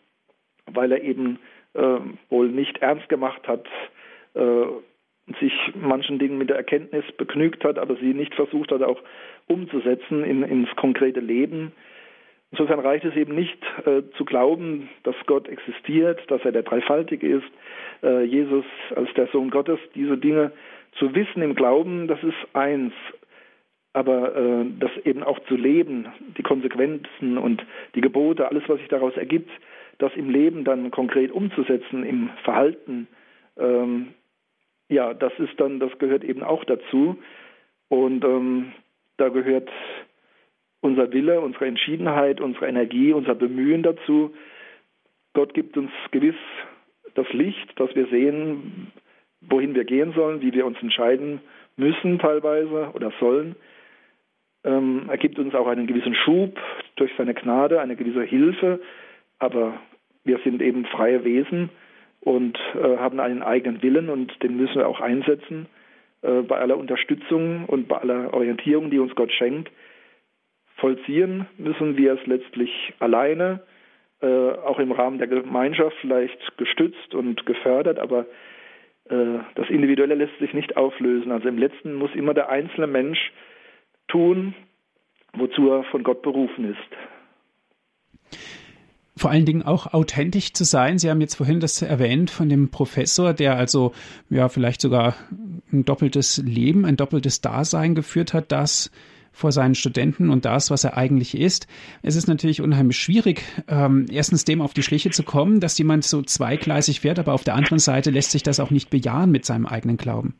weil 0.65 0.91
er 0.91 1.01
eben 1.01 1.39
äh, 1.73 1.99
wohl 2.29 2.49
nicht 2.49 2.79
ernst 2.79 3.07
gemacht 3.09 3.47
hat, 3.47 3.65
äh, 4.33 4.65
sich 5.39 5.53
manchen 5.73 6.19
Dingen 6.19 6.37
mit 6.37 6.49
der 6.49 6.57
Erkenntnis 6.57 7.05
begnügt 7.17 7.63
hat, 7.63 7.79
aber 7.79 7.95
sie 7.95 8.13
nicht 8.13 8.35
versucht 8.35 8.71
hat, 8.71 8.83
auch 8.83 9.01
umzusetzen 9.47 10.23
in, 10.23 10.43
ins 10.43 10.69
konkrete 10.75 11.19
Leben. 11.19 11.71
Insofern 12.57 12.79
reicht 12.79 13.03
es 13.03 13.13
eben 13.17 13.35
nicht 13.35 13.61
äh, 13.85 14.01
zu 14.17 14.23
glauben, 14.23 14.87
dass 15.03 15.15
Gott 15.25 15.49
existiert, 15.49 16.21
dass 16.31 16.39
er 16.45 16.53
der 16.53 16.63
Dreifaltige 16.63 17.27
ist, 17.27 17.51
äh, 18.01 18.23
Jesus 18.23 18.63
als 18.95 19.13
der 19.15 19.27
Sohn 19.27 19.49
Gottes, 19.49 19.77
diese 19.93 20.17
Dinge 20.17 20.53
zu 20.97 21.13
wissen 21.13 21.41
im 21.41 21.55
Glauben, 21.55 22.07
das 22.07 22.23
ist 22.23 22.37
eins 22.53 22.93
aber 23.91 24.35
äh, 24.35 24.65
das 24.79 24.91
eben 25.05 25.23
auch 25.23 25.39
zu 25.47 25.55
leben, 25.55 26.07
die 26.37 26.43
Konsequenzen 26.43 27.37
und 27.37 27.65
die 27.93 28.01
Gebote, 28.01 28.47
alles, 28.47 28.63
was 28.67 28.79
sich 28.79 28.89
daraus 28.89 29.15
ergibt, 29.17 29.49
das 29.97 30.13
im 30.15 30.29
Leben 30.29 30.63
dann 30.63 30.91
konkret 30.91 31.31
umzusetzen, 31.31 32.05
im 32.05 32.29
Verhalten, 32.43 33.07
ähm, 33.57 34.13
ja, 34.89 35.13
das 35.13 35.31
ist 35.39 35.59
dann, 35.59 35.79
das 35.79 35.97
gehört 35.97 36.23
eben 36.23 36.43
auch 36.43 36.63
dazu. 36.65 37.17
Und 37.89 38.23
ähm, 38.23 38.73
da 39.17 39.29
gehört 39.29 39.69
unser 40.85 41.11
Wille, 41.11 41.41
unsere 41.41 41.65
Entschiedenheit, 41.65 42.39
unsere 42.39 42.67
Energie, 42.67 43.11
unser 43.11 43.35
Bemühen 43.35 43.83
dazu. 43.83 44.33
Gott 45.33 45.53
gibt 45.53 45.75
uns 45.77 45.91
gewiss 46.11 46.35
das 47.15 47.27
Licht, 47.33 47.79
dass 47.79 47.93
wir 47.95 48.05
sehen, 48.07 48.91
wohin 49.41 49.73
wir 49.73 49.83
gehen 49.83 50.13
sollen, 50.13 50.41
wie 50.41 50.53
wir 50.53 50.65
uns 50.65 50.81
entscheiden 50.81 51.41
müssen 51.75 52.19
teilweise 52.19 52.91
oder 52.93 53.11
sollen. 53.19 53.55
Ähm, 54.63 55.05
er 55.09 55.17
gibt 55.17 55.39
uns 55.39 55.55
auch 55.55 55.67
einen 55.67 55.87
gewissen 55.87 56.15
Schub 56.15 56.57
durch 56.95 57.11
seine 57.17 57.33
Gnade, 57.33 57.81
eine 57.81 57.95
gewisse 57.95 58.23
Hilfe, 58.23 58.79
aber 59.39 59.79
wir 60.23 60.39
sind 60.43 60.61
eben 60.61 60.85
freie 60.85 61.23
Wesen 61.23 61.69
und 62.21 62.57
äh, 62.75 62.97
haben 62.97 63.19
einen 63.19 63.43
eigenen 63.43 63.81
Willen 63.81 64.09
und 64.09 64.41
den 64.43 64.57
müssen 64.57 64.75
wir 64.75 64.87
auch 64.87 65.01
einsetzen 65.01 65.67
äh, 66.21 66.41
bei 66.41 66.57
aller 66.57 66.77
Unterstützung 66.77 67.65
und 67.65 67.87
bei 67.87 67.97
aller 67.97 68.33
Orientierung, 68.33 68.89
die 68.89 68.99
uns 68.99 69.15
Gott 69.15 69.31
schenkt. 69.31 69.69
Vollziehen 70.75 71.47
müssen 71.57 71.97
wir 71.97 72.13
es 72.13 72.25
letztlich 72.25 72.93
alleine, 72.99 73.61
äh, 74.21 74.51
auch 74.51 74.79
im 74.79 74.91
Rahmen 74.91 75.17
der 75.17 75.27
Gemeinschaft 75.27 75.95
vielleicht 76.01 76.57
gestützt 76.57 77.13
und 77.13 77.45
gefördert, 77.45 77.99
aber 77.99 78.25
äh, 79.09 79.39
das 79.55 79.69
Individuelle 79.69 80.15
lässt 80.15 80.37
sich 80.39 80.53
nicht 80.53 80.77
auflösen. 80.77 81.31
Also 81.31 81.47
im 81.47 81.57
letzten 81.57 81.93
muss 81.95 82.13
immer 82.15 82.33
der 82.33 82.49
einzelne 82.49 82.87
Mensch 82.87 83.31
tun, 84.07 84.53
wozu 85.33 85.69
er 85.69 85.83
von 85.85 86.03
Gott 86.03 86.21
berufen 86.21 86.71
ist. 86.71 88.37
Vor 89.17 89.31
allen 89.31 89.45
Dingen 89.45 89.63
auch 89.63 89.93
authentisch 89.93 90.51
zu 90.51 90.65
sein. 90.65 90.97
Sie 90.97 91.09
haben 91.09 91.21
jetzt 91.21 91.35
vorhin 91.35 91.61
das 91.61 91.81
erwähnt 91.81 92.29
von 92.29 92.49
dem 92.49 92.69
Professor, 92.69 93.33
der 93.33 93.55
also 93.55 93.93
ja 94.29 94.49
vielleicht 94.49 94.81
sogar 94.81 95.15
ein 95.71 95.85
doppeltes 95.85 96.43
Leben, 96.45 96.85
ein 96.85 96.97
doppeltes 96.97 97.39
Dasein 97.39 97.95
geführt 97.95 98.33
hat, 98.33 98.51
das 98.51 98.91
vor 99.35 99.51
seinen 99.51 99.75
Studenten 99.75 100.29
und 100.29 100.45
das, 100.45 100.71
was 100.71 100.83
er 100.83 100.97
eigentlich 100.97 101.37
ist. 101.37 101.67
Es 102.01 102.15
ist 102.15 102.27
natürlich 102.27 102.61
unheimlich 102.61 102.97
schwierig, 102.97 103.43
ähm, 103.67 104.05
erstens 104.09 104.45
dem 104.45 104.61
auf 104.61 104.73
die 104.73 104.81
Schliche 104.81 105.09
zu 105.09 105.23
kommen, 105.23 105.59
dass 105.59 105.77
jemand 105.77 106.05
so 106.05 106.21
zweigleisig 106.21 107.01
fährt, 107.01 107.19
aber 107.19 107.33
auf 107.33 107.43
der 107.43 107.55
anderen 107.55 107.79
Seite 107.79 108.09
lässt 108.11 108.31
sich 108.31 108.43
das 108.43 108.59
auch 108.59 108.71
nicht 108.71 108.89
bejahen 108.89 109.31
mit 109.31 109.45
seinem 109.45 109.65
eigenen 109.65 109.97
Glauben. 109.97 110.35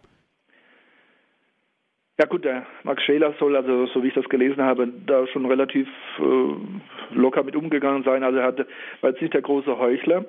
Ja 2.18 2.26
gut, 2.26 2.46
der 2.46 2.66
Max 2.84 3.04
Scheler 3.04 3.34
soll, 3.40 3.58
also 3.58 3.88
so 3.88 4.02
wie 4.02 4.08
ich 4.08 4.14
das 4.14 4.30
gelesen 4.30 4.64
habe, 4.64 4.88
da 5.06 5.28
schon 5.28 5.46
relativ 5.46 5.88
äh, 6.20 7.14
locker 7.14 7.44
mit 7.44 7.58
umgegangen 7.58 8.04
sein. 8.04 8.24
Also 8.24 8.40
er 8.40 8.46
hatte, 8.46 8.68
war 9.02 9.10
jetzt 9.10 9.22
nicht 9.22 9.34
der 9.34 9.42
große 9.42 9.78
Heuchler. 9.78 10.24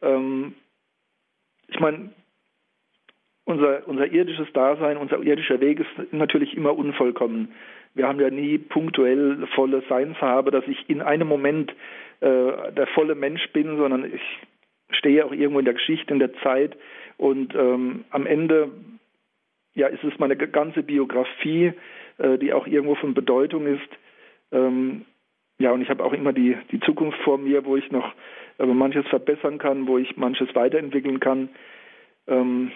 Ähm, 0.00 0.54
ich 1.66 1.78
meine, 1.80 2.10
unser, 3.44 3.86
unser 3.86 4.06
irdisches 4.06 4.50
Dasein, 4.54 4.96
unser 4.96 5.22
irdischer 5.22 5.60
Weg 5.60 5.80
ist 5.80 6.12
natürlich 6.12 6.56
immer 6.56 6.76
unvollkommen. 6.76 7.52
Wir 7.98 8.06
haben 8.06 8.20
ja 8.20 8.30
nie 8.30 8.58
punktuell 8.58 9.44
volle 9.56 9.82
Seinshabe, 9.88 10.52
dass 10.52 10.64
ich 10.68 10.88
in 10.88 11.02
einem 11.02 11.26
Moment 11.26 11.72
äh, 12.20 12.70
der 12.72 12.86
volle 12.94 13.16
Mensch 13.16 13.44
bin, 13.52 13.76
sondern 13.76 14.14
ich 14.14 14.22
stehe 14.96 15.26
auch 15.26 15.32
irgendwo 15.32 15.58
in 15.58 15.64
der 15.64 15.74
Geschichte, 15.74 16.12
in 16.12 16.20
der 16.20 16.32
Zeit 16.34 16.76
und 17.16 17.56
ähm, 17.56 18.04
am 18.10 18.24
Ende 18.24 18.70
ja, 19.74 19.88
ist 19.88 20.04
es 20.04 20.16
meine 20.20 20.36
ganze 20.36 20.84
Biografie, 20.84 21.72
äh, 22.18 22.38
die 22.38 22.52
auch 22.52 22.68
irgendwo 22.68 22.94
von 22.94 23.14
Bedeutung 23.14 23.66
ist. 23.66 23.90
Ähm, 24.52 25.04
ja, 25.58 25.72
und 25.72 25.82
ich 25.82 25.90
habe 25.90 26.04
auch 26.04 26.12
immer 26.12 26.32
die, 26.32 26.56
die 26.70 26.78
Zukunft 26.78 27.18
vor 27.22 27.36
mir, 27.36 27.64
wo 27.64 27.76
ich 27.76 27.90
noch 27.90 28.14
äh, 28.60 28.66
manches 28.66 29.08
verbessern 29.08 29.58
kann, 29.58 29.88
wo 29.88 29.98
ich 29.98 30.16
manches 30.16 30.54
weiterentwickeln 30.54 31.18
kann. 31.18 31.48
Ähm, 32.28 32.70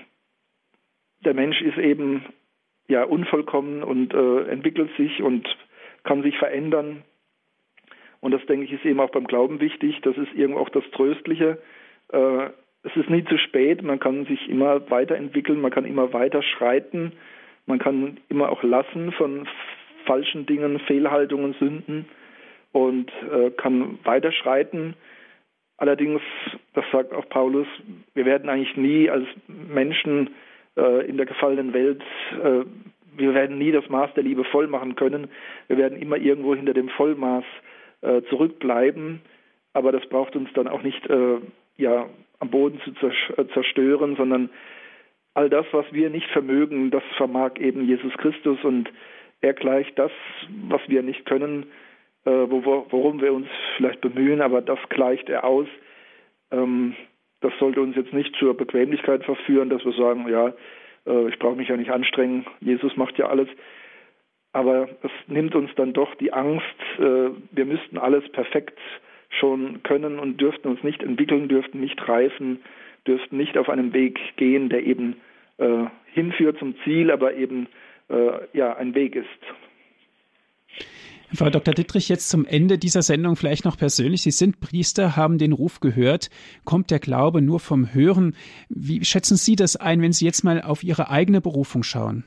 der 1.24 1.34
Mensch 1.34 1.60
ist 1.62 1.78
eben 1.78 2.24
ja 2.88 3.04
unvollkommen 3.04 3.82
und 3.82 4.12
äh, 4.14 4.50
entwickelt 4.50 4.90
sich 4.96 5.22
und 5.22 5.48
kann 6.04 6.22
sich 6.22 6.36
verändern. 6.38 7.02
Und 8.20 8.32
das 8.32 8.44
denke 8.46 8.66
ich 8.66 8.72
ist 8.72 8.84
eben 8.84 9.00
auch 9.00 9.10
beim 9.10 9.26
Glauben 9.26 9.60
wichtig. 9.60 10.00
Das 10.02 10.16
ist 10.16 10.32
irgendwo 10.34 10.60
auch 10.60 10.68
das 10.68 10.84
Tröstliche. 10.92 11.58
Äh, 12.12 12.50
es 12.84 12.96
ist 12.96 13.10
nie 13.10 13.24
zu 13.24 13.38
spät. 13.38 13.82
Man 13.82 14.00
kann 14.00 14.26
sich 14.26 14.48
immer 14.48 14.90
weiterentwickeln. 14.90 15.60
Man 15.60 15.70
kann 15.70 15.84
immer 15.84 16.12
weiter 16.12 16.42
schreiten. 16.42 17.12
Man 17.66 17.78
kann 17.78 18.18
immer 18.28 18.50
auch 18.50 18.62
lassen 18.62 19.12
von 19.12 19.48
falschen 20.04 20.46
Dingen, 20.46 20.80
Fehlhaltungen, 20.80 21.54
Sünden 21.54 22.06
und 22.72 23.10
äh, 23.30 23.50
kann 23.50 23.98
weiterschreiten. 24.04 24.94
Allerdings, 25.76 26.20
das 26.74 26.84
sagt 26.92 27.12
auch 27.12 27.28
Paulus, 27.28 27.66
wir 28.14 28.24
werden 28.24 28.48
eigentlich 28.48 28.76
nie 28.76 29.10
als 29.10 29.26
Menschen 29.46 30.30
äh, 30.76 31.06
in 31.06 31.16
der 31.16 31.26
gefallenen 31.26 31.72
Welt, 31.72 32.02
äh, 32.42 32.64
wir 33.14 33.34
werden 33.34 33.58
nie 33.58 33.72
das 33.72 33.88
Maß 33.88 34.14
der 34.14 34.24
Liebe 34.24 34.44
voll 34.44 34.66
machen 34.66 34.96
können. 34.96 35.28
Wir 35.68 35.76
werden 35.76 36.00
immer 36.00 36.16
irgendwo 36.16 36.54
hinter 36.54 36.74
dem 36.74 36.88
Vollmaß 36.88 37.44
äh, 38.00 38.22
zurückbleiben. 38.30 39.20
Aber 39.74 39.92
das 39.92 40.06
braucht 40.06 40.36
uns 40.36 40.48
dann 40.54 40.68
auch 40.68 40.82
nicht 40.82 41.08
äh, 41.08 41.38
ja, 41.76 42.08
am 42.38 42.50
Boden 42.50 42.80
zu 42.80 43.06
äh, 43.06 43.46
zerstören, 43.52 44.16
sondern 44.16 44.50
all 45.34 45.48
das, 45.48 45.66
was 45.72 45.86
wir 45.92 46.10
nicht 46.10 46.28
vermögen, 46.30 46.90
das 46.90 47.02
vermag 47.16 47.56
eben 47.58 47.86
Jesus 47.86 48.12
Christus 48.14 48.62
und 48.64 48.90
er 49.40 49.54
gleicht 49.54 49.98
das, 49.98 50.12
was 50.68 50.80
wir 50.88 51.02
nicht 51.02 51.24
können, 51.24 51.66
äh, 52.24 52.30
worum 52.30 53.20
wir 53.20 53.32
uns 53.32 53.48
vielleicht 53.76 54.00
bemühen, 54.00 54.40
aber 54.40 54.60
das 54.60 54.78
gleicht 54.88 55.28
er 55.28 55.44
aus. 55.44 55.66
Ähm, 56.50 56.94
das 57.42 57.52
sollte 57.58 57.80
uns 57.80 57.96
jetzt 57.96 58.12
nicht 58.12 58.34
zur 58.36 58.56
Bequemlichkeit 58.56 59.24
verführen, 59.24 59.68
dass 59.68 59.84
wir 59.84 59.92
sagen, 59.92 60.26
ja, 60.28 60.52
äh, 61.06 61.28
ich 61.28 61.38
brauche 61.38 61.56
mich 61.56 61.68
ja 61.68 61.76
nicht 61.76 61.90
anstrengen, 61.90 62.46
Jesus 62.60 62.96
macht 62.96 63.18
ja 63.18 63.28
alles. 63.28 63.48
Aber 64.52 64.88
es 65.02 65.10
nimmt 65.28 65.54
uns 65.54 65.70
dann 65.76 65.92
doch 65.92 66.14
die 66.16 66.32
Angst, 66.32 66.64
äh, 66.98 67.30
wir 67.50 67.64
müssten 67.64 67.98
alles 67.98 68.28
perfekt 68.30 68.78
schon 69.28 69.82
können 69.82 70.18
und 70.18 70.40
dürften 70.40 70.68
uns 70.68 70.82
nicht 70.82 71.02
entwickeln, 71.02 71.48
dürften 71.48 71.80
nicht 71.80 72.06
reifen, 72.06 72.60
dürften 73.06 73.36
nicht 73.38 73.56
auf 73.56 73.68
einem 73.68 73.92
Weg 73.94 74.20
gehen, 74.36 74.68
der 74.68 74.84
eben 74.84 75.16
äh, 75.56 75.86
hinführt 76.12 76.58
zum 76.58 76.74
Ziel, 76.84 77.10
aber 77.10 77.34
eben 77.34 77.66
ja 78.52 78.76
ein 78.76 78.94
Weg 78.94 79.16
ist. 79.16 79.26
Frau 81.34 81.48
Dr. 81.48 81.72
Dittrich, 81.72 82.10
jetzt 82.10 82.28
zum 82.28 82.44
Ende 82.44 82.76
dieser 82.76 83.00
Sendung 83.00 83.36
vielleicht 83.36 83.64
noch 83.64 83.78
persönlich. 83.78 84.22
Sie 84.22 84.30
sind 84.30 84.60
Priester, 84.60 85.16
haben 85.16 85.38
den 85.38 85.52
Ruf 85.52 85.80
gehört. 85.80 86.28
Kommt 86.66 86.90
der 86.90 86.98
Glaube 86.98 87.40
nur 87.40 87.58
vom 87.58 87.94
Hören? 87.94 88.36
Wie 88.68 89.02
schätzen 89.02 89.36
Sie 89.36 89.56
das 89.56 89.76
ein, 89.76 90.02
wenn 90.02 90.12
Sie 90.12 90.26
jetzt 90.26 90.44
mal 90.44 90.60
auf 90.60 90.82
Ihre 90.84 91.10
eigene 91.10 91.40
Berufung 91.40 91.82
schauen? 91.82 92.24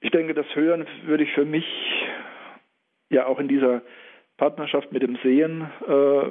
Ich 0.00 0.12
denke, 0.12 0.34
das 0.34 0.46
Hören 0.54 0.86
würde 1.04 1.24
ich 1.24 1.32
für 1.32 1.44
mich 1.44 1.64
ja 3.10 3.26
auch 3.26 3.40
in 3.40 3.48
dieser 3.48 3.82
Partnerschaft 4.36 4.92
mit 4.92 5.02
dem 5.02 5.18
Sehen 5.20 5.68
äh, 5.88 6.22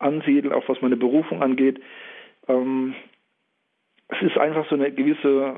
ansiedeln, 0.00 0.52
auch 0.52 0.68
was 0.68 0.80
meine 0.82 0.96
Berufung 0.96 1.40
angeht. 1.40 1.80
Ähm, 2.48 2.94
es 4.08 4.22
ist 4.22 4.36
einfach 4.38 4.68
so 4.68 4.74
eine 4.74 4.90
gewisse 4.90 5.54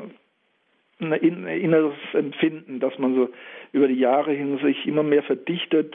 ein 1.00 1.12
inneres 1.12 1.94
Empfinden, 2.12 2.80
dass 2.80 2.98
man 2.98 3.14
so 3.14 3.28
über 3.72 3.88
die 3.88 3.98
Jahre 3.98 4.32
hin 4.32 4.58
sich 4.58 4.86
immer 4.86 5.02
mehr 5.02 5.22
verdichtet. 5.22 5.94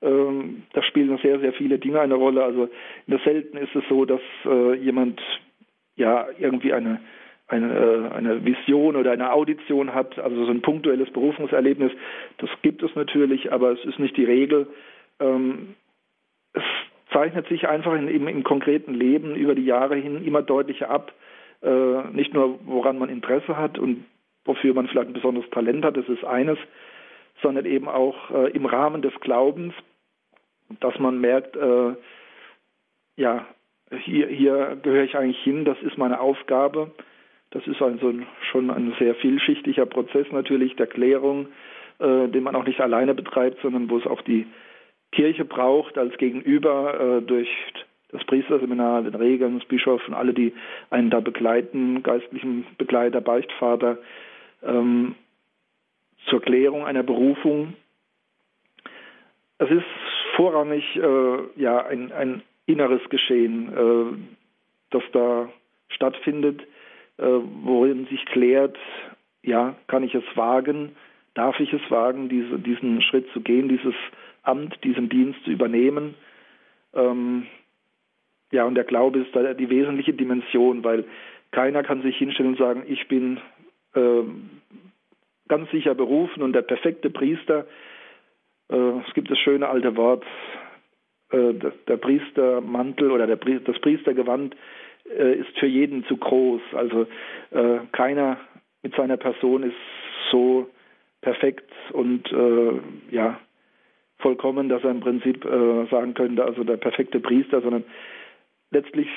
Ähm, 0.00 0.62
da 0.72 0.82
spielen 0.82 1.18
sehr, 1.18 1.40
sehr 1.40 1.52
viele 1.52 1.78
Dinge 1.78 2.00
eine 2.00 2.14
Rolle. 2.14 2.44
Also 2.44 2.68
selten 3.24 3.56
ist 3.56 3.74
es 3.74 3.84
so, 3.88 4.04
dass 4.04 4.20
äh, 4.44 4.74
jemand 4.74 5.20
ja 5.96 6.26
irgendwie 6.38 6.72
eine 6.72 7.00
eine, 7.48 7.74
äh, 7.74 8.14
eine 8.14 8.44
Vision 8.44 8.94
oder 8.96 9.10
eine 9.10 9.32
Audition 9.32 9.94
hat, 9.94 10.18
also 10.18 10.44
so 10.44 10.50
ein 10.50 10.60
punktuelles 10.60 11.10
Berufungserlebnis, 11.10 11.92
das 12.36 12.50
gibt 12.62 12.82
es 12.82 12.94
natürlich, 12.94 13.52
aber 13.52 13.72
es 13.72 13.84
ist 13.84 13.98
nicht 13.98 14.16
die 14.16 14.24
Regel. 14.24 14.66
Ähm, 15.18 15.74
es 16.52 16.62
zeichnet 17.10 17.48
sich 17.48 17.66
einfach 17.66 17.94
in, 17.94 18.08
im, 18.08 18.28
im 18.28 18.44
konkreten 18.44 18.94
Leben 18.94 19.34
über 19.34 19.54
die 19.54 19.64
Jahre 19.64 19.96
hin 19.96 20.24
immer 20.24 20.42
deutlicher 20.42 20.90
ab, 20.90 21.12
äh, 21.62 22.02
nicht 22.12 22.34
nur 22.34 22.58
woran 22.66 22.98
man 22.98 23.08
Interesse 23.08 23.56
hat 23.56 23.78
und 23.78 24.04
wofür 24.48 24.74
man 24.74 24.88
vielleicht 24.88 25.08
ein 25.08 25.12
besonderes 25.12 25.48
Talent 25.50 25.84
hat, 25.84 25.96
das 25.96 26.08
ist 26.08 26.24
eines, 26.24 26.58
sondern 27.42 27.66
eben 27.66 27.88
auch 27.88 28.30
äh, 28.30 28.50
im 28.50 28.66
Rahmen 28.66 29.02
des 29.02 29.14
Glaubens, 29.20 29.74
dass 30.80 30.98
man 30.98 31.20
merkt, 31.20 31.56
äh, 31.56 31.94
ja, 33.16 33.46
hier, 34.04 34.26
hier 34.26 34.76
gehöre 34.82 35.04
ich 35.04 35.16
eigentlich 35.16 35.42
hin, 35.42 35.64
das 35.64 35.80
ist 35.82 35.98
meine 35.98 36.20
Aufgabe. 36.20 36.90
Das 37.50 37.66
ist 37.66 37.80
also 37.80 38.12
schon 38.50 38.70
ein 38.70 38.94
sehr 38.98 39.14
vielschichtiger 39.14 39.86
Prozess 39.86 40.26
natürlich 40.32 40.76
der 40.76 40.86
Klärung, 40.86 41.48
äh, 41.98 42.28
den 42.28 42.42
man 42.42 42.54
auch 42.54 42.64
nicht 42.64 42.80
alleine 42.80 43.14
betreibt, 43.14 43.60
sondern 43.62 43.88
wo 43.88 43.96
es 43.98 44.06
auch 44.06 44.20
die 44.22 44.46
Kirche 45.12 45.46
braucht 45.46 45.96
als 45.96 46.16
Gegenüber 46.18 47.18
äh, 47.18 47.22
durch 47.22 47.48
das 48.10 48.24
Priesterseminar, 48.24 49.02
den 49.02 49.14
Regeln, 49.14 49.58
das 49.58 49.68
Bischof 49.68 50.06
und 50.08 50.14
alle, 50.14 50.34
die 50.34 50.52
einen 50.90 51.10
da 51.10 51.20
begleiten, 51.20 52.02
geistlichen 52.02 52.66
Begleiter, 52.76 53.20
Beichtvater, 53.20 53.98
ähm, 54.62 55.14
zur 56.26 56.40
Klärung 56.42 56.84
einer 56.84 57.02
Berufung. 57.02 57.74
Es 59.58 59.70
ist 59.70 59.84
vorrangig 60.36 60.84
äh, 60.96 61.60
ja 61.60 61.84
ein, 61.86 62.12
ein 62.12 62.42
inneres 62.66 63.02
Geschehen, 63.08 63.72
äh, 63.72 64.18
das 64.90 65.02
da 65.12 65.48
stattfindet, 65.88 66.62
äh, 67.16 67.24
worin 67.62 68.06
sich 68.06 68.24
klärt, 68.26 68.76
ja, 69.42 69.74
kann 69.86 70.02
ich 70.02 70.14
es 70.14 70.24
wagen, 70.34 70.94
darf 71.34 71.58
ich 71.60 71.72
es 71.72 71.90
wagen, 71.90 72.28
diese, 72.28 72.58
diesen 72.58 73.00
Schritt 73.02 73.28
zu 73.32 73.40
gehen, 73.40 73.68
dieses 73.68 73.94
Amt, 74.42 74.82
diesen 74.84 75.08
Dienst 75.08 75.42
zu 75.44 75.50
übernehmen. 75.50 76.14
Ähm, 76.94 77.46
ja, 78.50 78.64
und 78.64 78.74
der 78.74 78.84
Glaube 78.84 79.20
ist 79.20 79.34
da 79.34 79.54
die 79.54 79.70
wesentliche 79.70 80.12
Dimension, 80.12 80.84
weil 80.84 81.04
keiner 81.50 81.82
kann 81.82 82.02
sich 82.02 82.16
hinstellen 82.16 82.52
und 82.52 82.58
sagen, 82.58 82.82
ich 82.86 83.08
bin 83.08 83.40
ganz 85.48 85.70
sicher 85.70 85.94
berufen 85.94 86.42
und 86.42 86.52
der 86.52 86.62
perfekte 86.62 87.10
Priester. 87.10 87.66
Äh, 88.70 88.76
es 89.06 89.14
gibt 89.14 89.30
das 89.30 89.38
schöne 89.38 89.68
alte 89.68 89.96
Wort, 89.96 90.24
äh, 91.30 91.54
der 91.88 91.96
Priestermantel 91.96 93.10
oder 93.10 93.26
der, 93.26 93.36
das 93.36 93.78
Priestergewand 93.80 94.54
äh, 95.10 95.34
ist 95.34 95.58
für 95.58 95.66
jeden 95.66 96.04
zu 96.04 96.16
groß. 96.16 96.60
Also 96.72 97.06
äh, 97.50 97.78
keiner 97.92 98.38
mit 98.82 98.94
seiner 98.94 99.16
Person 99.16 99.64
ist 99.64 99.76
so 100.30 100.68
perfekt 101.20 101.70
und 101.92 102.30
äh, 102.30 102.80
ja 103.10 103.40
vollkommen, 104.18 104.68
dass 104.68 104.82
er 104.82 104.90
im 104.90 104.98
Prinzip 104.98 105.44
sagen 105.44 106.12
könnte, 106.14 106.44
also 106.44 106.64
der 106.64 106.76
perfekte 106.76 107.20
Priester, 107.20 107.60
sondern 107.60 107.84
letztlich 108.70 109.08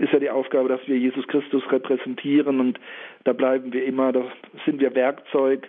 ist 0.00 0.12
ja 0.12 0.18
die 0.18 0.30
Aufgabe, 0.30 0.68
dass 0.68 0.86
wir 0.86 0.96
Jesus 0.96 1.26
Christus 1.28 1.62
repräsentieren 1.70 2.60
und 2.60 2.78
da 3.24 3.32
bleiben 3.32 3.72
wir 3.72 3.84
immer, 3.84 4.12
da 4.12 4.24
sind 4.64 4.80
wir 4.80 4.94
Werkzeug, 4.94 5.68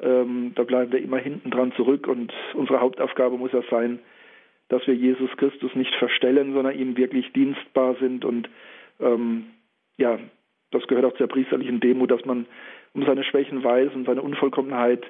ähm, 0.00 0.52
da 0.54 0.62
bleiben 0.62 0.92
wir 0.92 1.02
immer 1.02 1.18
hinten 1.18 1.50
dran 1.50 1.72
zurück 1.72 2.06
und 2.06 2.32
unsere 2.54 2.80
Hauptaufgabe 2.80 3.36
muss 3.36 3.52
ja 3.52 3.62
sein, 3.70 3.98
dass 4.68 4.86
wir 4.86 4.94
Jesus 4.94 5.30
Christus 5.36 5.74
nicht 5.74 5.94
verstellen, 5.96 6.52
sondern 6.52 6.78
ihm 6.78 6.96
wirklich 6.96 7.32
dienstbar 7.32 7.96
sind 8.00 8.24
und 8.24 8.48
ähm, 9.00 9.46
ja, 9.96 10.18
das 10.70 10.86
gehört 10.86 11.04
auch 11.04 11.16
zur 11.16 11.26
priesterlichen 11.26 11.80
Demut, 11.80 12.10
dass 12.10 12.24
man 12.24 12.46
um 12.94 13.04
seine 13.04 13.24
Schwächen 13.24 13.62
weiß 13.64 13.92
und 13.94 14.06
seine 14.06 14.22
Unvollkommenheit, 14.22 15.04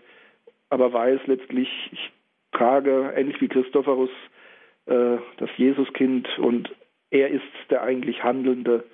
aber 0.71 0.93
weiß 0.93 1.21
letztlich, 1.27 1.69
ich 1.93 2.11
trage, 2.53 3.13
ähnlich 3.17 3.41
wie 3.41 3.49
Christophorus, 3.49 4.11
äh, 4.87 5.19
das 5.37 5.51
Jesuskind 5.57 6.29
und 6.39 6.71
er 7.11 7.29
ist 7.29 7.43
der 7.71 7.83
eigentlich 7.83 8.23
Handelnde. 8.23 8.85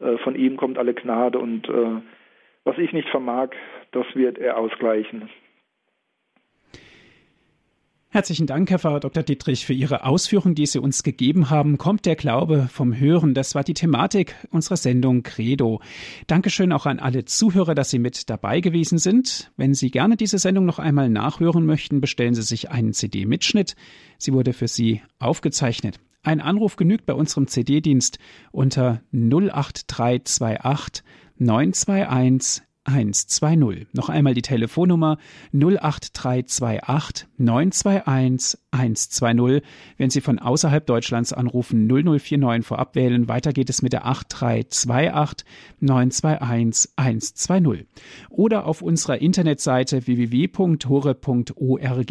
Äh, 0.00 0.18
von 0.18 0.34
ihm 0.34 0.56
kommt 0.56 0.78
alle 0.78 0.94
Gnade 0.94 1.38
und 1.38 1.68
äh, 1.68 2.00
was 2.64 2.78
ich 2.78 2.92
nicht 2.92 3.08
vermag, 3.08 3.50
das 3.92 4.06
wird 4.14 4.38
er 4.38 4.58
ausgleichen. 4.58 5.30
Herzlichen 8.10 8.46
Dank, 8.46 8.70
Herr 8.70 8.78
Pfarrer 8.78 9.00
Dr. 9.00 9.22
Dietrich, 9.22 9.66
für 9.66 9.74
Ihre 9.74 10.06
Ausführungen, 10.06 10.54
die 10.54 10.64
Sie 10.64 10.78
uns 10.78 11.02
gegeben 11.02 11.50
haben. 11.50 11.76
Kommt 11.76 12.06
der 12.06 12.16
Glaube 12.16 12.68
vom 12.72 12.98
Hören? 12.98 13.34
Das 13.34 13.54
war 13.54 13.64
die 13.64 13.74
Thematik 13.74 14.34
unserer 14.50 14.78
Sendung 14.78 15.22
Credo. 15.22 15.82
Dankeschön 16.26 16.72
auch 16.72 16.86
an 16.86 17.00
alle 17.00 17.26
Zuhörer, 17.26 17.74
dass 17.74 17.90
Sie 17.90 17.98
mit 17.98 18.30
dabei 18.30 18.60
gewesen 18.60 18.96
sind. 18.96 19.52
Wenn 19.58 19.74
Sie 19.74 19.90
gerne 19.90 20.16
diese 20.16 20.38
Sendung 20.38 20.64
noch 20.64 20.78
einmal 20.78 21.10
nachhören 21.10 21.66
möchten, 21.66 22.00
bestellen 22.00 22.34
Sie 22.34 22.42
sich 22.42 22.70
einen 22.70 22.94
CD-Mitschnitt. 22.94 23.76
Sie 24.16 24.32
wurde 24.32 24.54
für 24.54 24.68
Sie 24.68 25.02
aufgezeichnet. 25.18 26.00
Ein 26.22 26.40
Anruf 26.40 26.76
genügt 26.76 27.06
bei 27.06 27.14
unserem 27.14 27.46
CD-Dienst 27.46 28.18
unter 28.52 29.02
08328 29.12 31.04
921 31.36 32.67
120. 32.88 33.86
Noch 33.92 34.08
einmal 34.08 34.34
die 34.34 34.42
Telefonnummer 34.42 35.18
08328 35.52 37.28
921 37.36 38.58
120. 38.70 39.62
Wenn 39.96 40.10
Sie 40.10 40.20
von 40.20 40.38
außerhalb 40.38 40.86
Deutschlands 40.86 41.32
anrufen, 41.32 41.86
0049 41.86 42.66
vorab 42.66 42.94
wählen. 42.94 43.28
Weiter 43.28 43.52
geht 43.52 43.70
es 43.70 43.82
mit 43.82 43.92
der 43.92 44.06
8328 44.06 45.46
921 45.80 46.92
120. 46.96 47.86
Oder 48.30 48.66
auf 48.66 48.82
unserer 48.82 49.20
Internetseite 49.20 50.06
www.hore.org 50.06 52.06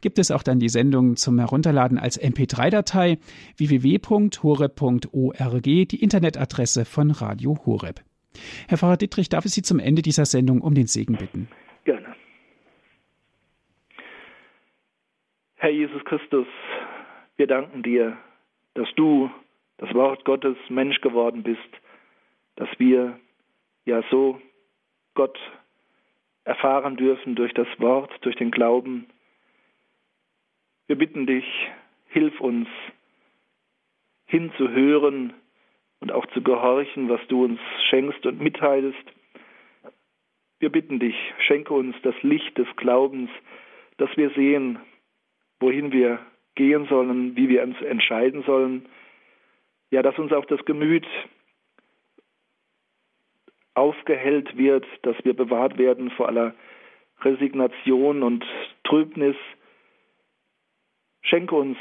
gibt 0.00 0.18
es 0.18 0.30
auch 0.30 0.42
dann 0.42 0.60
die 0.60 0.68
Sendung 0.68 1.16
zum 1.16 1.38
Herunterladen 1.38 1.98
als 1.98 2.20
MP3-Datei 2.20 3.18
www.hore.org, 3.56 5.62
die 5.62 6.02
Internetadresse 6.02 6.84
von 6.84 7.10
Radio 7.10 7.58
Horeb. 7.64 8.07
Herr 8.68 8.78
Pfarrer 8.78 8.96
Dittrich, 8.96 9.28
darf 9.28 9.44
ich 9.44 9.52
Sie 9.52 9.62
zum 9.62 9.78
Ende 9.78 10.02
dieser 10.02 10.24
Sendung 10.24 10.60
um 10.60 10.74
den 10.74 10.86
Segen 10.86 11.16
bitten? 11.16 11.48
Gerne. 11.84 12.14
Herr 15.56 15.70
Jesus 15.70 16.04
Christus, 16.04 16.46
wir 17.36 17.46
danken 17.46 17.82
dir, 17.82 18.16
dass 18.74 18.88
du, 18.96 19.30
das 19.78 19.92
Wort 19.94 20.24
Gottes, 20.24 20.56
Mensch 20.68 21.00
geworden 21.00 21.42
bist, 21.42 21.60
dass 22.56 22.68
wir 22.78 23.18
ja 23.84 24.02
so 24.10 24.40
Gott 25.14 25.38
erfahren 26.44 26.96
dürfen 26.96 27.34
durch 27.34 27.52
das 27.54 27.68
Wort, 27.78 28.12
durch 28.22 28.36
den 28.36 28.50
Glauben. 28.50 29.06
Wir 30.86 30.96
bitten 30.96 31.26
dich, 31.26 31.44
hilf 32.08 32.40
uns 32.40 32.68
hinzuhören, 34.26 35.34
und 36.00 36.12
auch 36.12 36.26
zu 36.26 36.42
gehorchen, 36.42 37.08
was 37.08 37.20
du 37.28 37.44
uns 37.44 37.60
schenkst 37.88 38.24
und 38.26 38.40
mitteilst. 38.40 38.98
Wir 40.60 40.70
bitten 40.70 40.98
dich, 40.98 41.16
schenke 41.46 41.74
uns 41.74 41.96
das 42.02 42.14
Licht 42.22 42.56
des 42.58 42.68
Glaubens, 42.76 43.30
dass 43.96 44.10
wir 44.16 44.30
sehen, 44.30 44.78
wohin 45.60 45.92
wir 45.92 46.18
gehen 46.54 46.86
sollen, 46.86 47.36
wie 47.36 47.48
wir 47.48 47.62
uns 47.62 47.80
entscheiden 47.80 48.42
sollen. 48.44 48.86
Ja, 49.90 50.02
dass 50.02 50.18
uns 50.18 50.32
auch 50.32 50.44
das 50.44 50.64
Gemüt 50.64 51.06
aufgehellt 53.74 54.56
wird, 54.56 54.86
dass 55.02 55.16
wir 55.24 55.34
bewahrt 55.34 55.78
werden 55.78 56.10
vor 56.10 56.28
aller 56.28 56.54
Resignation 57.20 58.22
und 58.22 58.44
Trübnis. 58.84 59.36
Schenke 61.22 61.54
uns 61.54 61.78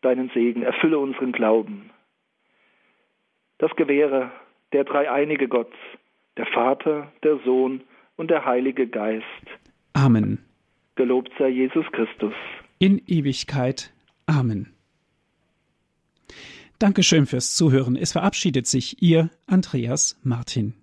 deinen 0.00 0.30
Segen, 0.30 0.62
erfülle 0.62 0.98
unseren 0.98 1.32
Glauben 1.32 1.90
das 3.58 3.70
gewähre 3.76 4.30
der 4.72 4.84
dreieinige 4.84 5.48
Gott, 5.48 5.72
der 6.36 6.46
Vater, 6.46 7.12
der 7.22 7.38
Sohn 7.44 7.82
und 8.16 8.30
der 8.30 8.44
Heilige 8.44 8.86
Geist. 8.86 9.24
Amen. 9.92 10.44
Gelobt 10.96 11.30
sei 11.38 11.48
Jesus 11.48 11.86
Christus. 11.92 12.34
In 12.78 13.02
Ewigkeit. 13.06 13.92
Amen. 14.26 14.72
Dankeschön 16.78 17.26
fürs 17.26 17.56
Zuhören. 17.56 17.96
Es 17.96 18.12
verabschiedet 18.12 18.66
sich 18.66 19.02
Ihr 19.02 19.30
Andreas 19.46 20.20
Martin. 20.22 20.74